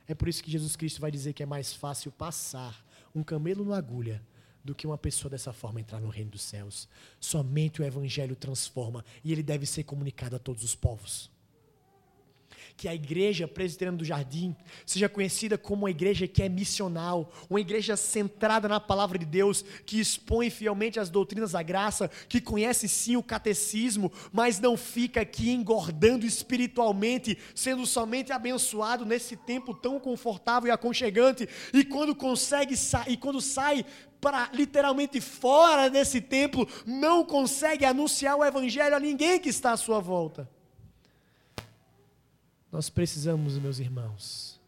É 0.07 0.15
por 0.15 0.27
isso 0.27 0.43
que 0.43 0.51
Jesus 0.51 0.75
Cristo 0.75 0.99
vai 0.99 1.11
dizer 1.11 1.31
que 1.33 1.43
é 1.43 1.45
mais 1.45 1.71
fácil 1.71 2.11
passar 2.11 2.83
um 3.15 3.23
camelo 3.23 3.63
na 3.63 3.77
agulha 3.77 4.21
do 4.63 4.73
que 4.73 4.87
uma 4.87 4.97
pessoa 4.97 5.29
dessa 5.29 5.51
forma 5.51 5.79
entrar 5.79 5.99
no 5.99 6.09
reino 6.09 6.31
dos 6.31 6.41
céus. 6.41 6.87
Somente 7.19 7.81
o 7.81 7.85
evangelho 7.85 8.35
transforma 8.35 9.03
e 9.23 9.31
ele 9.31 9.43
deve 9.43 9.65
ser 9.65 9.83
comunicado 9.83 10.35
a 10.35 10.39
todos 10.39 10.63
os 10.63 10.75
povos 10.75 11.33
que 12.75 12.87
a 12.87 12.95
igreja 12.95 13.47
presbiteriana 13.47 13.97
do 13.97 14.05
Jardim 14.05 14.55
seja 14.85 15.07
conhecida 15.07 15.57
como 15.57 15.83
uma 15.83 15.91
igreja 15.91 16.27
que 16.27 16.41
é 16.41 16.49
missional, 16.49 17.31
uma 17.49 17.61
igreja 17.61 17.95
centrada 17.95 18.67
na 18.67 18.79
palavra 18.79 19.17
de 19.17 19.25
Deus, 19.25 19.63
que 19.85 19.99
expõe 19.99 20.49
fielmente 20.49 20.99
as 20.99 21.09
doutrinas 21.09 21.51
da 21.51 21.61
graça, 21.61 22.09
que 22.27 22.41
conhece 22.41 22.87
sim 22.87 23.15
o 23.15 23.23
catecismo, 23.23 24.11
mas 24.31 24.59
não 24.59 24.75
fica 24.75 25.21
aqui 25.21 25.51
engordando 25.51 26.25
espiritualmente, 26.25 27.37
sendo 27.55 27.85
somente 27.85 28.31
abençoado 28.31 29.05
nesse 29.05 29.35
tempo 29.35 29.73
tão 29.73 29.99
confortável 29.99 30.67
e 30.67 30.71
aconchegante, 30.71 31.47
e 31.73 31.83
quando 31.83 32.15
consegue 32.15 32.75
sair, 32.75 33.13
e 33.13 33.17
quando 33.17 33.41
sai 33.41 33.85
para 34.23 34.49
literalmente 34.53 35.19
fora 35.19 35.89
desse 35.89 36.21
templo, 36.21 36.65
não 36.85 37.25
consegue 37.25 37.83
anunciar 37.83 38.37
o 38.37 38.45
evangelho 38.45 38.95
a 38.95 38.99
ninguém 38.99 39.37
que 39.37 39.49
está 39.49 39.73
à 39.73 39.77
sua 39.77 39.99
volta. 39.99 40.49
Nós 42.71 42.89
precisamos, 42.89 43.59
meus 43.59 43.79
irmãos, 43.79 44.61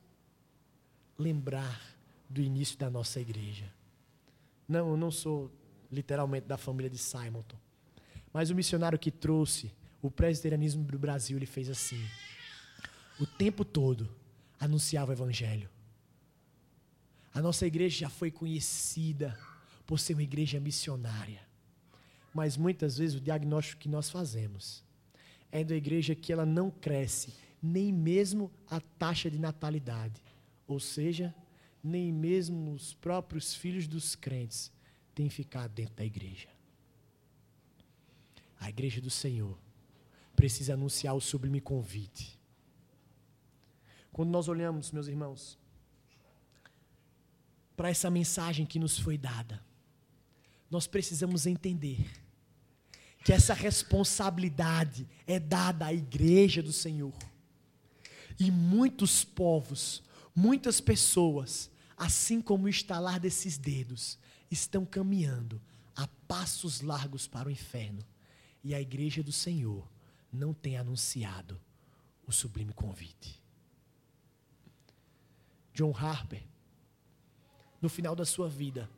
lembrar 1.18 1.82
do 2.30 2.42
início 2.42 2.78
da 2.78 2.90
nossa 2.90 3.22
igreja. 3.22 3.72
Não, 4.68 4.90
eu 4.90 4.98
não 4.98 5.10
sou 5.10 5.50
literalmente 5.90 6.46
da 6.48 6.58
família 6.58 6.90
de 6.90 6.98
Simonton, 6.98 7.56
mas 8.34 8.50
o 8.50 8.56
missionário 8.56 9.00
que 9.00 9.10
trouxe 9.10 9.72
o 10.02 10.12
presbiterianismo 10.12 10.84
do 10.84 11.00
Brasil, 11.00 11.38
ele 11.38 11.46
fez 11.46 11.70
assim. 11.70 12.04
O 13.18 13.26
tempo 13.26 13.64
todo 13.64 14.14
anunciava 14.60 15.12
o 15.12 15.14
evangelho. 15.14 15.70
A 17.36 17.42
nossa 17.42 17.68
igreja 17.68 18.00
já 18.00 18.10
foi 18.10 18.32
conhecida 18.32 19.38
por 19.86 20.00
ser 20.00 20.14
uma 20.14 20.24
igreja 20.24 20.58
missionária. 20.58 21.42
Mas 22.34 22.56
muitas 22.56 22.98
vezes 22.98 23.18
o 23.18 23.22
diagnóstico 23.22 23.82
que 23.82 23.90
nós 23.90 24.10
fazemos 24.10 24.82
é 25.52 25.62
da 25.62 25.76
igreja 25.76 26.16
que 26.16 26.32
ela 26.32 26.46
não 26.46 26.72
cresce 26.72 27.34
nem 27.62 27.92
mesmo 27.92 28.50
a 28.70 28.80
taxa 28.80 29.30
de 29.30 29.38
natalidade. 29.38 30.22
Ou 30.66 30.80
seja, 30.80 31.36
nem 31.84 32.10
mesmo 32.10 32.72
os 32.74 32.94
próprios 32.94 33.54
filhos 33.54 33.86
dos 33.86 34.16
crentes 34.16 34.72
têm 35.14 35.30
ficado 35.30 35.72
dentro 35.72 35.96
da 35.96 36.06
igreja. 36.06 36.48
A 38.60 38.70
igreja 38.70 39.02
do 39.02 39.10
Senhor 39.10 39.58
precisa 40.38 40.74
anunciar 40.74 41.14
o 41.14 41.22
sublime 41.22 41.60
convite. 41.60 42.40
Quando 44.14 44.30
nós 44.30 44.48
olhamos, 44.48 44.94
meus 44.94 45.08
irmãos, 45.08 45.58
para 47.76 47.90
essa 47.90 48.10
mensagem 48.10 48.66
que 48.66 48.80
nos 48.80 48.98
foi 48.98 49.18
dada, 49.18 49.64
nós 50.70 50.88
precisamos 50.88 51.46
entender 51.46 52.10
que 53.24 53.34
essa 53.34 53.54
responsabilidade 53.54 55.08
é 55.26 55.40
dada 55.40 55.88
à 55.88 55.94
igreja 55.94 56.62
do 56.62 56.72
Senhor. 56.72 57.14
E 58.40 58.52
muitos 58.52 59.24
povos, 59.24 60.04
muitas 60.36 60.80
pessoas, 60.80 61.72
assim 61.98 62.42
como 62.42 62.66
o 62.66 62.70
estalar 62.70 63.20
desses 63.20 63.58
dedos, 63.58 64.20
estão 64.52 64.86
caminhando 64.86 65.62
a 65.96 66.08
passos 66.28 66.82
largos 66.82 67.28
para 67.28 67.48
o 67.48 67.52
inferno. 67.52 68.06
E 68.64 68.76
a 68.76 68.82
igreja 68.82 69.24
do 69.24 69.32
Senhor 69.32 69.88
não 70.32 70.54
tem 70.54 70.78
anunciado 70.78 71.60
o 72.28 72.32
sublime 72.32 72.74
convite. 72.74 73.42
John 75.74 75.94
Harper, 75.96 76.44
no 77.86 77.90
final 77.90 78.16
da 78.16 78.26
sua 78.26 78.50
vida, 78.50 78.90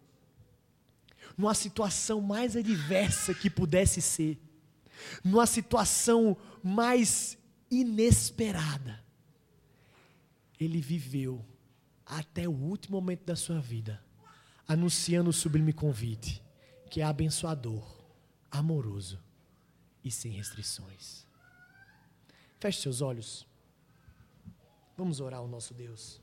numa 1.38 1.54
situação 1.54 2.22
mais 2.22 2.56
adversa 2.56 3.34
que 3.34 3.50
pudesse 3.50 4.02
ser, 4.02 4.40
numa 5.22 5.46
situação 5.46 6.38
mais 6.64 7.38
inesperada, 7.70 9.04
ele 10.58 10.80
viveu 10.80 11.46
até 12.06 12.48
o 12.48 12.54
último 12.54 12.96
momento 12.96 13.26
da 13.26 13.36
sua 13.36 13.60
vida, 13.60 14.02
anunciando 14.66 15.32
o 15.32 15.34
sublime 15.34 15.74
convite, 15.74 16.42
que 16.90 17.02
é 17.02 17.04
abençoador, 17.04 17.86
amoroso 18.50 19.20
e 20.02 20.10
sem 20.10 20.32
restrições. 20.32 21.28
Feche 22.58 22.82
seus 22.82 23.02
olhos. 23.02 23.46
Vamos 24.96 25.20
orar 25.20 25.42
ao 25.42 25.48
nosso 25.48 25.74
Deus. 25.74 26.22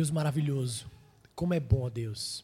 Deus 0.00 0.10
maravilhoso, 0.10 0.90
como 1.34 1.52
é 1.52 1.60
bom, 1.60 1.90
Deus. 1.90 2.42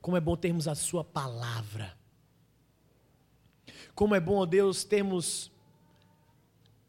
Como 0.00 0.16
é 0.16 0.20
bom 0.22 0.34
termos 0.34 0.66
a 0.66 0.74
Sua 0.74 1.04
palavra. 1.04 1.94
Como 3.94 4.14
é 4.14 4.20
bom, 4.20 4.46
Deus, 4.46 4.84
termos 4.84 5.52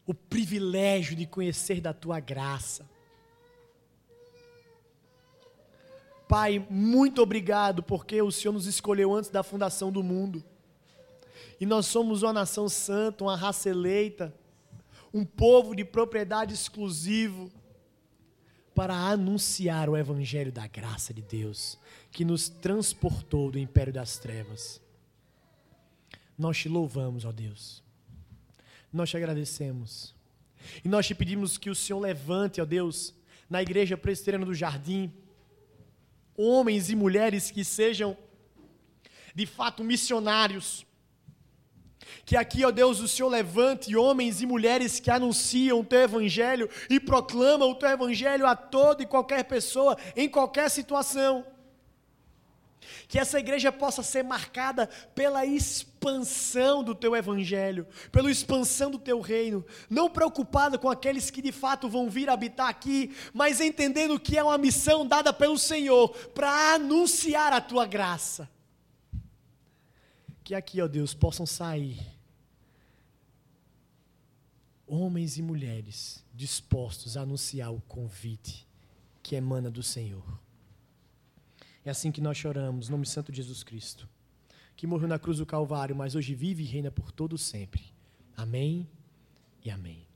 o 0.05 0.13
privilégio 0.13 1.17
de 1.17 1.25
conhecer 1.25 1.81
da 1.81 1.91
Tua 1.93 2.21
graça. 2.21 2.89
Pai, 6.25 6.65
muito 6.69 7.21
obrigado 7.21 7.83
porque 7.83 8.21
o 8.21 8.31
Senhor 8.31 8.53
nos 8.53 8.67
escolheu 8.67 9.13
antes 9.13 9.29
da 9.29 9.43
fundação 9.43 9.91
do 9.91 10.01
mundo. 10.01 10.41
E 11.59 11.65
nós 11.65 11.87
somos 11.87 12.23
uma 12.23 12.31
nação 12.31 12.69
santa, 12.69 13.25
uma 13.25 13.35
raça 13.35 13.67
eleita, 13.67 14.33
um 15.13 15.25
povo 15.25 15.75
de 15.75 15.83
propriedade 15.83 16.53
exclusivo 16.53 17.51
para 18.75 18.95
anunciar 18.95 19.89
o 19.89 19.97
evangelho 19.97 20.51
da 20.51 20.67
graça 20.67 21.13
de 21.13 21.21
Deus, 21.21 21.77
que 22.11 22.25
nos 22.25 22.49
transportou 22.49 23.51
do 23.51 23.59
império 23.59 23.93
das 23.93 24.17
trevas. 24.17 24.81
Nós 26.37 26.57
te 26.57 26.67
louvamos, 26.67 27.25
ó 27.25 27.31
Deus. 27.31 27.83
Nós 28.91 29.09
te 29.09 29.17
agradecemos. 29.17 30.15
E 30.83 30.87
nós 30.87 31.05
te 31.05 31.13
pedimos 31.13 31.57
que 31.57 31.69
o 31.69 31.75
Senhor 31.75 31.99
levante, 31.99 32.61
ó 32.61 32.65
Deus, 32.65 33.13
na 33.49 33.61
igreja 33.61 33.97
presbiteriana 33.97 34.45
do 34.45 34.53
Jardim, 34.53 35.13
homens 36.35 36.89
e 36.89 36.95
mulheres 36.95 37.51
que 37.51 37.63
sejam 37.63 38.17
de 39.35 39.45
fato 39.45 39.83
missionários. 39.83 40.85
Que 42.25 42.37
aqui, 42.37 42.63
ó 42.65 42.71
Deus, 42.71 42.99
o 42.99 43.07
Senhor 43.07 43.29
levante 43.29 43.95
homens 43.95 44.41
e 44.41 44.45
mulheres 44.45 44.99
que 44.99 45.11
anunciam 45.11 45.79
o 45.79 45.85
teu 45.85 46.01
evangelho 46.01 46.69
e 46.89 46.99
proclamam 46.99 47.71
o 47.71 47.75
teu 47.75 47.89
evangelho 47.89 48.47
a 48.47 48.55
toda 48.55 49.03
e 49.03 49.05
qualquer 49.05 49.43
pessoa, 49.43 49.97
em 50.15 50.29
qualquer 50.29 50.69
situação. 50.69 51.45
Que 53.07 53.19
essa 53.19 53.39
igreja 53.39 53.71
possa 53.71 54.01
ser 54.01 54.23
marcada 54.23 54.87
pela 55.13 55.45
expansão 55.45 56.83
do 56.83 56.95
teu 56.95 57.15
evangelho, 57.15 57.87
pela 58.11 58.31
expansão 58.31 58.89
do 58.89 58.99
teu 58.99 59.19
reino, 59.19 59.65
não 59.89 60.09
preocupada 60.09 60.77
com 60.77 60.89
aqueles 60.89 61.29
que 61.29 61.41
de 61.41 61.51
fato 61.51 61.89
vão 61.89 62.09
vir 62.09 62.29
habitar 62.29 62.67
aqui, 62.67 63.15
mas 63.33 63.61
entendendo 63.61 64.19
que 64.19 64.37
é 64.37 64.43
uma 64.43 64.57
missão 64.57 65.05
dada 65.05 65.31
pelo 65.33 65.57
Senhor 65.57 66.09
para 66.33 66.73
anunciar 66.73 67.53
a 67.53 67.61
tua 67.61 67.85
graça. 67.85 68.49
Que 70.43 70.53
aqui, 70.55 70.81
ó 70.81 70.87
Deus, 70.87 71.13
possam 71.13 71.45
sair 71.45 71.99
homens 74.85 75.37
e 75.37 75.41
mulheres 75.41 76.23
dispostos 76.33 77.15
a 77.15 77.21
anunciar 77.21 77.73
o 77.73 77.81
convite 77.81 78.67
que 79.21 79.35
emana 79.35 79.71
do 79.71 79.81
Senhor. 79.81 80.39
É 81.85 81.89
assim 81.89 82.11
que 82.11 82.21
nós 82.21 82.37
choramos, 82.37 82.89
nome 82.89 83.05
santo 83.05 83.31
de 83.31 83.37
Jesus 83.37 83.63
Cristo, 83.63 84.07
que 84.75 84.85
morreu 84.87 85.07
na 85.07 85.19
cruz 85.19 85.37
do 85.37 85.45
Calvário, 85.45 85.95
mas 85.95 86.15
hoje 86.15 86.35
vive 86.35 86.63
e 86.63 86.67
reina 86.67 86.91
por 86.91 87.11
todo 87.11 87.37
sempre. 87.37 87.83
Amém 88.35 88.87
e 89.63 89.71
amém. 89.71 90.12